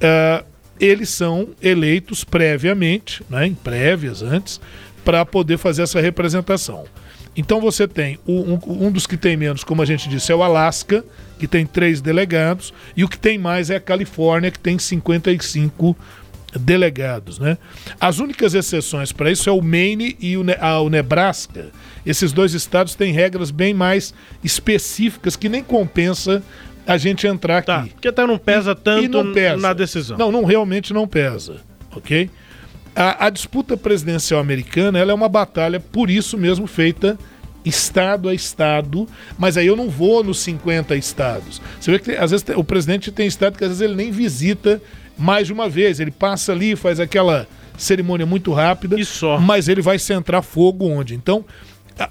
ah, 0.00 0.44
eles 0.78 1.08
são 1.10 1.48
eleitos 1.60 2.22
previamente, 2.24 3.22
né, 3.28 3.46
em 3.46 3.54
prévias 3.54 4.22
antes, 4.22 4.60
para 5.04 5.24
poder 5.24 5.58
fazer 5.58 5.82
essa 5.82 6.00
representação. 6.00 6.84
Então 7.36 7.60
você 7.60 7.88
tem 7.88 8.18
o- 8.26 8.42
um, 8.42 8.86
um 8.86 8.92
dos 8.92 9.06
que 9.06 9.16
tem 9.16 9.36
menos, 9.36 9.64
como 9.64 9.80
a 9.82 9.86
gente 9.86 10.08
disse, 10.08 10.30
é 10.30 10.34
o 10.34 10.42
Alasca, 10.42 11.04
que 11.38 11.48
tem 11.48 11.64
três 11.66 12.00
delegados, 12.00 12.72
e 12.96 13.02
o 13.02 13.08
que 13.08 13.18
tem 13.18 13.38
mais 13.38 13.70
é 13.70 13.76
a 13.76 13.80
Califórnia, 13.80 14.50
que 14.50 14.58
tem 14.60 14.78
55 14.78 15.96
delegados. 15.96 16.21
Né? 17.38 17.56
As 18.00 18.18
únicas 18.18 18.54
exceções 18.54 19.12
para 19.12 19.30
isso 19.30 19.48
é 19.48 19.52
o 19.52 19.62
Maine 19.62 20.16
e 20.20 20.36
o, 20.36 20.44
Ne- 20.44 20.58
o 20.82 20.88
Nebraska. 20.88 21.70
Esses 22.04 22.32
dois 22.32 22.52
estados 22.54 22.94
têm 22.94 23.12
regras 23.12 23.50
bem 23.50 23.72
mais 23.72 24.12
específicas 24.42 25.36
que 25.36 25.48
nem 25.48 25.62
compensa 25.62 26.42
a 26.86 26.96
gente 26.96 27.26
entrar 27.26 27.62
Tá, 27.64 27.80
aqui. 27.80 27.90
porque 27.90 28.08
até 28.08 28.26
não 28.26 28.36
pesa 28.38 28.74
tanto 28.74 29.04
E 29.04 29.08
não 29.08 29.32
pesa. 29.32 29.56
na 29.56 29.72
decisão. 29.72 30.18
Não, 30.18 30.32
não 30.32 30.44
realmente 30.44 30.92
não 30.92 31.06
pesa, 31.06 31.56
ok? 31.94 32.28
A, 32.94 33.26
a 33.26 33.30
disputa 33.30 33.76
presidencial 33.76 34.40
americana 34.40 34.98
ela 34.98 35.12
é 35.12 35.14
uma 35.14 35.28
batalha, 35.28 35.78
por 35.80 36.10
isso 36.10 36.36
mesmo, 36.36 36.66
feita 36.66 37.16
estado 37.64 38.28
a 38.28 38.34
estado, 38.34 39.08
mas 39.38 39.56
aí 39.56 39.68
eu 39.68 39.76
não 39.76 39.88
vou 39.88 40.24
nos 40.24 40.40
50 40.40 40.96
estados. 40.96 41.62
Você 41.80 41.92
vê 41.92 41.98
que 42.00 42.10
às 42.10 42.32
vezes 42.32 42.44
o 42.56 42.64
presidente 42.64 43.12
tem 43.12 43.26
estado 43.28 43.56
que 43.56 43.62
às 43.62 43.70
vezes 43.70 43.80
ele 43.80 43.94
nem 43.94 44.10
visita 44.10 44.82
mais 45.18 45.46
de 45.46 45.52
uma 45.52 45.68
vez, 45.68 46.00
ele 46.00 46.10
passa 46.10 46.52
ali, 46.52 46.74
faz 46.76 46.98
aquela 47.00 47.46
cerimônia 47.76 48.26
muito 48.26 48.52
rápida, 48.52 48.98
E 49.00 49.04
só. 49.04 49.38
mas 49.38 49.68
ele 49.68 49.82
vai 49.82 49.98
centrar 49.98 50.42
fogo 50.42 50.86
onde? 50.88 51.14
Então, 51.14 51.44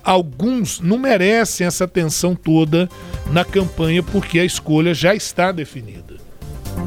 alguns 0.03 0.79
não 0.79 0.97
merecem 0.97 1.65
essa 1.67 1.85
atenção 1.85 2.35
toda 2.35 2.89
na 3.31 3.43
campanha 3.45 4.01
porque 4.03 4.39
a 4.39 4.45
escolha 4.45 4.93
já 4.93 5.13
está 5.15 5.51
definida. 5.51 6.15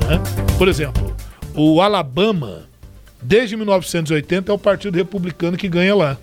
né? 0.09 0.21
Por 0.59 0.69
exemplo, 0.69 1.15
o 1.55 1.81
Alabama, 1.81 2.63
desde 3.23 3.57
1980, 3.57 4.51
é 4.51 4.55
o 4.55 4.59
Partido 4.59 4.97
Republicano 4.97 5.57
que 5.57 5.69
ganha 5.69 5.95
lá. 5.95 6.17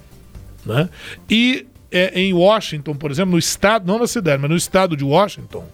né? 0.66 0.90
E 1.30 1.66
é, 1.92 2.20
em 2.20 2.34
Washington, 2.34 2.96
por 2.96 3.12
exemplo, 3.12 3.32
no 3.32 3.38
estado, 3.40 3.86
não 3.88 4.00
na 4.00 4.08
cidade, 4.08 4.42
mas 4.42 4.50
no 4.50 4.56
estado 4.58 4.96
de 4.96 5.04
Washington, 5.04 5.66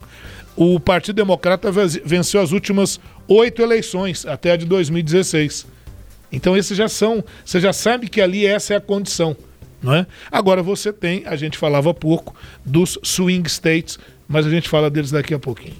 o 0.58 0.80
Partido 0.80 1.14
Democrata 1.14 1.70
venceu 2.04 2.40
as 2.40 2.50
últimas 2.50 2.98
oito 3.28 3.62
eleições, 3.62 4.26
até 4.26 4.50
a 4.50 4.56
de 4.56 4.66
2016. 4.66 5.64
Então 6.32 6.56
esses 6.56 6.76
já 6.76 6.88
são, 6.88 7.22
você 7.44 7.60
já 7.60 7.72
sabe 7.72 8.08
que 8.08 8.20
ali 8.20 8.44
essa 8.44 8.74
é 8.74 8.76
a 8.76 8.80
condição, 8.80 9.36
não 9.80 9.94
é? 9.94 10.04
Agora 10.32 10.60
você 10.60 10.92
tem, 10.92 11.22
a 11.26 11.36
gente 11.36 11.56
falava 11.56 11.94
pouco 11.94 12.34
dos 12.66 12.98
swing 13.04 13.48
states, 13.48 14.00
mas 14.26 14.46
a 14.46 14.50
gente 14.50 14.68
fala 14.68 14.90
deles 14.90 15.12
daqui 15.12 15.32
a 15.32 15.38
pouquinho. 15.38 15.76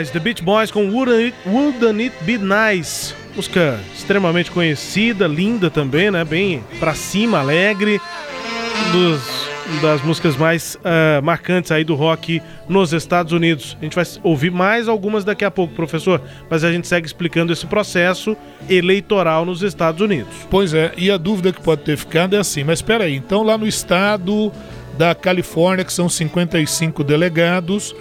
Boys, 0.00 0.10
The 0.10 0.18
Beach 0.18 0.42
Boys 0.42 0.70
com 0.70 0.88
Wouldn't 0.90 1.22
It, 1.22 1.36
Wouldn't 1.46 2.00
It 2.00 2.16
Be 2.24 2.38
Nice. 2.38 3.14
Música 3.36 3.78
extremamente 3.94 4.50
conhecida, 4.50 5.26
linda 5.26 5.70
também, 5.70 6.10
né? 6.10 6.24
Bem 6.24 6.64
pra 6.78 6.94
cima, 6.94 7.38
alegre. 7.38 8.00
Dos, 8.92 9.20
das 9.82 10.02
músicas 10.02 10.36
mais 10.36 10.78
ah, 10.82 11.20
marcantes 11.22 11.70
aí 11.70 11.84
do 11.84 11.94
rock 11.94 12.40
nos 12.66 12.94
Estados 12.94 13.32
Unidos. 13.32 13.76
A 13.78 13.84
gente 13.84 13.94
vai 13.94 14.04
ouvir 14.22 14.50
mais 14.50 14.88
algumas 14.88 15.22
daqui 15.22 15.44
a 15.44 15.50
pouco, 15.50 15.74
professor. 15.74 16.22
Mas 16.48 16.64
a 16.64 16.72
gente 16.72 16.88
segue 16.88 17.06
explicando 17.06 17.52
esse 17.52 17.66
processo 17.66 18.34
eleitoral 18.70 19.44
nos 19.44 19.62
Estados 19.62 20.00
Unidos. 20.00 20.32
Pois 20.48 20.72
é, 20.72 20.92
e 20.96 21.10
a 21.10 21.18
dúvida 21.18 21.52
que 21.52 21.60
pode 21.60 21.82
ter 21.82 21.98
ficado 21.98 22.34
é 22.34 22.38
assim, 22.38 22.64
mas 22.64 22.78
espera 22.78 23.04
aí, 23.04 23.16
então 23.16 23.42
lá 23.42 23.58
no 23.58 23.66
estado 23.66 24.50
da 24.96 25.14
Califórnia, 25.14 25.84
que 25.84 25.92
são 25.92 26.08
55 26.08 27.04
delegados, 27.04 27.94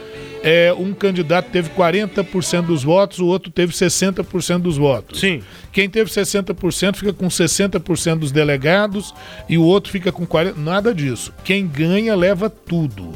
é, 0.43 0.73
um 0.77 0.93
candidato 0.93 1.49
teve 1.51 1.69
40% 1.71 2.65
dos 2.65 2.83
votos, 2.83 3.19
o 3.19 3.25
outro 3.25 3.51
teve 3.51 3.73
60% 3.73 4.59
dos 4.59 4.77
votos. 4.77 5.19
Sim. 5.19 5.41
Quem 5.71 5.89
teve 5.89 6.09
60% 6.09 6.95
fica 6.95 7.13
com 7.13 7.27
60% 7.27 8.19
dos 8.19 8.31
delegados 8.31 9.13
e 9.47 9.57
o 9.57 9.63
outro 9.63 9.91
fica 9.91 10.11
com 10.11 10.25
40%. 10.25 10.55
Nada 10.57 10.93
disso. 10.93 11.33
Quem 11.43 11.67
ganha 11.67 12.15
leva 12.15 12.49
tudo. 12.49 13.13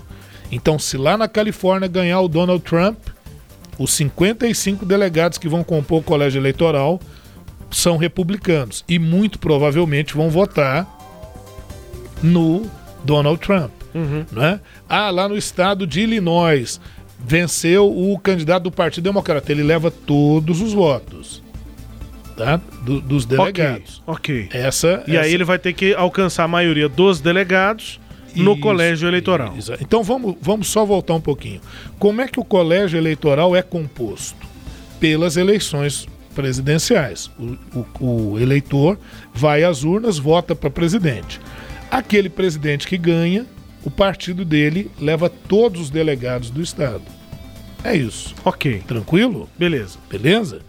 Então, 0.52 0.78
se 0.78 0.98
lá 0.98 1.18
na 1.18 1.28
Califórnia 1.28 1.88
ganhar 1.88 2.22
o 2.22 2.28
Donald 2.28 2.64
Trump, 2.64 2.98
os 3.78 3.92
55 3.94 4.86
delegados 4.86 5.38
que 5.38 5.48
vão 5.48 5.64
compor 5.64 6.02
o 6.02 6.04
colégio 6.04 6.40
eleitoral 6.40 7.00
são 7.72 7.98
republicanos 7.98 8.86
e 8.88 9.00
muito 9.00 9.40
provavelmente 9.40 10.14
vão 10.14 10.30
votar 10.30 10.88
no 12.22 12.70
Donald 13.04 13.40
Trump. 13.40 13.72
Né? 14.32 14.60
Ah, 14.90 15.10
lá 15.10 15.28
no 15.28 15.38
estado 15.38 15.86
de 15.86 16.02
Illinois 16.02 16.80
venceu 17.26 17.90
o 17.90 18.18
candidato 18.20 18.64
do 18.64 18.72
Partido 18.72 19.04
Democrata. 19.06 19.52
Ele 19.52 19.64
leva 19.64 19.90
todos 19.90 20.62
os 20.62 20.74
votos 20.74 21.42
tá? 22.36 22.60
Do- 22.82 23.00
dos 23.00 23.26
delegados. 23.26 24.02
Ok. 24.08 24.50
Essa, 24.52 25.04
E 25.08 25.12
essa- 25.16 25.22
aí 25.26 25.34
ele 25.34 25.44
vai 25.44 25.60
ter 25.60 25.72
que 25.74 25.94
alcançar 25.94 26.46
a 26.46 26.48
maioria 26.48 26.90
dos 26.90 27.22
delegados 27.22 28.00
no 28.36 28.54
Isso, 28.54 28.62
colégio 28.62 29.08
eleitoral. 29.08 29.54
Exa- 29.56 29.78
Então 29.80 30.02
vamos, 30.02 30.36
vamos 30.42 30.68
só 30.68 30.84
voltar 30.84 31.14
um 31.14 31.22
pouquinho. 31.22 31.62
Como 32.00 32.22
é 32.22 32.28
que 32.28 32.40
o 32.40 32.44
colégio 32.44 32.98
eleitoral 32.98 33.56
é 33.56 33.62
composto? 33.62 34.48
Pelas 35.00 35.38
eleições 35.38 36.08
presidenciais. 36.34 37.30
O, 37.38 37.56
o- 38.00 38.34
o 38.34 38.40
eleitor 38.40 38.98
vai 39.32 39.64
às 39.64 39.84
urnas, 39.84 40.18
vota 40.18 40.56
para 40.56 40.72
presidente. 40.72 41.40
Aquele 41.92 42.30
presidente 42.30 42.88
que 42.88 42.98
ganha, 42.98 43.46
o 43.84 43.92
partido 43.92 44.46
dele 44.46 44.90
leva 45.00 45.30
todos 45.30 45.82
os 45.82 45.90
delegados 45.90 46.50
do 46.50 46.62
estado. 46.62 47.04
É 47.84 47.96
isso. 47.96 48.34
Ok. 48.46 48.82
Tranquilo? 48.88 49.50
Beleza. 49.58 49.98
Beleza? 50.10 50.62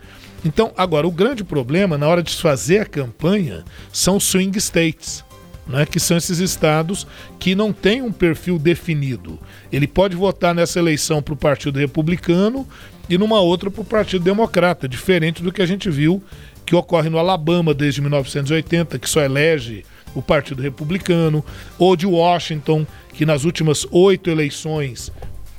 Então, 0.45 0.73
agora, 0.77 1.07
o 1.07 1.13
grande 1.13 1.43
problema 1.43 1.97
na 1.97 2.07
hora 2.07 2.23
de 2.23 2.35
fazer 2.37 2.81
a 2.81 2.87
campanha 2.87 3.65
são 3.93 4.17
os 4.17 4.25
swing 4.25 4.59
states, 4.59 5.25
né? 5.67 5.87
que 5.87 5.99
são 5.99 6.17
esses 6.17 6.39
estados 6.39 7.07
que 7.39 7.55
não 7.55 7.73
têm 7.73 8.03
um 8.03 8.13
perfil 8.13 8.59
definido. 8.59 9.39
Ele 9.73 9.87
pode 9.87 10.15
votar 10.15 10.55
nessa 10.55 10.79
eleição 10.79 11.23
para 11.23 11.33
o 11.33 11.37
Partido 11.37 11.79
Republicano 11.79 12.69
e 13.09 13.17
numa 13.17 13.41
outra 13.41 13.71
para 13.71 13.81
o 13.81 13.87
Partido 13.87 14.25
Democrata, 14.25 14.89
diferente 14.89 15.43
do 15.43 15.53
que 15.53 15.63
a 15.63 15.67
gente 15.67 15.89
viu 15.89 16.23
que 16.65 16.75
ocorre 16.75 17.11
no 17.11 17.19
Alabama 17.19 17.75
desde 17.75 18.01
1980, 18.01 18.99
que 18.99 19.09
só 19.09 19.21
elege 19.21 19.85
o 20.15 20.23
Partido 20.23 20.63
Republicano, 20.63 21.45
ou 21.79 21.97
de 21.97 22.07
Washington, 22.07 22.87
que 23.13 23.27
nas 23.27 23.45
últimas 23.45 23.87
oito 23.91 24.31
eleições 24.31 25.11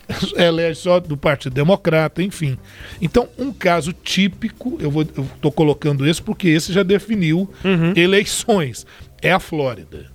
elege 0.36 0.82
só 0.82 1.00
do 1.00 1.18
Partido 1.18 1.54
Democrata, 1.54 2.22
enfim. 2.22 2.58
Então, 3.02 3.28
um 3.38 3.52
caso 3.52 3.92
típico, 3.92 4.78
eu 4.80 4.92
estou 5.02 5.52
colocando 5.52 6.08
esse 6.08 6.22
porque 6.22 6.48
esse 6.48 6.72
já 6.72 6.84
definiu 6.84 7.50
eleições, 7.96 8.86
é 9.22 9.32
a 9.32 9.40
Flórida. 9.40 10.14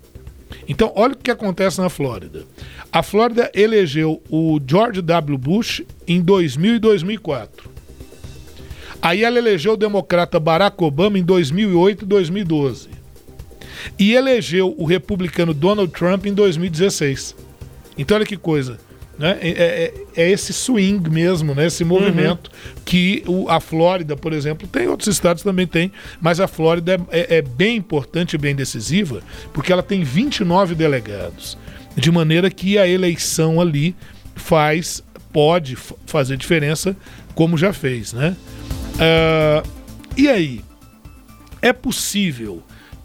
Então, 0.68 0.92
olha 0.94 1.14
o 1.14 1.16
que 1.16 1.30
acontece 1.30 1.80
na 1.80 1.88
Flórida. 1.88 2.44
A 2.92 3.02
Flórida 3.02 3.50
elegeu 3.54 4.22
o 4.28 4.60
George 4.64 5.00
W. 5.02 5.38
Bush 5.38 5.82
em 6.06 6.20
2000 6.20 6.76
e 6.76 6.78
2004. 6.78 7.70
Aí 9.02 9.24
ela 9.24 9.38
elegeu 9.38 9.72
o 9.72 9.76
democrata 9.76 10.38
Barack 10.38 10.82
Obama 10.84 11.18
em 11.18 11.22
2008 11.22 12.04
e 12.04 12.06
2012. 12.08 12.88
E 13.98 14.12
elegeu 14.12 14.74
o 14.76 14.84
republicano 14.84 15.54
Donald 15.54 15.90
Trump 15.92 16.26
em 16.26 16.34
2016. 16.34 17.34
Então, 17.96 18.16
olha 18.16 18.26
que 18.26 18.36
coisa. 18.36 18.78
Né? 19.18 19.38
É, 19.42 19.48
é- 19.50 19.94
é 20.22 20.30
esse 20.30 20.50
swing 20.52 21.10
mesmo, 21.10 21.54
né? 21.54 21.66
esse 21.66 21.84
movimento 21.84 22.50
que 22.86 23.22
o- 23.26 23.48
a 23.50 23.60
Flórida, 23.60 24.16
por 24.16 24.32
exemplo, 24.32 24.66
tem, 24.66 24.86
outros 24.88 25.08
estados 25.08 25.42
também 25.42 25.66
tem, 25.66 25.92
mas 26.20 26.40
a 26.40 26.48
Flórida 26.48 26.94
é, 27.10 27.18
é- 27.20 27.36
é 27.38 27.42
bem 27.42 27.76
importante 27.76 28.34
e 28.34 28.38
bem 28.38 28.54
decisiva, 28.54 29.22
porque 29.52 29.72
ela 29.72 29.82
tem 29.82 30.02
29 30.02 30.74
delegados. 30.74 31.58
De 31.94 32.10
maneira 32.10 32.50
que 32.50 32.78
a 32.78 32.88
eleição 32.88 33.60
ali 33.60 33.94
faz, 34.34 35.02
pode 35.32 35.76
fazer 36.06 36.38
diferença, 36.38 36.96
como 37.34 37.58
já 37.58 37.74
fez. 37.74 38.14
Né? 38.14 38.34
Ah, 39.00 39.62
e 40.14 40.28
aí? 40.28 40.60
É 41.62 41.72
possível 41.72 42.62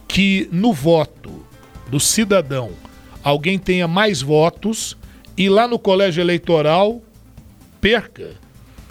que 0.08 0.50
no 0.52 0.74
voto 0.74 1.46
do 1.90 2.00
cidadão 2.00 2.72
alguém 3.24 3.58
tenha 3.58 3.88
mais 3.88 4.22
votos 4.22 4.98
e 5.38 5.48
lá 5.48 5.68
no 5.68 5.80
colégio 5.80 6.22
eleitoral 6.22 7.02
perca? 7.80 8.32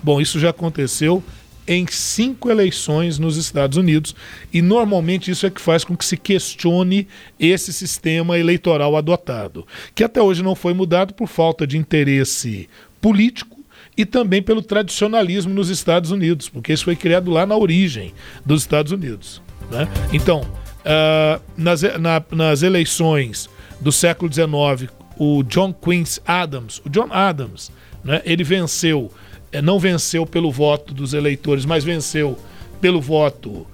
Bom, 0.02 0.20
isso 0.20 0.40
já 0.40 0.50
aconteceu 0.50 1.22
em 1.66 1.86
cinco 1.90 2.50
eleições 2.50 3.18
nos 3.18 3.36
Estados 3.36 3.76
Unidos 3.76 4.14
e 4.52 4.60
normalmente 4.62 5.30
isso 5.30 5.46
é 5.46 5.50
que 5.50 5.60
faz 5.60 5.84
com 5.84 5.96
que 5.96 6.04
se 6.04 6.16
questione 6.16 7.06
esse 7.38 7.72
sistema 7.72 8.38
eleitoral 8.38 8.96
adotado, 8.96 9.66
que 9.94 10.04
até 10.04 10.22
hoje 10.22 10.42
não 10.42 10.54
foi 10.54 10.74
mudado 10.74 11.14
por 11.14 11.26
falta 11.26 11.66
de 11.66 11.78
interesse 11.78 12.68
político 13.00 13.53
e 13.96 14.04
também 14.04 14.42
pelo 14.42 14.60
tradicionalismo 14.62 15.52
nos 15.54 15.68
Estados 15.70 16.10
Unidos, 16.10 16.48
porque 16.48 16.72
isso 16.72 16.84
foi 16.84 16.96
criado 16.96 17.30
lá 17.30 17.46
na 17.46 17.56
origem 17.56 18.12
dos 18.44 18.62
Estados 18.62 18.90
Unidos. 18.92 19.40
né? 19.70 19.88
Então, 20.12 20.44
ah, 20.84 21.40
nas, 21.56 21.82
na- 21.98 22.22
nas 22.32 22.62
eleições 22.62 23.48
do 23.80 23.90
século 23.92 24.30
XIX, 24.32 24.90
o 25.18 25.42
John 25.44 25.72
Quincy 25.72 26.20
Adams, 26.26 26.80
o 26.84 26.88
John 26.90 27.08
Adams, 27.10 27.70
né, 28.02 28.20
ele 28.24 28.42
venceu, 28.44 29.10
eh, 29.52 29.62
não 29.62 29.78
venceu 29.78 30.26
pelo 30.26 30.50
voto 30.50 30.92
dos 30.92 31.14
eleitores, 31.14 31.64
mas 31.64 31.84
venceu 31.84 32.38
pelo 32.80 33.00
voto 33.00 33.66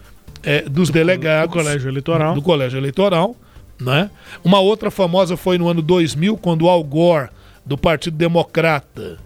eh, 0.43 0.63
dos 0.69 0.91
delegados 0.91 1.51
do 1.55 1.59
colégio 1.59 1.89
eleitoral. 1.89 2.35
do 2.35 2.43
colégio 2.43 2.79
eleitoral, 2.79 3.35
né? 3.81 4.11
Uma 4.45 4.61
outra 4.61 4.91
famosa 4.91 5.37
foi 5.37 5.57
no 5.59 5.67
ano 5.69 5.81
2000, 5.83 6.37
quando 6.37 6.63
o 6.63 6.69
Al 6.69 6.85
Gore, 6.85 7.31
do 7.65 7.77
Partido 7.79 8.17
Democrata, 8.17 9.19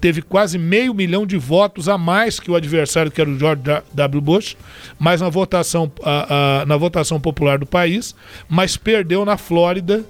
teve 0.00 0.22
quase 0.22 0.58
meio 0.58 0.92
milhão 0.94 1.26
de 1.26 1.36
votos 1.36 1.88
a 1.88 1.96
mais 1.98 2.38
que 2.38 2.50
o 2.50 2.54
adversário, 2.56 3.10
que 3.10 3.20
era 3.20 3.30
o 3.30 3.38
George 3.38 3.62
W. 3.92 4.20
Bush, 4.20 4.56
mas 4.98 5.20
na 5.20 5.28
votação, 5.28 5.90
a- 6.02 6.60
a- 6.62 6.66
na 6.66 6.76
votação 6.76 7.18
popular 7.20 7.58
do 7.58 7.66
país, 7.66 8.14
mas 8.48 8.76
perdeu 8.76 9.24
na 9.24 9.36
Flórida 9.36 10.04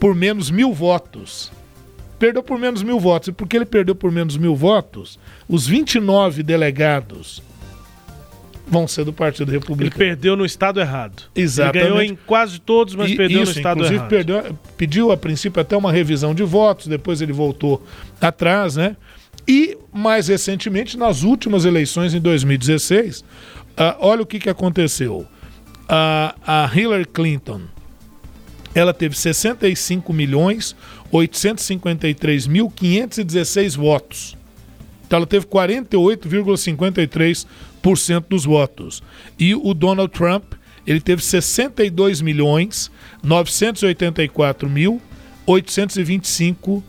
por 0.00 0.14
menos 0.14 0.50
mil 0.50 0.72
votos. 0.72 1.50
Perdeu 2.18 2.42
por 2.42 2.58
menos 2.58 2.82
mil 2.82 2.98
votos. 2.98 3.28
E 3.28 3.32
por 3.32 3.46
que 3.46 3.56
ele 3.56 3.64
perdeu 3.64 3.94
por 3.94 4.10
menos 4.10 4.36
mil 4.36 4.54
votos? 4.56 5.18
Os 5.48 5.66
29 5.66 6.42
delegados 6.42 7.40
vão 8.66 8.86
ser 8.86 9.04
do 9.04 9.12
Partido 9.14 9.50
Ele 9.50 9.58
Republicano. 9.60 9.96
perdeu 9.96 10.36
no 10.36 10.44
estado 10.44 10.78
errado. 10.78 11.22
Exatamente. 11.34 11.78
Ele 11.86 11.88
ganhou 11.94 12.02
em 12.02 12.18
quase 12.26 12.58
todos, 12.60 12.94
mas 12.94 13.10
E- 13.10 13.16
perdeu 13.16 13.42
isso, 13.42 13.52
no 13.52 13.56
estado 13.58 13.76
inclusive 13.78 13.94
errado. 13.96 14.08
perdeu- 14.10 14.58
pediu 14.76 15.10
a 15.10 15.16
princípio 15.16 15.60
até 15.62 15.74
uma 15.76 15.90
revisão 15.90 16.34
de 16.34 16.42
votos, 16.42 16.86
depois 16.86 17.22
ele 17.22 17.32
voltou 17.32 17.82
atrás, 18.20 18.76
né? 18.76 18.94
E 19.48 19.76
mais 19.90 20.28
recentemente, 20.28 20.98
nas 20.98 21.22
últimas 21.22 21.64
eleições 21.64 22.12
em 22.12 22.20
2016, 22.20 23.24
ah, 23.76 23.96
olha 23.98 24.22
o 24.22 24.26
que, 24.26 24.38
que 24.38 24.50
aconteceu. 24.50 25.26
A, 25.88 26.34
a 26.46 26.70
Hillary 26.72 27.06
Clinton, 27.06 27.62
ela 28.74 28.92
teve 28.92 29.16
65 29.16 30.12
milhões 30.12 30.76
853 31.10 32.46
mil 32.46 32.68
516 32.68 33.74
votos. 33.74 34.36
Então 35.06 35.16
ela 35.16 35.26
teve 35.26 35.46
48,53% 35.46 38.24
dos 38.28 38.44
votos. 38.44 39.02
E 39.38 39.54
o 39.54 39.72
Donald 39.72 40.12
Trump, 40.12 40.52
ele 40.86 41.00
teve 41.00 41.24
62 41.24 42.20
milhões 42.20 42.90
984 43.22 44.68
mil 44.68 45.00
825 45.46 46.84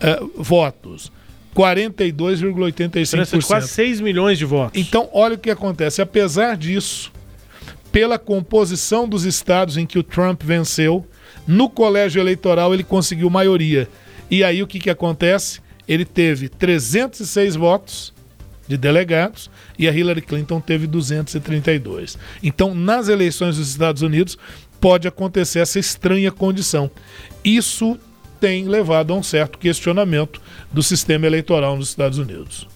eh, 0.00 0.20
votos. 0.36 1.10
42,85%. 1.54 3.04
Diferença 3.04 3.38
de 3.38 3.46
quase 3.46 3.68
6 3.68 4.00
milhões 4.00 4.38
de 4.38 4.44
votos. 4.44 4.80
Então, 4.80 5.08
olha 5.12 5.34
o 5.34 5.38
que 5.38 5.50
acontece. 5.50 6.02
Apesar 6.02 6.56
disso, 6.56 7.12
pela 7.92 8.18
composição 8.18 9.08
dos 9.08 9.24
estados 9.24 9.76
em 9.76 9.86
que 9.86 9.98
o 9.98 10.02
Trump 10.02 10.42
venceu, 10.42 11.06
no 11.46 11.70
colégio 11.70 12.20
eleitoral 12.20 12.74
ele 12.74 12.82
conseguiu 12.82 13.30
maioria. 13.30 13.88
E 14.30 14.42
aí 14.42 14.62
o 14.62 14.66
que, 14.66 14.80
que 14.80 14.90
acontece? 14.90 15.60
Ele 15.86 16.04
teve 16.04 16.48
306 16.48 17.54
votos 17.54 18.12
de 18.66 18.76
delegados 18.76 19.50
e 19.78 19.86
a 19.86 19.92
Hillary 19.92 20.22
Clinton 20.22 20.60
teve 20.60 20.86
232. 20.86 22.18
Então, 22.42 22.74
nas 22.74 23.08
eleições 23.08 23.58
dos 23.58 23.68
Estados 23.68 24.02
Unidos, 24.02 24.38
pode 24.80 25.06
acontecer 25.06 25.60
essa 25.60 25.78
estranha 25.78 26.32
condição. 26.32 26.90
Isso 27.44 27.98
tem 28.40 28.66
levado 28.66 29.12
a 29.12 29.16
um 29.16 29.22
certo 29.22 29.58
questionamento 29.58 30.40
do 30.74 30.82
sistema 30.82 31.26
eleitoral 31.26 31.76
nos 31.76 31.90
Estados 31.90 32.18
Unidos. 32.18 32.66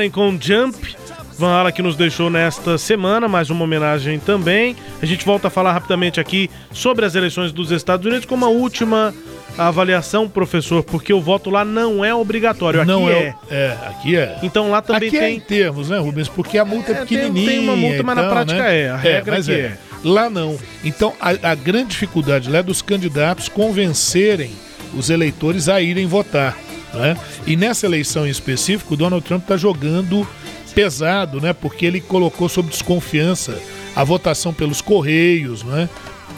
Halen 0.00 0.10
com 0.10 0.38
Jump. 0.40 0.96
Van 1.38 1.52
Halen 1.52 1.72
que 1.74 1.82
nos 1.82 1.94
deixou 1.94 2.30
nesta 2.30 2.78
semana, 2.78 3.28
mais 3.28 3.50
uma 3.50 3.64
homenagem 3.64 4.18
também. 4.18 4.74
A 5.02 5.04
gente 5.06 5.26
volta 5.26 5.48
a 5.48 5.50
falar 5.50 5.72
rapidamente 5.72 6.18
aqui 6.18 6.48
sobre 6.72 7.04
as 7.04 7.14
eleições 7.14 7.52
dos 7.52 7.70
Estados 7.70 8.06
Unidos 8.06 8.24
com 8.24 8.34
uma 8.34 8.48
última 8.48 9.14
avaliação, 9.58 10.26
professor, 10.26 10.82
porque 10.82 11.12
o 11.12 11.20
voto 11.20 11.50
lá 11.50 11.64
não 11.66 12.02
é 12.02 12.14
obrigatório. 12.14 12.80
Aqui 12.80 12.90
não 12.90 13.10
é. 13.10 13.12
é. 13.12 13.34
É, 13.50 13.76
aqui 13.88 14.16
é. 14.16 14.38
Então 14.42 14.70
lá 14.70 14.80
também 14.80 15.08
aqui 15.08 15.16
é 15.18 15.20
tem. 15.20 15.36
em 15.36 15.40
termos, 15.40 15.90
né, 15.90 15.98
Rubens? 15.98 16.28
Porque 16.28 16.56
a 16.56 16.64
multa 16.64 16.92
é, 16.92 16.94
É, 16.94 16.98
tem- 17.04 17.06
pequenininha. 17.18 17.50
tem 17.50 17.58
uma 17.60 17.76
multa, 17.76 18.02
mas 18.02 18.16
na 18.16 18.22
tal, 18.22 18.30
prática 18.32 18.62
né? 18.62 18.80
é, 18.80 18.88
a 18.90 18.96
regra 18.96 19.36
mas 19.36 19.46
que 19.46 19.52
é. 19.52 19.78
Lá 20.02 20.30
não. 20.30 20.56
Então 20.82 21.12
a, 21.20 21.50
a 21.50 21.54
grande 21.54 21.90
dificuldade 21.90 22.48
lá 22.50 22.58
é 22.58 22.62
dos 22.62 22.80
candidatos 22.80 23.48
convencerem 23.50 24.50
os 24.94 25.10
eleitores 25.10 25.68
a 25.68 25.80
irem 25.80 26.06
votar. 26.06 26.56
Né? 26.94 27.16
E 27.46 27.56
nessa 27.56 27.86
eleição 27.86 28.26
em 28.26 28.30
específico, 28.30 28.94
o 28.94 28.96
Donald 28.96 29.24
Trump 29.24 29.42
está 29.42 29.56
jogando 29.56 30.26
pesado, 30.74 31.40
né? 31.40 31.52
Porque 31.52 31.84
ele 31.86 32.00
colocou 32.00 32.48
sob 32.48 32.68
desconfiança 32.68 33.58
a 33.94 34.04
votação 34.04 34.52
pelos 34.54 34.80
Correios, 34.80 35.62
né? 35.64 35.88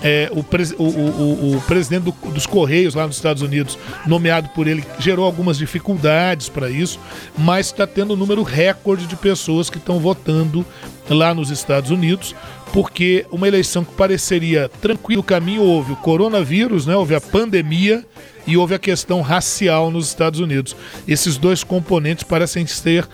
É, 0.05 0.29
o, 0.33 0.43
pres- 0.43 0.75
o- 0.79 0.83
o- 0.83 1.57
o- 1.57 1.61
presidente 1.63 2.05
do- 2.05 2.31
dos 2.33 2.45
Correios 2.45 2.95
lá 2.95 3.07
nos 3.07 3.15
Estados 3.17 3.41
Unidos, 3.41 3.79
nomeado 4.07 4.49
por 4.49 4.67
ele, 4.67 4.83
gerou 4.99 5.25
algumas 5.25 5.57
dificuldades 5.59 6.49
para 6.49 6.69
isso, 6.69 6.99
mas 7.39 7.67
está 7.67 7.87
tendo 7.87 8.15
um 8.15 8.17
número 8.17 8.43
recorde 8.43 9.07
de 9.07 9.15
pessoas 9.15 9.71
que 9.71 9.79
estão 9.79 10.01
votando 10.01 10.67
lá 11.09 11.33
nos 11.33 11.51
Estados 11.51 11.91
Unidos, 11.91 12.35
porque 12.73 13.25
uma 13.31 13.47
eleição 13.47 13.85
que 13.85 13.93
pareceria 13.93 14.69
tranquila, 14.81 15.21
o 15.21 15.25
caminho 15.25 15.63
houve 15.63 15.93
o 15.93 15.97
coronavírus, 15.97 16.85
né, 16.85 16.97
houve 16.97 17.15
a 17.15 17.21
pandemia 17.21 18.05
e 18.47 18.57
houve 18.57 18.75
a 18.75 18.79
questão 18.79 19.21
racial 19.21 19.91
nos 19.91 20.09
Estados 20.09 20.41
Unidos. 20.41 20.77
Esses 21.07 21.37
dois 21.37 21.63
componentes 21.63 22.25
parecem 22.25 22.67
ser 22.67 23.09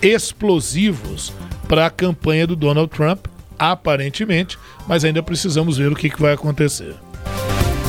explosivos 0.00 1.32
para 1.68 1.86
a 1.86 1.90
campanha 1.90 2.46
do 2.46 2.56
Donald 2.56 2.90
Trump, 2.90 3.26
aparentemente, 3.58 4.58
mas 4.86 5.04
ainda 5.04 5.22
precisamos 5.22 5.78
ver 5.78 5.92
o 5.92 5.94
que, 5.94 6.10
que 6.10 6.20
vai 6.20 6.32
acontecer. 6.32 6.94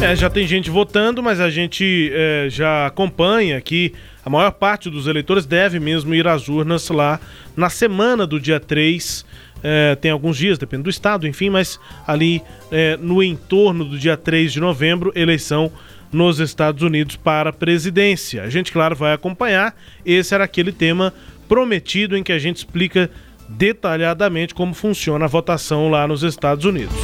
É, 0.01 0.15
já 0.15 0.29
tem 0.29 0.45
gente 0.45 0.69
votando, 0.69 1.23
mas 1.23 1.39
a 1.39 1.49
gente 1.49 2.11
é, 2.13 2.47
já 2.49 2.85
acompanha 2.85 3.59
que 3.61 3.93
a 4.25 4.29
maior 4.29 4.51
parte 4.51 4.89
dos 4.89 5.07
eleitores 5.07 5.45
deve 5.45 5.79
mesmo 5.79 6.13
ir 6.13 6.27
às 6.27 6.49
urnas 6.49 6.89
lá 6.89 7.19
na 7.55 7.69
semana 7.69 8.27
do 8.27 8.39
dia 8.39 8.59
3. 8.59 9.25
É, 9.63 9.95
tem 9.95 10.11
alguns 10.11 10.37
dias, 10.37 10.57
depende 10.57 10.83
do 10.83 10.89
estado, 10.89 11.25
enfim, 11.25 11.49
mas 11.49 11.79
ali 12.05 12.41
é, 12.69 12.97
no 12.97 13.23
entorno 13.23 13.85
do 13.85 13.97
dia 13.97 14.17
3 14.17 14.51
de 14.51 14.59
novembro, 14.59 15.13
eleição 15.15 15.71
nos 16.13 16.39
Estados 16.39 16.83
Unidos 16.83 17.15
para 17.15 17.49
a 17.49 17.53
presidência. 17.53 18.43
A 18.43 18.49
gente, 18.49 18.71
claro, 18.71 18.95
vai 18.95 19.13
acompanhar. 19.13 19.75
Esse 20.05 20.33
era 20.33 20.43
aquele 20.43 20.71
tema 20.71 21.13
prometido 21.49 22.15
em 22.15 22.23
que 22.23 22.31
a 22.31 22.39
gente 22.39 22.57
explica 22.57 23.09
detalhadamente 23.49 24.53
como 24.53 24.73
funciona 24.73 25.25
a 25.25 25.27
votação 25.27 25.89
lá 25.89 26.07
nos 26.07 26.23
Estados 26.23 26.65
Unidos. 26.65 26.95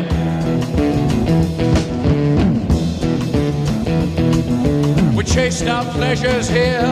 We 5.15 5.23
chased 5.23 5.67
our 5.67 5.85
pleasures 5.93 6.49
here, 6.49 6.91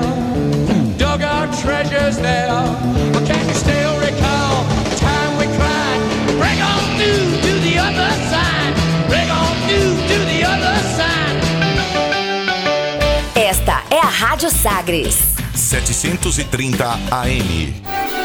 dug 0.98 1.22
our 1.24 1.48
treasures 1.64 2.18
there. 2.20 2.62
But 3.14 3.26
can 3.26 3.48
you 3.48 3.56
still 3.56 4.00
recall 4.00 4.75
Rádio 14.18 14.49
Sagres. 14.49 15.18
730 15.53 16.93
AM. 17.11 18.25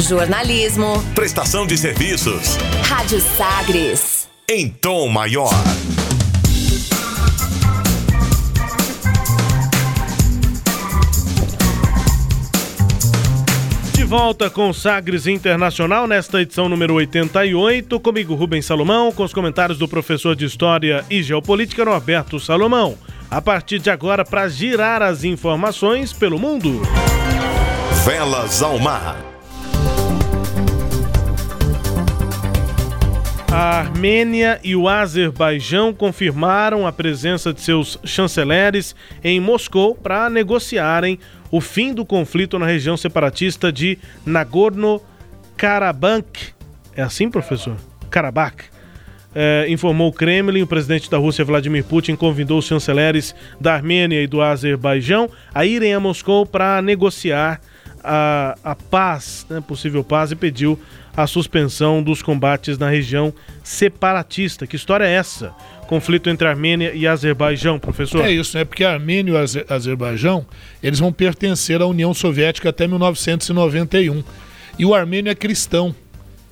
Jornalismo. 0.00 1.04
prestação 1.14 1.66
de 1.66 1.76
serviços, 1.76 2.56
Rádio 2.82 3.20
Sagres. 3.20 4.26
em 4.48 4.66
tom 4.70 5.08
maior. 5.08 5.50
De 13.92 14.04
volta 14.04 14.48
com 14.48 14.72
Sagres 14.72 15.26
Internacional 15.26 16.06
nesta 16.06 16.40
edição 16.40 16.66
número 16.66 16.94
88, 16.94 18.00
comigo 18.00 18.34
Rubens 18.34 18.64
Salomão, 18.64 19.12
com 19.12 19.22
os 19.22 19.34
comentários 19.34 19.76
do 19.76 19.86
professor 19.86 20.34
de 20.34 20.46
História 20.46 21.04
e 21.10 21.22
Geopolítica 21.22 21.84
Norberto 21.84 22.40
Salomão. 22.40 22.96
A 23.30 23.42
partir 23.42 23.80
de 23.80 23.90
agora, 23.90 24.24
para 24.24 24.48
girar 24.48 25.02
as 25.02 25.24
informações 25.24 26.10
pelo 26.10 26.38
mundo. 26.38 26.80
Velas 28.04 28.62
ao 28.62 28.78
mar. 28.78 29.16
A 33.52 33.80
Armênia 33.80 34.60
e 34.64 34.74
o 34.74 34.88
Azerbaijão 34.88 35.92
confirmaram 35.92 36.86
a 36.86 36.92
presença 36.92 37.52
de 37.52 37.60
seus 37.60 37.98
chanceleres 38.02 38.96
em 39.22 39.38
Moscou 39.38 39.94
para 39.94 40.30
negociarem 40.30 41.18
o 41.50 41.60
fim 41.60 41.92
do 41.92 42.06
conflito 42.06 42.58
na 42.58 42.64
região 42.64 42.96
separatista 42.96 43.70
de 43.70 43.98
Nagorno-Karabakh. 44.24 46.54
É 46.96 47.02
assim, 47.02 47.28
professor? 47.28 47.76
Karabakh. 48.08 48.64
É, 49.34 49.66
informou 49.68 50.08
o 50.08 50.12
Kremlin, 50.12 50.62
o 50.62 50.66
presidente 50.66 51.10
da 51.10 51.18
Rússia, 51.18 51.44
Vladimir 51.44 51.84
Putin, 51.84 52.16
convidou 52.16 52.60
os 52.60 52.66
chanceleres 52.66 53.34
da 53.60 53.74
Armênia 53.74 54.22
e 54.22 54.26
do 54.26 54.40
Azerbaijão 54.40 55.28
a 55.54 55.66
irem 55.66 55.92
a 55.92 56.00
Moscou 56.00 56.46
para 56.46 56.80
negociar 56.80 57.60
a, 58.02 58.56
a 58.64 58.74
paz, 58.74 59.46
né, 59.48 59.60
possível 59.60 60.02
paz, 60.04 60.30
e 60.32 60.36
pediu 60.36 60.78
a 61.16 61.26
suspensão 61.26 62.02
dos 62.02 62.22
combates 62.22 62.78
na 62.78 62.88
região 62.88 63.32
separatista. 63.62 64.66
Que 64.66 64.76
história 64.76 65.04
é 65.04 65.12
essa? 65.12 65.52
Conflito 65.88 66.30
entre 66.30 66.46
Armênia 66.46 66.92
e 66.94 67.06
Azerbaijão, 67.06 67.78
professor? 67.78 68.24
É 68.24 68.30
isso, 68.30 68.56
né? 68.56 68.64
Porque 68.64 68.84
Armênia 68.84 69.32
e 69.32 69.34
o 69.34 69.38
Aze- 69.38 69.64
Azerbaijão, 69.68 70.46
eles 70.82 70.98
vão 71.00 71.12
pertencer 71.12 71.82
à 71.82 71.86
União 71.86 72.14
Soviética 72.14 72.68
até 72.68 72.86
1991. 72.86 74.22
E 74.78 74.84
o 74.86 74.94
armênio 74.94 75.30
é 75.30 75.34
cristão. 75.34 75.94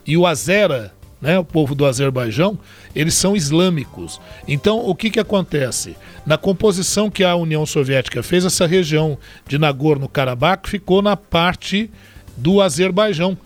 E 0.07 0.17
o 0.17 0.27
Azera, 0.27 0.93
né, 1.21 1.39
o 1.39 1.45
povo 1.45 1.75
do 1.75 1.85
Azerbaijão, 1.85 2.59
eles 2.95 3.15
são 3.15 3.37
islâmicos. 3.37 4.21
Então, 4.47 4.79
o 4.79 4.95
que 4.95 5.11
que 5.11 5.21
acontece? 5.21 5.97
Na 6.25 6.39
composição 6.39 7.11
que 7.11 7.25
a 7.25 7.35
União 7.35 7.65
Soviética 7.67 8.23
fez, 8.23 8.45
essa 8.45 8.67
região 8.67 9.19
de 9.47 9.59
Nagorno-Karabakh 9.59 10.69
ficou 10.69 11.03
na 11.03 11.17
parte 11.17 11.91
do 12.37 12.61
Azerbaijão. 12.61 13.37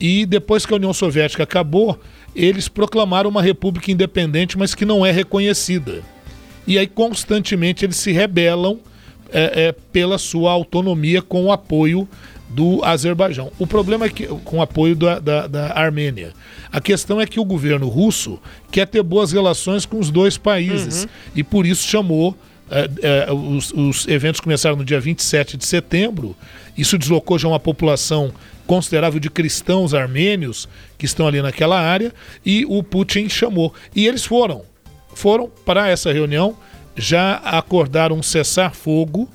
E 0.00 0.24
depois 0.24 0.64
que 0.64 0.72
a 0.72 0.76
União 0.76 0.94
Soviética 0.94 1.42
acabou, 1.42 2.00
eles 2.34 2.68
proclamaram 2.68 3.28
uma 3.28 3.42
república 3.42 3.90
independente, 3.90 4.56
mas 4.56 4.74
que 4.74 4.84
não 4.84 5.04
é 5.04 5.10
reconhecida. 5.10 6.02
E 6.66 6.78
aí 6.78 6.86
constantemente 6.86 7.84
eles 7.84 7.96
se 7.96 8.12
rebelam 8.12 8.78
é, 9.32 9.68
é, 9.68 9.72
pela 9.92 10.18
sua 10.18 10.50
autonomia 10.52 11.22
com 11.22 11.44
o 11.44 11.52
apoio 11.52 12.08
do 12.50 12.84
Azerbaijão. 12.84 13.52
O 13.58 13.66
problema 13.66 14.06
é 14.06 14.08
que 14.08 14.26
com 14.26 14.58
o 14.58 14.62
apoio 14.62 14.96
da, 14.96 15.18
da, 15.18 15.46
da 15.46 15.78
Armênia. 15.78 16.32
A 16.70 16.80
questão 16.80 17.20
é 17.20 17.26
que 17.26 17.38
o 17.38 17.44
governo 17.44 17.88
russo 17.88 18.40
quer 18.70 18.86
ter 18.86 19.02
boas 19.02 19.32
relações 19.32 19.86
com 19.86 19.98
os 19.98 20.10
dois 20.10 20.36
países 20.36 21.06
e 21.34 21.42
por 21.44 21.64
isso 21.64 21.86
chamou 21.86 22.36
é, 22.70 22.88
é, 23.02 23.32
os, 23.32 23.72
os 23.72 24.06
eventos 24.06 24.40
começaram 24.40 24.76
no 24.76 24.84
dia 24.84 25.00
27 25.00 25.56
de 25.56 25.66
setembro. 25.66 26.36
Isso 26.76 26.96
deslocou 26.98 27.38
já 27.38 27.48
uma 27.48 27.58
população 27.58 28.32
considerável 28.66 29.18
de 29.18 29.28
cristãos 29.28 29.94
armênios 29.94 30.68
que 30.96 31.04
estão 31.04 31.26
ali 31.26 31.42
naquela 31.42 31.80
área 31.80 32.12
e 32.46 32.64
o 32.68 32.82
Putin 32.82 33.28
chamou. 33.28 33.74
E 33.94 34.06
eles 34.06 34.24
foram. 34.24 34.62
Foram 35.12 35.50
para 35.64 35.88
essa 35.88 36.12
reunião, 36.12 36.56
já 36.96 37.34
acordaram 37.36 38.16
um 38.16 38.22
cessar-fogo 38.22 39.28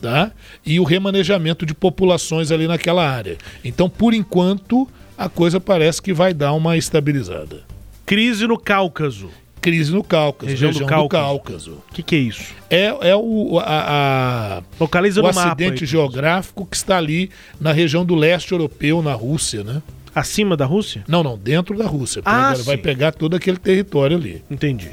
tá? 0.00 0.30
e 0.64 0.78
o 0.80 0.84
remanejamento 0.84 1.64
de 1.66 1.74
populações 1.74 2.50
ali 2.50 2.66
naquela 2.66 3.08
área. 3.08 3.36
Então, 3.64 3.88
por 3.88 4.14
enquanto, 4.14 4.88
a 5.16 5.28
coisa 5.28 5.58
parece 5.60 6.00
que 6.00 6.12
vai 6.12 6.32
dar 6.32 6.52
uma 6.52 6.76
estabilizada. 6.76 7.62
Crise 8.06 8.46
no 8.46 8.58
Cáucaso. 8.58 9.30
Crise 9.60 9.92
no 9.92 10.04
Cáucaso, 10.04 10.50
Região 10.50 10.70
região, 10.70 10.86
do 10.86 10.88
do 10.88 11.08
Cáucaso. 11.08 11.24
Cáucaso. 11.26 11.70
O 11.90 11.92
que, 11.92 12.02
que 12.02 12.14
é 12.14 12.18
isso? 12.18 12.54
É, 12.70 12.84
é 13.10 13.16
o, 13.16 13.58
a, 13.58 14.58
a- 14.58 14.62
Localiza 14.78 15.20
o 15.20 15.24
no 15.24 15.28
acidente 15.30 15.82
aí. 15.82 15.86
geográfico 15.90 16.64
que 16.64 16.76
está 16.76 16.96
ali 16.96 17.28
na 17.60 17.72
região 17.72 18.04
do 18.04 18.14
leste 18.14 18.52
europeu, 18.52 19.02
na 19.02 19.12
Rússia, 19.14 19.64
né? 19.64 19.82
Acima 20.14 20.56
da 20.56 20.64
Rússia? 20.64 21.04
Não, 21.08 21.22
não, 21.22 21.36
dentro 21.36 21.76
da 21.76 21.86
Rússia. 21.86 22.22
Ah, 22.24 22.54
vai 22.64 22.76
pegar 22.76 23.12
todo 23.12 23.34
aquele 23.36 23.56
território 23.58 24.16
ali. 24.16 24.42
Entendi. 24.50 24.88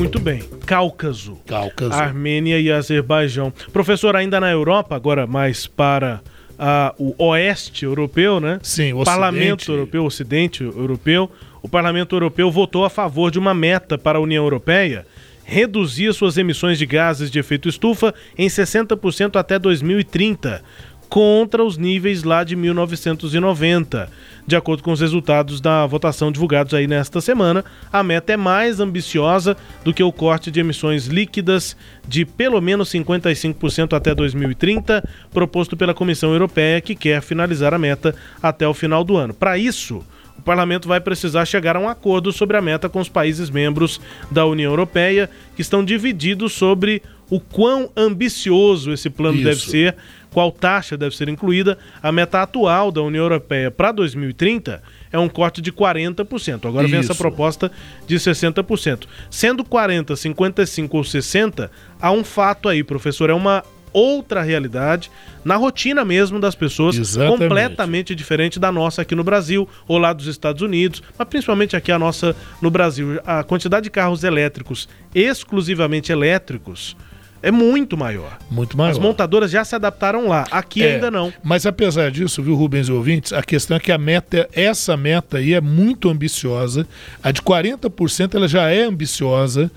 Muito 0.00 0.18
bem. 0.18 0.42
Cáucaso. 0.64 1.38
Cáucaso. 1.46 1.92
Armênia 1.92 2.58
e 2.58 2.72
Azerbaijão. 2.72 3.52
Professor, 3.70 4.16
ainda 4.16 4.40
na 4.40 4.50
Europa, 4.50 4.96
agora 4.96 5.26
mais 5.26 5.66
para 5.66 6.22
ah, 6.58 6.94
o 6.98 7.14
oeste 7.22 7.84
europeu, 7.84 8.40
né? 8.40 8.58
Sim, 8.62 8.94
o 8.94 9.04
Parlamento 9.04 9.58
Ocidente. 9.58 9.68
Europeu, 9.70 10.04
Ocidente 10.06 10.64
Europeu. 10.64 11.30
O 11.62 11.68
Parlamento 11.68 12.16
Europeu 12.16 12.50
votou 12.50 12.86
a 12.86 12.88
favor 12.88 13.30
de 13.30 13.38
uma 13.38 13.52
meta 13.52 13.98
para 13.98 14.16
a 14.16 14.22
União 14.22 14.42
Europeia 14.42 15.04
reduzir 15.44 16.14
suas 16.14 16.38
emissões 16.38 16.78
de 16.78 16.86
gases 16.86 17.30
de 17.30 17.38
efeito 17.38 17.68
estufa 17.68 18.14
em 18.38 18.46
60% 18.46 19.36
até 19.36 19.58
2030, 19.58 20.62
contra 21.10 21.64
os 21.64 21.76
níveis 21.76 22.22
lá 22.22 22.44
de 22.44 22.54
1990. 22.54 24.08
De 24.46 24.56
acordo 24.56 24.82
com 24.82 24.92
os 24.92 25.00
resultados 25.00 25.60
da 25.60 25.84
votação 25.84 26.30
divulgados 26.30 26.72
aí 26.72 26.86
nesta 26.86 27.20
semana, 27.20 27.64
a 27.92 28.02
meta 28.02 28.32
é 28.32 28.36
mais 28.36 28.78
ambiciosa 28.78 29.56
do 29.84 29.92
que 29.92 30.02
o 30.02 30.12
corte 30.12 30.50
de 30.50 30.60
emissões 30.60 31.06
líquidas 31.06 31.76
de 32.06 32.24
pelo 32.24 32.60
menos 32.60 32.88
55% 32.90 33.92
até 33.94 34.14
2030, 34.14 35.06
proposto 35.32 35.76
pela 35.76 35.92
Comissão 35.92 36.32
Europeia, 36.32 36.80
que 36.80 36.94
quer 36.94 37.20
finalizar 37.20 37.74
a 37.74 37.78
meta 37.78 38.14
até 38.40 38.66
o 38.66 38.72
final 38.72 39.02
do 39.02 39.16
ano. 39.16 39.34
Para 39.34 39.58
isso, 39.58 40.04
o 40.38 40.42
parlamento 40.42 40.88
vai 40.88 41.00
precisar 41.00 41.44
chegar 41.44 41.76
a 41.76 41.80
um 41.80 41.88
acordo 41.88 42.32
sobre 42.32 42.56
a 42.56 42.62
meta 42.62 42.88
com 42.88 43.00
os 43.00 43.08
países 43.08 43.50
membros 43.50 44.00
da 44.30 44.46
União 44.46 44.70
Europeia, 44.70 45.28
que 45.54 45.60
estão 45.60 45.84
divididos 45.84 46.52
sobre 46.52 47.02
o 47.30 47.38
quão 47.38 47.90
ambicioso 47.96 48.92
esse 48.92 49.08
plano 49.08 49.36
Isso. 49.36 49.44
deve 49.44 49.60
ser, 49.60 49.96
qual 50.30 50.50
taxa 50.52 50.96
deve 50.96 51.16
ser 51.16 51.28
incluída. 51.28 51.76
A 52.02 52.10
meta 52.10 52.42
atual 52.42 52.90
da 52.90 53.02
União 53.02 53.24
Europeia 53.24 53.70
para 53.70 53.92
2030 53.92 54.82
é 55.12 55.18
um 55.18 55.28
corte 55.28 55.60
de 55.60 55.72
40%. 55.72 56.66
Agora 56.66 56.86
vem 56.86 57.00
essa 57.00 57.12
Isso. 57.12 57.20
proposta 57.20 57.70
de 58.06 58.16
60%. 58.16 59.06
Sendo 59.30 59.64
40, 59.64 60.14
55 60.16 60.96
ou 60.96 61.04
60, 61.04 61.70
há 62.00 62.12
um 62.12 62.24
fato 62.24 62.68
aí, 62.68 62.82
professor, 62.84 63.30
é 63.30 63.34
uma 63.34 63.64
outra 63.92 64.42
realidade 64.42 65.10
na 65.44 65.56
rotina 65.56 66.04
mesmo 66.04 66.38
das 66.38 66.54
pessoas, 66.54 66.96
Exatamente. 66.96 67.38
completamente 67.38 68.14
diferente 68.14 68.60
da 68.60 68.70
nossa 68.70 69.02
aqui 69.02 69.14
no 69.14 69.24
Brasil 69.24 69.68
ou 69.88 69.98
lá 69.98 70.12
dos 70.12 70.26
Estados 70.26 70.62
Unidos, 70.62 71.02
mas 71.18 71.28
principalmente 71.28 71.76
aqui 71.76 71.90
a 71.90 71.98
nossa 71.98 72.36
no 72.60 72.70
Brasil. 72.70 73.20
A 73.26 73.42
quantidade 73.42 73.84
de 73.84 73.90
carros 73.90 74.22
elétricos, 74.22 74.88
exclusivamente 75.14 76.12
elétricos, 76.12 76.96
é 77.42 77.50
muito 77.50 77.96
maior. 77.96 78.38
Muito 78.50 78.76
maior. 78.76 78.90
As 78.90 78.98
montadoras 78.98 79.50
já 79.50 79.64
se 79.64 79.74
adaptaram 79.74 80.28
lá, 80.28 80.46
aqui 80.50 80.82
É, 80.82 80.94
ainda 80.94 81.10
não. 81.10 81.32
Mas 81.42 81.64
apesar 81.66 82.10
disso, 82.10 82.42
viu, 82.42 82.54
Rubens 82.54 82.88
e 82.88 82.92
ouvintes, 82.92 83.32
a 83.32 83.42
questão 83.42 83.76
é 83.76 83.80
que 83.80 83.90
a 83.90 83.98
meta, 83.98 84.48
essa 84.52 84.96
meta 84.96 85.38
aí 85.38 85.54
é 85.54 85.60
muito 85.60 86.08
ambiciosa. 86.08 86.86
A 87.22 87.30
de 87.30 87.40
40% 87.40 88.34
ela 88.34 88.48
já 88.48 88.70
é 88.70 88.82
ambiciosa. 88.82 89.70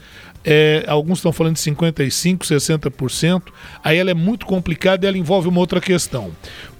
É, 0.46 0.84
alguns 0.88 1.20
estão 1.20 1.32
falando 1.32 1.56
de 1.56 1.62
55%, 1.62 2.40
60%. 2.40 3.44
Aí 3.82 3.98
ela 3.98 4.12
é 4.12 4.14
muito 4.14 4.46
complicada 4.46 5.06
e 5.06 5.08
ela 5.08 5.18
envolve 5.18 5.48
uma 5.48 5.60
outra 5.60 5.80
questão. 5.80 6.32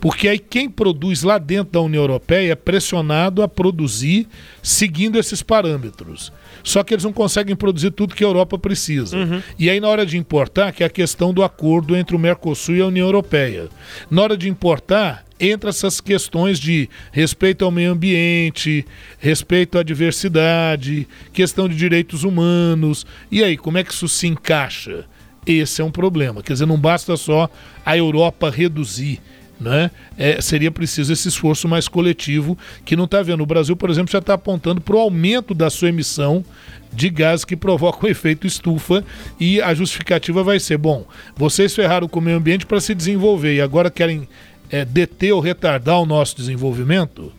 Porque 0.02 0.28
aí 0.28 0.38
quem 0.38 0.70
produz 0.70 1.24
lá 1.24 1.38
dentro 1.38 1.72
da 1.72 1.80
União 1.80 2.04
Europeia 2.04 2.52
é 2.52 2.56
pressionado 2.56 3.42
a 3.42 3.48
produzir 3.48 4.28
seguindo 4.62 5.18
esses 5.18 5.42
parâmetros. 5.42 6.32
Só 6.64 6.84
que 6.84 6.94
eles 6.94 7.04
não 7.04 7.12
conseguem 7.12 7.56
produzir 7.56 7.92
tudo 7.92 8.16
que 8.16 8.24
a 8.24 8.28
Europa 8.28 8.58
precisa. 8.58 9.18
E 9.60 9.70
aí, 9.70 9.80
na 9.80 9.90
hora 9.90 10.06
de 10.06 10.18
importar, 10.18 10.72
que 10.72 10.82
é 10.82 10.86
a 10.86 10.90
questão 10.90 11.34
do 11.34 11.44
acordo 11.44 11.96
entre 11.96 12.16
o 12.16 12.20
Mercosul 12.20 12.78
e 12.78 12.82
a 12.82 12.88
União 12.88 13.06
Europeia. 13.06 13.68
Na 14.10 14.22
hora 14.22 14.38
de 14.38 14.48
importar, 14.48 15.26
entra 15.40 15.70
essas 15.70 16.00
questões 16.00 16.60
de 16.60 16.90
respeito 17.12 17.66
ao 17.66 17.72
meio 17.72 17.92
ambiente, 17.92 18.86
respeito 19.20 19.78
à 19.78 19.84
diversidade, 19.84 21.08
questão 21.34 21.68
de 21.68 21.76
direitos 21.76 22.24
humanos. 22.24 23.06
E 23.30 23.44
aí, 23.44 23.58
como 23.58 23.78
é 23.78 23.84
que 23.84 23.94
isso 23.94 24.08
se 24.08 24.28
encaixa? 24.28 25.06
Esse 25.46 25.82
é 25.82 25.84
um 25.84 25.92
problema. 25.92 26.42
Quer 26.42 26.54
dizer, 26.54 26.66
não 26.66 26.80
basta 26.80 27.18
só 27.18 27.50
a 27.86 27.98
Europa 27.98 28.50
reduzir. 28.50 29.20
Né? 29.64 29.90
É, 30.18 30.42
seria 30.42 30.70
preciso 30.70 31.14
esse 31.14 31.30
esforço 31.30 31.70
mais 31.70 31.88
coletivo 31.88 32.58
que 32.84 32.98
não 32.98 33.06
está 33.06 33.22
vendo. 33.22 33.42
O 33.42 33.46
Brasil, 33.46 33.78
por 33.78 33.90
exemplo, 33.90 34.12
já 34.12 34.20
está 34.20 34.34
apontando 34.34 34.82
para 34.82 34.96
o 34.96 35.00
aumento 35.00 35.54
da 35.54 35.70
sua 35.70 35.88
emissão 35.88 36.44
de 36.92 37.10
gases 37.10 37.46
que 37.46 37.56
provocam 37.56 38.08
o 38.08 38.12
efeito 38.12 38.46
estufa 38.46 39.04
e 39.40 39.62
a 39.62 39.74
justificativa 39.74 40.44
vai 40.44 40.60
ser: 40.60 40.78
bom, 40.78 41.06
vocês 41.36 41.74
ferraram 41.74 42.10
com 42.10 42.20
o 42.20 42.22
meio 42.22 42.38
ambiente 42.38 42.66
para 42.66 42.82
se 42.82 42.94
desenvolver 42.94 43.56
e 43.56 43.62
agora 43.62 43.90
querem 43.90 44.28
é, 44.70 44.84
deter 44.84 45.34
ou 45.34 45.40
retardar 45.40 46.00
o 46.02 46.06
nosso 46.06 46.36
desenvolvimento? 46.36 47.32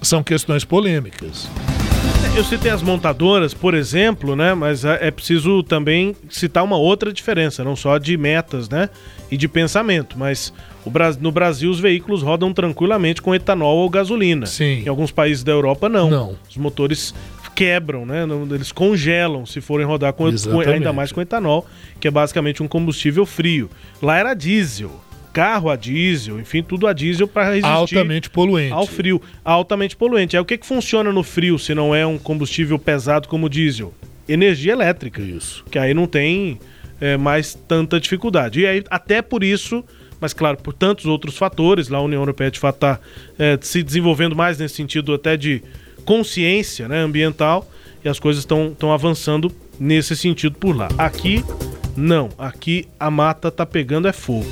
São 0.00 0.22
questões 0.22 0.64
polêmicas. 0.64 1.48
Eu 2.36 2.42
citei 2.42 2.70
as 2.70 2.82
montadoras, 2.82 3.54
por 3.54 3.74
exemplo, 3.74 4.34
né? 4.34 4.54
Mas 4.54 4.84
é 4.84 4.98
é 5.06 5.10
preciso 5.10 5.62
também 5.62 6.16
citar 6.28 6.64
uma 6.64 6.76
outra 6.76 7.12
diferença, 7.12 7.62
não 7.62 7.76
só 7.76 7.96
de 7.96 8.16
metas, 8.16 8.68
né? 8.68 8.90
E 9.30 9.36
de 9.36 9.46
pensamento, 9.46 10.18
mas 10.18 10.52
no 11.20 11.30
Brasil 11.32 11.70
os 11.70 11.80
veículos 11.80 12.22
rodam 12.22 12.52
tranquilamente 12.52 13.22
com 13.22 13.34
etanol 13.34 13.76
ou 13.78 13.88
gasolina. 13.90 14.46
Sim. 14.46 14.82
Em 14.84 14.88
alguns 14.88 15.10
países 15.10 15.42
da 15.44 15.52
Europa 15.52 15.88
não. 15.88 16.10
Não. 16.10 16.36
Os 16.48 16.56
motores 16.56 17.14
quebram, 17.54 18.04
né? 18.04 18.24
Eles 18.52 18.72
congelam 18.72 19.46
se 19.46 19.60
forem 19.60 19.86
rodar 19.86 20.12
com, 20.12 20.24
com- 20.24 20.60
ainda 20.60 20.92
mais 20.92 21.12
com 21.12 21.20
etanol, 21.20 21.66
que 22.00 22.08
é 22.08 22.10
basicamente 22.10 22.62
um 22.62 22.68
combustível 22.68 23.24
frio. 23.24 23.70
Lá 24.02 24.18
era 24.18 24.34
diesel. 24.34 24.90
carro 25.32 25.68
a 25.70 25.76
diesel, 25.76 26.38
enfim, 26.40 26.62
tudo 26.62 26.86
a 26.86 26.92
diesel 26.92 27.26
para 27.26 27.46
resistir 27.50 27.66
Altamente 27.68 28.30
poluente. 28.30 28.72
ao 28.72 28.86
frio, 28.86 29.20
altamente 29.44 29.96
poluente. 29.96 30.36
Aí 30.36 30.40
o 30.42 30.44
que, 30.44 30.56
que 30.58 30.66
funciona 30.66 31.12
no 31.12 31.22
frio 31.24 31.58
se 31.58 31.74
não 31.74 31.92
é 31.94 32.06
um 32.06 32.18
combustível 32.18 32.78
pesado 32.78 33.26
como 33.28 33.46
o 33.46 33.48
diesel? 33.48 33.92
Energia 34.28 34.72
elétrica. 34.72 35.20
Isso. 35.20 35.64
Que 35.70 35.78
aí 35.78 35.92
não 35.94 36.06
tem 36.06 36.58
é, 37.00 37.16
mais 37.16 37.54
tanta 37.54 37.98
dificuldade. 38.00 38.60
E 38.60 38.66
aí, 38.66 38.84
até 38.90 39.20
por 39.22 39.42
isso, 39.44 39.84
mas 40.20 40.32
claro, 40.32 40.56
por 40.58 40.72
tantos 40.72 41.06
outros 41.06 41.36
fatores, 41.36 41.88
lá 41.88 41.98
a 41.98 42.02
União 42.02 42.20
Europeia 42.20 42.50
de 42.50 42.58
fato 42.58 42.76
está 42.76 43.00
se 43.60 43.82
desenvolvendo 43.82 44.34
mais 44.34 44.58
nesse 44.58 44.74
sentido 44.74 45.12
até 45.12 45.36
de 45.36 45.62
consciência 46.04 46.88
né, 46.88 47.00
ambiental 47.00 47.68
e 48.04 48.08
as 48.08 48.18
coisas 48.18 48.42
estão 48.42 48.92
avançando 48.92 49.50
nesse 49.78 50.16
sentido 50.16 50.56
por 50.56 50.76
lá. 50.76 50.88
Aqui, 50.98 51.44
não. 51.96 52.28
Aqui 52.38 52.86
a 52.98 53.10
mata 53.10 53.50
tá 53.50 53.64
pegando 53.64 54.06
é 54.06 54.12
fogo. 54.12 54.46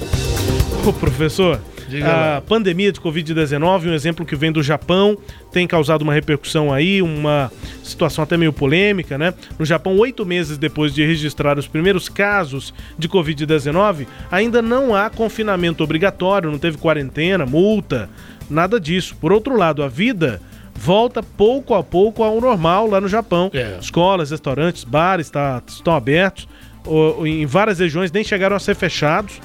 Ô, 0.86 0.92
professor, 0.92 1.60
Diga 1.92 2.36
a 2.38 2.40
pandemia 2.40 2.90
de 2.90 3.00
Covid-19, 3.00 3.86
um 3.88 3.92
exemplo 3.92 4.24
que 4.24 4.34
vem 4.34 4.50
do 4.50 4.62
Japão, 4.62 5.16
tem 5.52 5.66
causado 5.66 6.02
uma 6.02 6.14
repercussão 6.14 6.72
aí, 6.72 7.02
uma 7.02 7.52
situação 7.82 8.24
até 8.24 8.36
meio 8.36 8.52
polêmica, 8.52 9.18
né? 9.18 9.34
No 9.58 9.64
Japão, 9.64 9.96
oito 9.98 10.24
meses 10.24 10.56
depois 10.56 10.94
de 10.94 11.04
registrar 11.04 11.58
os 11.58 11.68
primeiros 11.68 12.08
casos 12.08 12.72
de 12.98 13.08
Covid-19, 13.08 14.06
ainda 14.30 14.62
não 14.62 14.94
há 14.94 15.10
confinamento 15.10 15.84
obrigatório, 15.84 16.50
não 16.50 16.58
teve 16.58 16.78
quarentena, 16.78 17.44
multa, 17.44 18.08
nada 18.48 18.80
disso. 18.80 19.14
Por 19.20 19.32
outro 19.32 19.56
lado, 19.56 19.82
a 19.82 19.88
vida 19.88 20.40
volta 20.74 21.22
pouco 21.22 21.74
a 21.74 21.82
pouco 21.84 22.22
ao 22.22 22.40
normal 22.40 22.88
lá 22.88 23.00
no 23.00 23.08
Japão. 23.08 23.50
É. 23.52 23.76
Escolas, 23.80 24.30
restaurantes, 24.30 24.84
bares 24.84 25.28
tá- 25.28 25.62
estão 25.66 25.94
abertos. 25.94 26.48
O- 26.86 27.26
em 27.26 27.46
várias 27.46 27.78
regiões 27.78 28.10
nem 28.10 28.24
chegaram 28.24 28.56
a 28.56 28.58
ser 28.58 28.74
fechados 28.74 29.38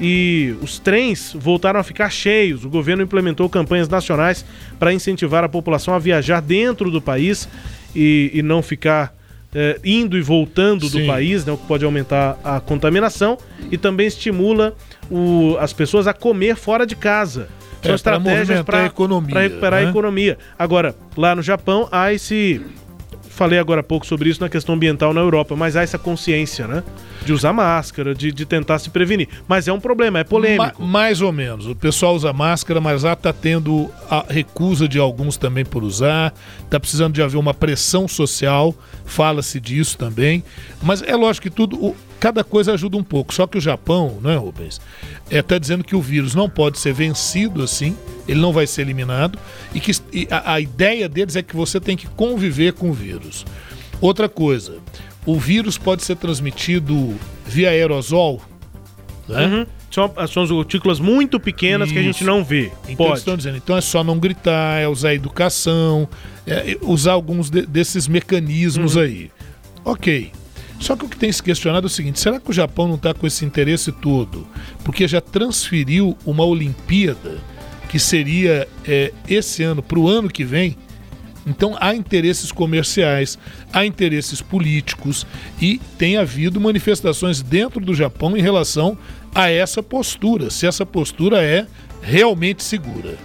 e 0.00 0.54
os 0.60 0.78
trens 0.78 1.34
voltaram 1.38 1.78
a 1.78 1.82
ficar 1.82 2.10
cheios. 2.10 2.64
O 2.64 2.68
governo 2.68 3.02
implementou 3.02 3.48
campanhas 3.48 3.88
nacionais 3.88 4.44
para 4.78 4.92
incentivar 4.92 5.44
a 5.44 5.48
população 5.48 5.94
a 5.94 5.98
viajar 5.98 6.40
dentro 6.40 6.90
do 6.90 7.00
país 7.00 7.48
e, 7.94 8.30
e 8.34 8.42
não 8.42 8.60
ficar 8.62 9.14
eh, 9.54 9.78
indo 9.84 10.18
e 10.18 10.20
voltando 10.20 10.80
do 10.88 10.98
Sim. 10.98 11.06
país, 11.06 11.44
né, 11.44 11.52
o 11.52 11.56
que 11.56 11.66
pode 11.66 11.84
aumentar 11.84 12.36
a 12.42 12.58
contaminação 12.60 13.38
e 13.70 13.78
também 13.78 14.06
estimula 14.08 14.74
o- 15.08 15.56
as 15.60 15.72
pessoas 15.72 16.06
a 16.08 16.12
comer 16.12 16.56
fora 16.56 16.84
de 16.86 16.96
casa. 16.96 17.48
É, 17.80 17.86
pra 17.86 17.94
estratégias 17.96 18.62
para 18.62 18.82
recuperar 18.84 19.80
né? 19.82 19.86
a 19.86 19.90
economia. 19.90 20.38
Agora, 20.58 20.94
lá 21.16 21.34
no 21.36 21.42
Japão 21.42 21.86
há 21.92 22.12
esse 22.14 22.62
falei 23.34 23.58
agora 23.58 23.80
há 23.80 23.84
pouco 23.84 24.06
sobre 24.06 24.28
isso 24.30 24.40
na 24.40 24.48
questão 24.48 24.74
ambiental 24.74 25.12
na 25.12 25.20
Europa, 25.20 25.54
mas 25.56 25.76
há 25.76 25.82
essa 25.82 25.98
consciência, 25.98 26.66
né? 26.66 26.82
De 27.24 27.32
usar 27.32 27.52
máscara, 27.52 28.14
de, 28.14 28.30
de 28.30 28.44
tentar 28.46 28.78
se 28.78 28.90
prevenir. 28.90 29.28
Mas 29.48 29.66
é 29.66 29.72
um 29.72 29.80
problema, 29.80 30.18
é 30.20 30.24
polêmico. 30.24 30.80
Ma- 30.82 30.86
mais 30.86 31.20
ou 31.20 31.32
menos. 31.32 31.66
O 31.66 31.74
pessoal 31.74 32.14
usa 32.14 32.32
máscara, 32.32 32.80
mas 32.80 33.02
lá 33.02 33.14
está 33.14 33.32
tendo 33.32 33.90
a 34.10 34.24
recusa 34.28 34.86
de 34.86 34.98
alguns 34.98 35.36
também 35.36 35.64
por 35.64 35.82
usar. 35.82 36.32
Está 36.64 36.78
precisando 36.78 37.14
de 37.14 37.22
haver 37.22 37.36
uma 37.38 37.54
pressão 37.54 38.06
social. 38.06 38.74
Fala-se 39.04 39.58
disso 39.60 39.98
também. 39.98 40.42
Mas 40.82 41.02
é 41.02 41.16
lógico 41.16 41.44
que 41.48 41.50
tudo. 41.54 41.94
Cada 42.24 42.42
coisa 42.42 42.72
ajuda 42.72 42.96
um 42.96 43.02
pouco. 43.02 43.34
Só 43.34 43.46
que 43.46 43.58
o 43.58 43.60
Japão, 43.60 44.18
não 44.22 44.30
é, 44.30 44.36
Rubens? 44.36 44.80
Está 45.30 45.58
dizendo 45.58 45.84
que 45.84 45.94
o 45.94 46.00
vírus 46.00 46.34
não 46.34 46.48
pode 46.48 46.78
ser 46.78 46.94
vencido 46.94 47.62
assim. 47.62 47.94
Ele 48.26 48.40
não 48.40 48.50
vai 48.50 48.66
ser 48.66 48.80
eliminado. 48.80 49.38
E 49.74 49.78
que 49.78 49.92
e 50.10 50.26
a, 50.30 50.54
a 50.54 50.60
ideia 50.60 51.06
deles 51.06 51.36
é 51.36 51.42
que 51.42 51.54
você 51.54 51.78
tem 51.78 51.98
que 51.98 52.06
conviver 52.06 52.72
com 52.72 52.88
o 52.88 52.94
vírus. 52.94 53.44
Outra 54.00 54.26
coisa. 54.26 54.78
O 55.26 55.38
vírus 55.38 55.76
pode 55.76 56.02
ser 56.02 56.16
transmitido 56.16 57.14
via 57.44 57.68
aerosol. 57.68 58.40
Né? 59.28 59.46
Uhum. 59.46 59.66
São, 59.90 60.14
são 60.26 60.42
as 60.44 60.50
gotículas 60.50 60.98
muito 60.98 61.38
pequenas 61.38 61.92
que 61.92 61.98
a 61.98 62.02
gente 62.02 62.16
Isso. 62.16 62.24
não 62.24 62.42
vê. 62.42 62.72
Então 62.88 63.04
Pode. 63.04 63.18
estão 63.18 63.36
dizendo, 63.36 63.58
então 63.58 63.76
é 63.76 63.82
só 63.82 64.02
não 64.02 64.18
gritar, 64.18 64.80
é 64.80 64.88
usar 64.88 65.12
educação, 65.12 66.08
é 66.46 66.78
usar 66.80 67.12
alguns 67.12 67.50
de- 67.50 67.66
desses 67.66 68.08
mecanismos 68.08 68.96
aí. 68.96 69.30
Ok. 69.84 70.32
Só 70.84 70.94
que 70.94 71.06
o 71.06 71.08
que 71.08 71.16
tem 71.16 71.32
se 71.32 71.42
questionado 71.42 71.86
é 71.86 71.88
o 71.88 71.90
seguinte: 71.90 72.20
será 72.20 72.38
que 72.38 72.50
o 72.50 72.52
Japão 72.52 72.86
não 72.86 72.96
está 72.96 73.14
com 73.14 73.26
esse 73.26 73.42
interesse 73.42 73.90
todo? 73.90 74.46
Porque 74.84 75.08
já 75.08 75.18
transferiu 75.18 76.14
uma 76.26 76.44
Olimpíada 76.44 77.38
que 77.88 77.98
seria 77.98 78.68
é, 78.86 79.10
esse 79.26 79.62
ano 79.62 79.82
para 79.82 79.98
o 79.98 80.06
ano 80.06 80.28
que 80.28 80.44
vem. 80.44 80.76
Então 81.46 81.74
há 81.80 81.94
interesses 81.94 82.52
comerciais, 82.52 83.38
há 83.72 83.86
interesses 83.86 84.42
políticos 84.42 85.26
e 85.58 85.80
tem 85.96 86.18
havido 86.18 86.60
manifestações 86.60 87.40
dentro 87.40 87.80
do 87.80 87.94
Japão 87.94 88.36
em 88.36 88.42
relação 88.42 88.98
a 89.34 89.50
essa 89.50 89.82
postura, 89.82 90.50
se 90.50 90.66
essa 90.66 90.84
postura 90.84 91.42
é 91.42 91.66
realmente 92.02 92.62
segura. 92.62 93.16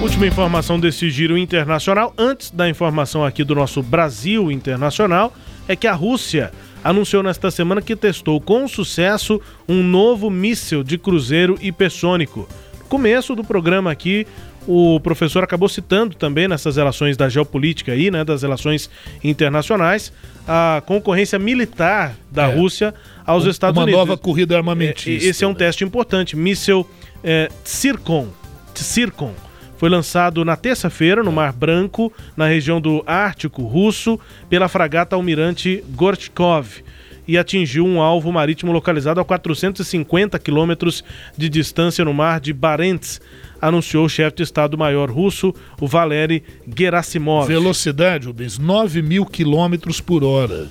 Última 0.00 0.26
informação 0.26 0.80
desse 0.80 1.10
giro 1.10 1.36
internacional, 1.36 2.14
antes 2.16 2.50
da 2.50 2.68
informação 2.68 3.24
aqui 3.24 3.44
do 3.44 3.54
nosso 3.54 3.82
Brasil 3.82 4.50
Internacional, 4.50 5.32
é 5.68 5.76
que 5.76 5.86
a 5.86 5.92
Rússia 5.92 6.50
anunciou 6.82 7.22
nesta 7.22 7.50
semana 7.50 7.82
que 7.82 7.94
testou 7.94 8.40
com 8.40 8.66
sucesso 8.66 9.40
um 9.68 9.82
novo 9.82 10.30
míssil 10.30 10.82
de 10.82 10.96
cruzeiro 10.96 11.58
hipersônico. 11.60 12.48
No 12.78 12.84
começo 12.86 13.34
do 13.36 13.44
programa 13.44 13.90
aqui, 13.92 14.26
o 14.66 14.98
professor 15.00 15.44
acabou 15.44 15.68
citando 15.68 16.14
também 16.16 16.48
nessas 16.48 16.76
relações 16.76 17.16
da 17.16 17.28
geopolítica 17.28 17.92
aí, 17.92 18.10
né, 18.10 18.24
das 18.24 18.40
relações 18.42 18.88
internacionais, 19.22 20.12
a 20.48 20.82
concorrência 20.86 21.38
militar 21.38 22.14
da 22.30 22.48
É. 22.50 22.54
Rússia 22.54 22.94
aos 23.26 23.44
Um- 23.46 23.50
Estados 23.50 23.76
uma 23.76 23.84
Unidos. 23.84 23.98
nova 24.00 24.16
corrida 24.16 24.56
armamentista, 24.56 25.28
Esse 25.28 25.44
é 25.44 25.46
um 25.46 25.50
né? 25.52 25.56
teste 25.58 25.84
importante, 25.84 26.34
míssil 26.36 26.88
é, 27.22 27.50
Tsirkon. 27.64 28.28
Tsirkon. 28.74 29.34
Foi 29.80 29.88
lançado 29.88 30.44
na 30.44 30.56
terça-feira 30.56 31.22
no 31.22 31.32
Mar 31.32 31.54
Branco, 31.54 32.12
na 32.36 32.46
região 32.46 32.78
do 32.78 33.02
Ártico 33.06 33.62
russo, 33.62 34.20
pela 34.46 34.68
fragata 34.68 35.16
Almirante 35.16 35.82
Gorchkov 35.94 36.82
e 37.26 37.38
atingiu 37.38 37.86
um 37.86 37.98
alvo 37.98 38.30
marítimo 38.30 38.72
localizado 38.72 39.20
a 39.20 39.24
450 39.24 40.38
quilômetros 40.38 41.02
de 41.34 41.48
distância 41.48 42.04
no 42.04 42.12
mar 42.12 42.40
de 42.40 42.52
Barents, 42.52 43.22
anunciou 43.58 44.04
o 44.04 44.08
chefe 44.08 44.36
de 44.36 44.42
Estado-Maior 44.42 45.10
russo, 45.10 45.54
o 45.80 45.86
Valery 45.86 46.44
Gerasimov. 46.76 47.48
Velocidade, 47.48 48.26
Rubens, 48.26 48.58
9 48.58 49.00
mil 49.00 49.24
quilômetros 49.24 49.98
por 49.98 50.22
hora. 50.22 50.68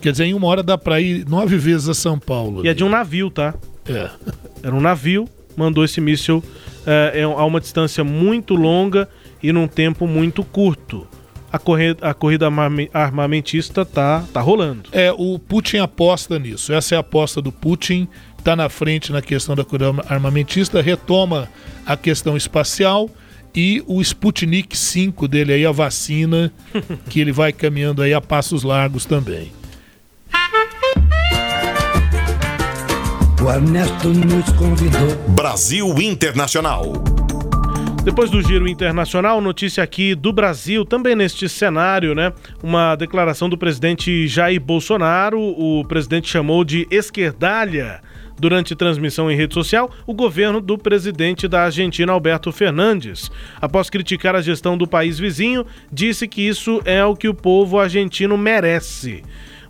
Quer 0.00 0.10
dizer, 0.10 0.24
em 0.24 0.34
uma 0.34 0.48
hora 0.48 0.64
dá 0.64 0.76
para 0.76 1.00
ir 1.00 1.24
nove 1.28 1.56
vezes 1.56 1.88
a 1.88 1.94
São 1.94 2.18
Paulo. 2.18 2.64
E 2.64 2.66
é 2.66 2.70
ali. 2.70 2.78
de 2.78 2.82
um 2.82 2.88
navio, 2.88 3.30
tá? 3.30 3.54
É. 3.88 4.10
Era 4.60 4.74
um 4.74 4.80
navio, 4.80 5.28
mandou 5.56 5.84
esse 5.84 6.00
míssil 6.00 6.42
é, 6.86 7.20
é, 7.20 7.22
a 7.22 7.44
uma 7.44 7.60
distância 7.60 8.02
muito 8.04 8.54
longa 8.54 9.08
e 9.42 9.52
num 9.52 9.66
tempo 9.66 10.06
muito 10.06 10.42
curto. 10.44 11.06
A 11.52 11.58
corrida, 11.58 12.08
a 12.08 12.14
corrida 12.14 12.46
armame- 12.46 12.88
armamentista 12.94 13.84
tá, 13.84 14.24
tá 14.32 14.40
rolando. 14.40 14.88
É, 14.92 15.12
o 15.12 15.38
Putin 15.38 15.78
aposta 15.78 16.38
nisso. 16.38 16.72
Essa 16.72 16.94
é 16.94 16.96
a 16.96 17.00
aposta 17.00 17.42
do 17.42 17.50
Putin. 17.50 18.06
Está 18.38 18.54
na 18.54 18.68
frente 18.68 19.10
na 19.12 19.20
questão 19.20 19.54
da 19.56 19.64
corrida 19.64 19.92
armamentista, 20.08 20.80
retoma 20.80 21.48
a 21.84 21.96
questão 21.96 22.36
espacial 22.36 23.10
e 23.54 23.82
o 23.86 24.00
Sputnik 24.00 24.78
5 24.78 25.26
dele 25.26 25.52
aí, 25.52 25.66
a 25.66 25.72
vacina, 25.72 26.52
que 27.10 27.20
ele 27.20 27.32
vai 27.32 27.52
caminhando 27.52 28.00
aí 28.00 28.14
a 28.14 28.20
passos 28.20 28.62
largos 28.62 29.04
também. 29.04 29.50
O 33.42 33.50
Ernesto 33.50 34.08
nos 34.08 34.52
convidou. 34.52 35.16
Brasil 35.28 35.86
Internacional. 35.98 36.92
Depois 38.04 38.30
do 38.30 38.42
giro 38.42 38.68
internacional, 38.68 39.40
notícia 39.40 39.82
aqui 39.82 40.14
do 40.14 40.30
Brasil, 40.30 40.84
também 40.84 41.16
neste 41.16 41.48
cenário, 41.48 42.14
né? 42.14 42.34
Uma 42.62 42.94
declaração 42.96 43.48
do 43.48 43.56
presidente 43.56 44.28
Jair 44.28 44.60
Bolsonaro. 44.60 45.40
O 45.40 45.82
presidente 45.86 46.28
chamou 46.28 46.64
de 46.64 46.86
esquerdalha 46.90 48.02
durante 48.38 48.74
transmissão 48.74 49.30
em 49.30 49.36
rede 49.36 49.54
social 49.54 49.90
o 50.06 50.12
governo 50.12 50.60
do 50.60 50.76
presidente 50.76 51.48
da 51.48 51.64
Argentina, 51.64 52.12
Alberto 52.12 52.52
Fernandes. 52.52 53.30
Após 53.58 53.88
criticar 53.88 54.34
a 54.34 54.42
gestão 54.42 54.76
do 54.76 54.86
país 54.86 55.18
vizinho, 55.18 55.64
disse 55.90 56.28
que 56.28 56.42
isso 56.42 56.82
é 56.84 57.02
o 57.04 57.16
que 57.16 57.28
o 57.28 57.34
povo 57.34 57.78
argentino 57.78 58.36
merece. 58.36 59.22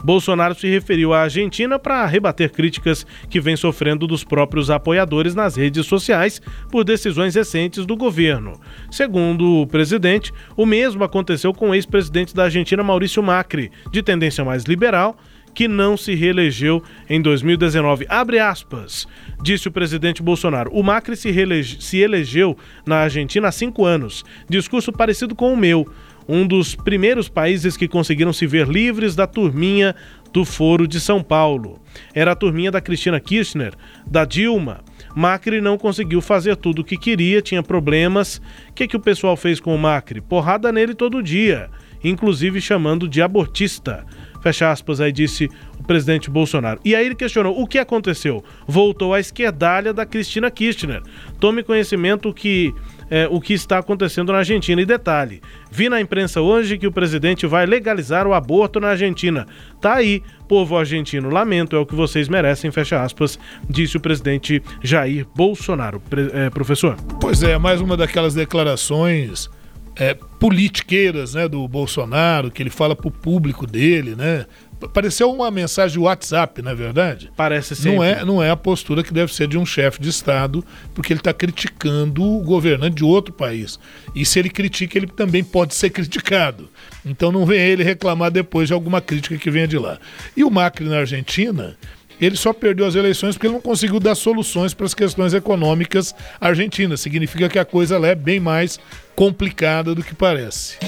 Bolsonaro 0.03 0.55
se 0.55 0.68
referiu 0.68 1.12
à 1.12 1.22
Argentina 1.22 1.78
para 1.78 2.07
rebater 2.07 2.51
críticas 2.51 3.07
que 3.28 3.40
vem 3.40 3.57
sofrendo 3.57 4.07
dos 4.07 4.24
próprios 4.24 4.70
apoiadores 4.70 5.34
nas 5.34 5.57
redes 5.57 5.86
sociais 5.86 6.40
por 6.70 6.84
decisões 6.84 7.34
recentes 7.34 7.84
do 7.86 7.96
governo. 7.96 8.61
Segundo 8.90 9.62
o 9.62 9.66
presidente, 9.66 10.32
o 10.57 10.64
mesmo 10.66 11.05
aconteceu 11.05 11.53
com 11.53 11.70
o 11.70 11.74
ex-presidente 11.74 12.34
da 12.34 12.44
Argentina, 12.44 12.82
Maurício 12.82 13.22
Macri, 13.22 13.70
de 13.92 14.03
tendência 14.03 14.44
mais 14.44 14.64
liberal, 14.64 15.16
que 15.53 15.66
não 15.66 15.96
se 15.96 16.14
reelegeu 16.14 16.80
em 17.09 17.20
2019. 17.20 18.07
Abre 18.09 18.38
aspas, 18.38 19.05
disse 19.42 19.66
o 19.66 19.72
presidente 19.72 20.22
Bolsonaro. 20.22 20.70
O 20.72 20.80
Macri 20.80 21.16
se, 21.16 21.30
reelege- 21.32 21.78
se 21.80 21.98
elegeu 21.98 22.57
na 22.86 22.98
Argentina 22.98 23.48
há 23.48 23.53
cinco 23.53 23.84
anos. 23.84 24.24
Discurso 24.48 24.92
parecido 24.92 25.34
com 25.34 25.53
o 25.53 25.57
meu. 25.57 25.86
Um 26.28 26.46
dos 26.46 26.74
primeiros 26.74 27.28
países 27.28 27.76
que 27.76 27.88
conseguiram 27.88 28.32
se 28.32 28.46
ver 28.46 28.68
livres 28.68 29.14
da 29.14 29.26
turminha 29.26 29.94
do 30.32 30.44
Foro 30.44 30.86
de 30.86 31.00
São 31.00 31.22
Paulo. 31.22 31.80
Era 32.14 32.32
a 32.32 32.36
turminha 32.36 32.70
da 32.70 32.80
Cristina 32.80 33.18
Kirchner, 33.20 33.74
da 34.06 34.24
Dilma. 34.24 34.80
Macri 35.14 35.60
não 35.60 35.76
conseguiu 35.76 36.20
fazer 36.20 36.56
tudo 36.56 36.82
o 36.82 36.84
que 36.84 36.96
queria, 36.96 37.42
tinha 37.42 37.62
problemas. 37.62 38.40
O 38.68 38.72
que, 38.74 38.86
que 38.86 38.96
o 38.96 39.00
pessoal 39.00 39.36
fez 39.36 39.58
com 39.60 39.74
o 39.74 39.78
Macri? 39.78 40.20
Porrada 40.20 40.70
nele 40.70 40.94
todo 40.94 41.22
dia, 41.22 41.68
inclusive 42.02 42.60
chamando 42.60 43.08
de 43.08 43.20
abortista. 43.20 44.06
Fecha 44.40 44.70
aspas, 44.70 45.00
aí 45.00 45.12
disse 45.12 45.50
o 45.78 45.84
presidente 45.84 46.30
Bolsonaro. 46.30 46.80
E 46.84 46.94
aí 46.94 47.04
ele 47.04 47.14
questionou 47.14 47.60
o 47.60 47.66
que 47.66 47.78
aconteceu. 47.78 48.42
Voltou 48.66 49.12
à 49.12 49.20
esquerdalha 49.20 49.92
da 49.92 50.06
Cristina 50.06 50.50
Kirchner. 50.50 51.02
Tome 51.38 51.62
conhecimento 51.62 52.32
que 52.32 52.72
é, 53.11 53.26
o 53.30 53.40
que 53.40 53.52
está 53.52 53.78
acontecendo 53.78 54.32
na 54.32 54.38
Argentina. 54.38 54.80
E 54.80 54.86
detalhe: 54.86 55.42
vi 55.70 55.88
na 55.88 56.00
imprensa 56.00 56.40
hoje 56.40 56.78
que 56.78 56.86
o 56.86 56.92
presidente 56.92 57.46
vai 57.46 57.66
legalizar 57.66 58.26
o 58.26 58.32
aborto 58.32 58.78
na 58.78 58.88
Argentina. 58.88 59.46
Tá 59.80 59.94
aí, 59.94 60.22
povo 60.48 60.78
argentino. 60.78 61.28
Lamento, 61.28 61.74
é 61.74 61.78
o 61.78 61.86
que 61.86 61.94
vocês 61.94 62.28
merecem, 62.28 62.70
fecha 62.70 63.02
aspas, 63.02 63.38
disse 63.68 63.96
o 63.96 64.00
presidente 64.00 64.62
Jair 64.82 65.26
Bolsonaro. 65.34 66.00
Pre- 66.00 66.30
é, 66.32 66.50
professor. 66.50 66.96
Pois 67.20 67.42
é, 67.42 67.58
mais 67.58 67.80
uma 67.80 67.96
daquelas 67.96 68.34
declarações 68.34 69.50
é, 69.96 70.14
politiqueiras 70.38 71.34
né, 71.34 71.48
do 71.48 71.66
Bolsonaro, 71.66 72.50
que 72.50 72.62
ele 72.62 72.70
fala 72.70 72.94
pro 72.94 73.11
público 73.11 73.66
dele, 73.66 74.14
né? 74.14 74.46
Pareceu 74.88 75.30
uma 75.30 75.50
mensagem 75.50 75.92
de 75.92 75.98
WhatsApp, 75.98 76.62
não 76.62 76.70
é 76.70 76.74
verdade? 76.74 77.30
Parece 77.36 77.76
sempre. 77.76 77.92
Não 77.92 78.04
é, 78.04 78.24
não 78.24 78.42
é 78.42 78.50
a 78.50 78.56
postura 78.56 79.02
que 79.02 79.12
deve 79.12 79.32
ser 79.32 79.46
de 79.46 79.58
um 79.58 79.66
chefe 79.66 80.00
de 80.00 80.08
Estado, 80.08 80.64
porque 80.94 81.12
ele 81.12 81.20
está 81.20 81.32
criticando 81.32 82.22
o 82.22 82.40
governante 82.40 82.96
de 82.96 83.04
outro 83.04 83.32
país. 83.32 83.78
E 84.14 84.24
se 84.24 84.38
ele 84.38 84.48
critica, 84.48 84.98
ele 84.98 85.06
também 85.06 85.44
pode 85.44 85.74
ser 85.74 85.90
criticado. 85.90 86.68
Então 87.04 87.30
não 87.30 87.44
vem 87.44 87.60
ele 87.60 87.84
reclamar 87.84 88.30
depois 88.30 88.68
de 88.68 88.74
alguma 88.74 89.00
crítica 89.00 89.36
que 89.36 89.50
venha 89.50 89.68
de 89.68 89.78
lá. 89.78 89.98
E 90.36 90.42
o 90.44 90.50
Macri 90.50 90.86
na 90.86 90.98
Argentina, 90.98 91.76
ele 92.20 92.36
só 92.36 92.52
perdeu 92.52 92.86
as 92.86 92.94
eleições 92.94 93.34
porque 93.34 93.46
ele 93.46 93.54
não 93.54 93.60
conseguiu 93.60 93.98
dar 93.98 94.14
soluções 94.14 94.74
para 94.74 94.86
as 94.86 94.94
questões 94.94 95.32
econômicas 95.32 96.14
argentinas. 96.40 97.00
Significa 97.00 97.48
que 97.48 97.58
a 97.58 97.64
coisa 97.64 97.98
lá 97.98 98.08
é 98.08 98.14
bem 98.14 98.38
mais 98.38 98.78
complicada 99.16 99.94
do 99.94 100.02
que 100.02 100.14
parece. 100.14 100.78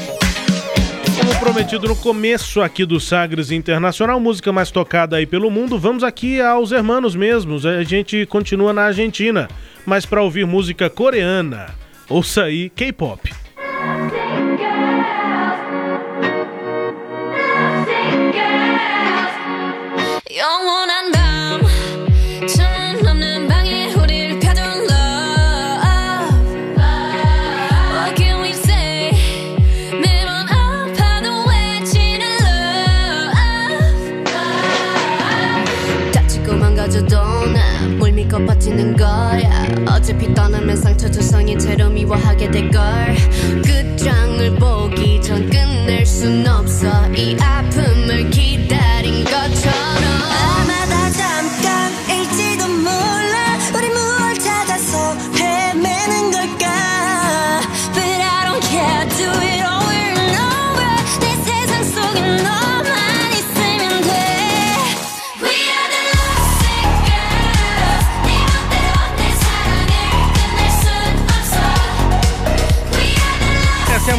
Como 1.23 1.39
prometido 1.39 1.87
no 1.87 1.95
começo 1.95 2.61
aqui 2.61 2.85
do 2.85 2.99
Sagres 2.99 3.53
Internacional, 3.53 4.19
música 4.19 4.53
mais 4.53 4.73
tocada 4.73 5.15
aí 5.15 5.25
pelo 5.25 5.53
mundo, 5.53 5.79
vamos 5.79 6.03
aqui 6.03 6.41
aos 6.41 6.73
hermanos 6.73 7.15
mesmos. 7.15 7.65
A 7.65 7.85
gente 7.85 8.27
continua 8.27 8.73
na 8.73 8.87
Argentina, 8.87 9.49
mas 9.87 10.05
para 10.05 10.21
ouvir 10.21 10.45
música 10.45 10.91
coreana, 10.91 11.73
ouça 12.09 12.43
aí 12.43 12.69
K-pop. 12.71 13.42
어차피 40.13 40.35
떠나면 40.35 40.77
상처 40.77 41.11
조성이 41.11 41.59
채로 41.59 41.89
미워하게 41.89 42.51
될걸. 42.51 42.83
끝장을 43.65 44.57
보기 44.57 45.23
전 45.23 45.49
끝낼 45.49 46.05
순 46.05 46.47
없어. 46.47 47.09
이 47.15 47.35
아픔을 47.41 48.29
기다 48.29 48.82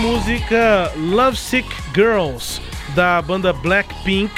música 0.03 0.91
Lovesick 0.97 1.65
Girls, 1.95 2.59
da 2.93 3.21
banda 3.21 3.53
Blackpink. 3.53 4.33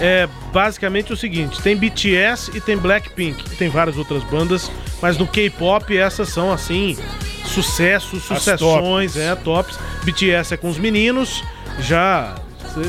É 0.00 0.28
basicamente 0.52 1.12
o 1.12 1.16
seguinte: 1.16 1.62
tem 1.62 1.76
BTS 1.76 2.50
e 2.52 2.60
tem 2.60 2.76
Blackpink. 2.76 3.56
Tem 3.56 3.68
várias 3.68 3.96
outras 3.96 4.24
bandas, 4.24 4.68
mas 5.00 5.16
no 5.16 5.24
K-pop 5.24 5.96
essas 5.96 6.30
são 6.30 6.52
assim, 6.52 6.98
sucessos, 7.44 8.24
sucessões, 8.24 9.12
tops. 9.12 9.24
é, 9.24 9.36
tops. 9.36 9.78
BTS 10.02 10.54
é 10.54 10.56
com 10.56 10.68
os 10.68 10.78
meninos, 10.78 11.44
já, 11.78 12.34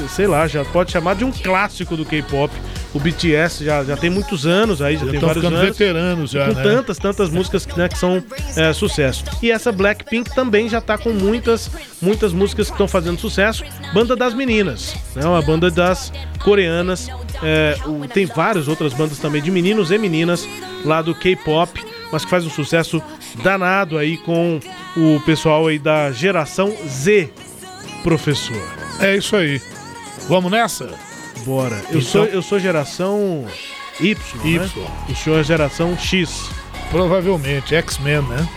sei 0.10 0.26
lá, 0.26 0.48
já 0.48 0.66
pode 0.66 0.92
chamar 0.92 1.14
de 1.16 1.24
um 1.24 1.32
clássico 1.32 1.96
do 1.96 2.04
K-pop. 2.06 2.52
O 2.96 3.00
BTS 3.00 3.66
já, 3.66 3.84
já 3.84 3.98
tem 3.98 4.10
muitos 4.10 4.46
anos 4.46 4.82
aí, 4.82 4.96
já, 4.96 5.04
Já 5.06 5.12
tem 5.12 5.20
vários 5.20 5.44
ficando 5.44 5.58
anos. 5.58 5.78
veteranos 5.78 6.32
já, 6.32 6.48
com 6.48 6.54
né? 6.54 6.64
tantas, 6.64 6.98
tantas 6.98 7.30
músicas 7.30 7.66
que, 7.66 7.78
né, 7.78 7.90
que 7.90 7.98
são 7.98 8.24
é, 8.56 8.72
sucesso. 8.72 9.26
E 9.44 9.52
essa 9.52 9.70
Blackpink 9.70 10.34
também 10.34 10.70
já 10.70 10.80
tá 10.80 10.98
com 10.98 11.10
muitas, 11.12 11.70
muitas 12.02 12.32
músicas 12.32 12.68
que 12.68 12.74
estão 12.74 12.88
fazendo 12.88 13.20
sucesso. 13.20 13.66
Banda 13.94 14.16
das 14.16 14.34
meninas, 14.34 14.96
né? 15.14 15.26
Uma 15.26 15.42
banda 15.42 15.70
das 15.70 16.12
coreanas. 16.42 17.10
É, 17.44 17.76
o- 17.86 18.08
tem 18.08 18.26
várias 18.26 18.70
outras 18.70 18.94
bandas 18.94 19.20
também 19.20 19.42
de 19.42 19.52
meninos 19.52 19.92
e 19.92 19.98
meninas 19.98 20.48
lá 20.86 21.02
do 21.02 21.14
K-pop, 21.14 21.84
mas 22.14 22.24
que 22.24 22.32
faz 22.32 22.46
um 22.46 22.50
sucesso 22.50 23.04
danado 23.44 23.98
aí 23.98 24.16
com 24.20 24.58
o 24.96 25.20
pessoal 25.26 25.68
aí 25.68 25.78
da 25.78 26.14
geração 26.14 26.74
Z, 26.88 27.30
professor. 28.04 28.56
É 29.02 29.18
isso 29.18 29.36
aí. 29.36 29.62
Vamos 30.30 30.50
nessa? 30.50 30.90
Bora. 31.46 31.76
Eu, 31.90 32.00
Então- 32.00 32.02
sou, 32.02 32.26
eu 32.26 32.42
sou 32.42 32.60
geração 32.60 33.46
Y, 34.00 34.18
Y. 34.44 34.60
né? 34.60 34.70
O 35.10 35.16
senhor 35.16 35.40
é 35.40 35.44
geração 35.44 35.98
X. 35.98 36.50
Provavelmente, 36.90 37.76
X-Men, 37.76 38.22
né? 38.24 38.48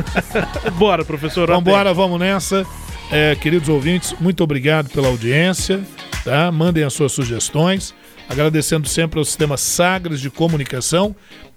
Bora, 0.78 1.04
professor. 1.04 1.46
Vamos 1.48 1.62
embora, 1.62 1.92
vamos 1.94 2.18
nessa. 2.18 2.66
É, 3.10 3.34
queridos 3.34 3.68
ouvintes, 3.68 4.14
muito 4.20 4.42
obrigado 4.42 4.88
pela 4.90 5.08
audiência. 5.08 5.80
Tá? 6.24 6.50
Mandem 6.52 6.84
as 6.84 6.92
suas 6.92 7.12
sugestões. 7.12 7.94
Agradecendo 8.28 8.88
sempre 8.88 9.18
ao 9.18 9.24
Sistema 9.24 9.56
Sagres 9.56 10.20
de 10.20 10.30
Comunicação. 10.30 11.14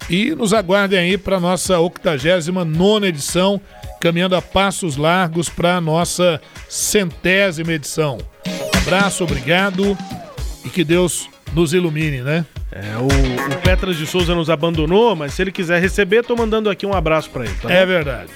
E 0.10 0.32
nos 0.36 0.54
aguardem 0.54 0.98
aí 1.00 1.18
para 1.18 1.38
a 1.38 1.40
nossa 1.40 1.80
89 1.80 3.08
edição, 3.08 3.62
caminhando 4.02 4.36
a 4.36 4.42
passos 4.42 4.98
largos 4.98 5.48
para 5.50 5.78
a 5.78 5.82
nossa 5.82 6.42
centésima 6.68 7.74
edição. 7.74 8.18
Abraço, 8.76 9.24
obrigado 9.24 9.96
e 10.66 10.70
que 10.70 10.84
Deus 10.84 11.30
nos 11.54 11.74
ilumine, 11.74 12.22
né? 12.22 12.46
É, 12.72 12.98
o, 12.98 13.06
o 13.06 13.62
Petras 13.62 13.98
de 13.98 14.08
Souza 14.08 14.34
nos 14.34 14.50
abandonou, 14.50 15.16
mas 15.16 15.34
se 15.34 15.42
ele 15.42 15.52
quiser 15.52 15.80
receber, 15.80 16.24
tô 16.24 16.36
mandando 16.36 16.70
aqui 16.70 16.86
um 16.86 16.94
abraço 16.94 17.30
para 17.30 17.46
ele. 17.46 17.54
Tá 17.62 17.72
É 17.72 17.86
verdade. 17.86 18.32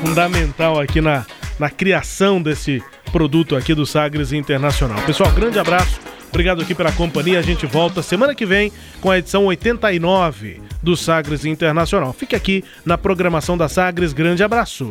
Fundamental 0.00 0.80
aqui 0.80 1.00
na, 1.00 1.26
na 1.58 1.70
criação 1.70 2.40
desse 2.40 2.82
produto 3.10 3.56
aqui 3.56 3.74
do 3.74 3.84
Sagres 3.84 4.32
Internacional. 4.32 5.00
Pessoal, 5.02 5.30
grande 5.32 5.58
abraço. 5.58 6.00
Obrigado 6.28 6.62
aqui 6.62 6.74
pela 6.74 6.90
companhia. 6.92 7.38
A 7.38 7.42
gente 7.42 7.66
volta 7.66 8.02
semana 8.02 8.34
que 8.34 8.46
vem 8.46 8.72
com 9.00 9.10
a 9.10 9.18
edição 9.18 9.44
89 9.44 10.62
do 10.82 10.96
Sagres 10.96 11.44
Internacional. 11.44 12.12
Fique 12.12 12.34
aqui 12.34 12.64
na 12.86 12.96
programação 12.96 13.56
da 13.56 13.68
Sagres. 13.68 14.14
Grande 14.14 14.42
abraço. 14.42 14.90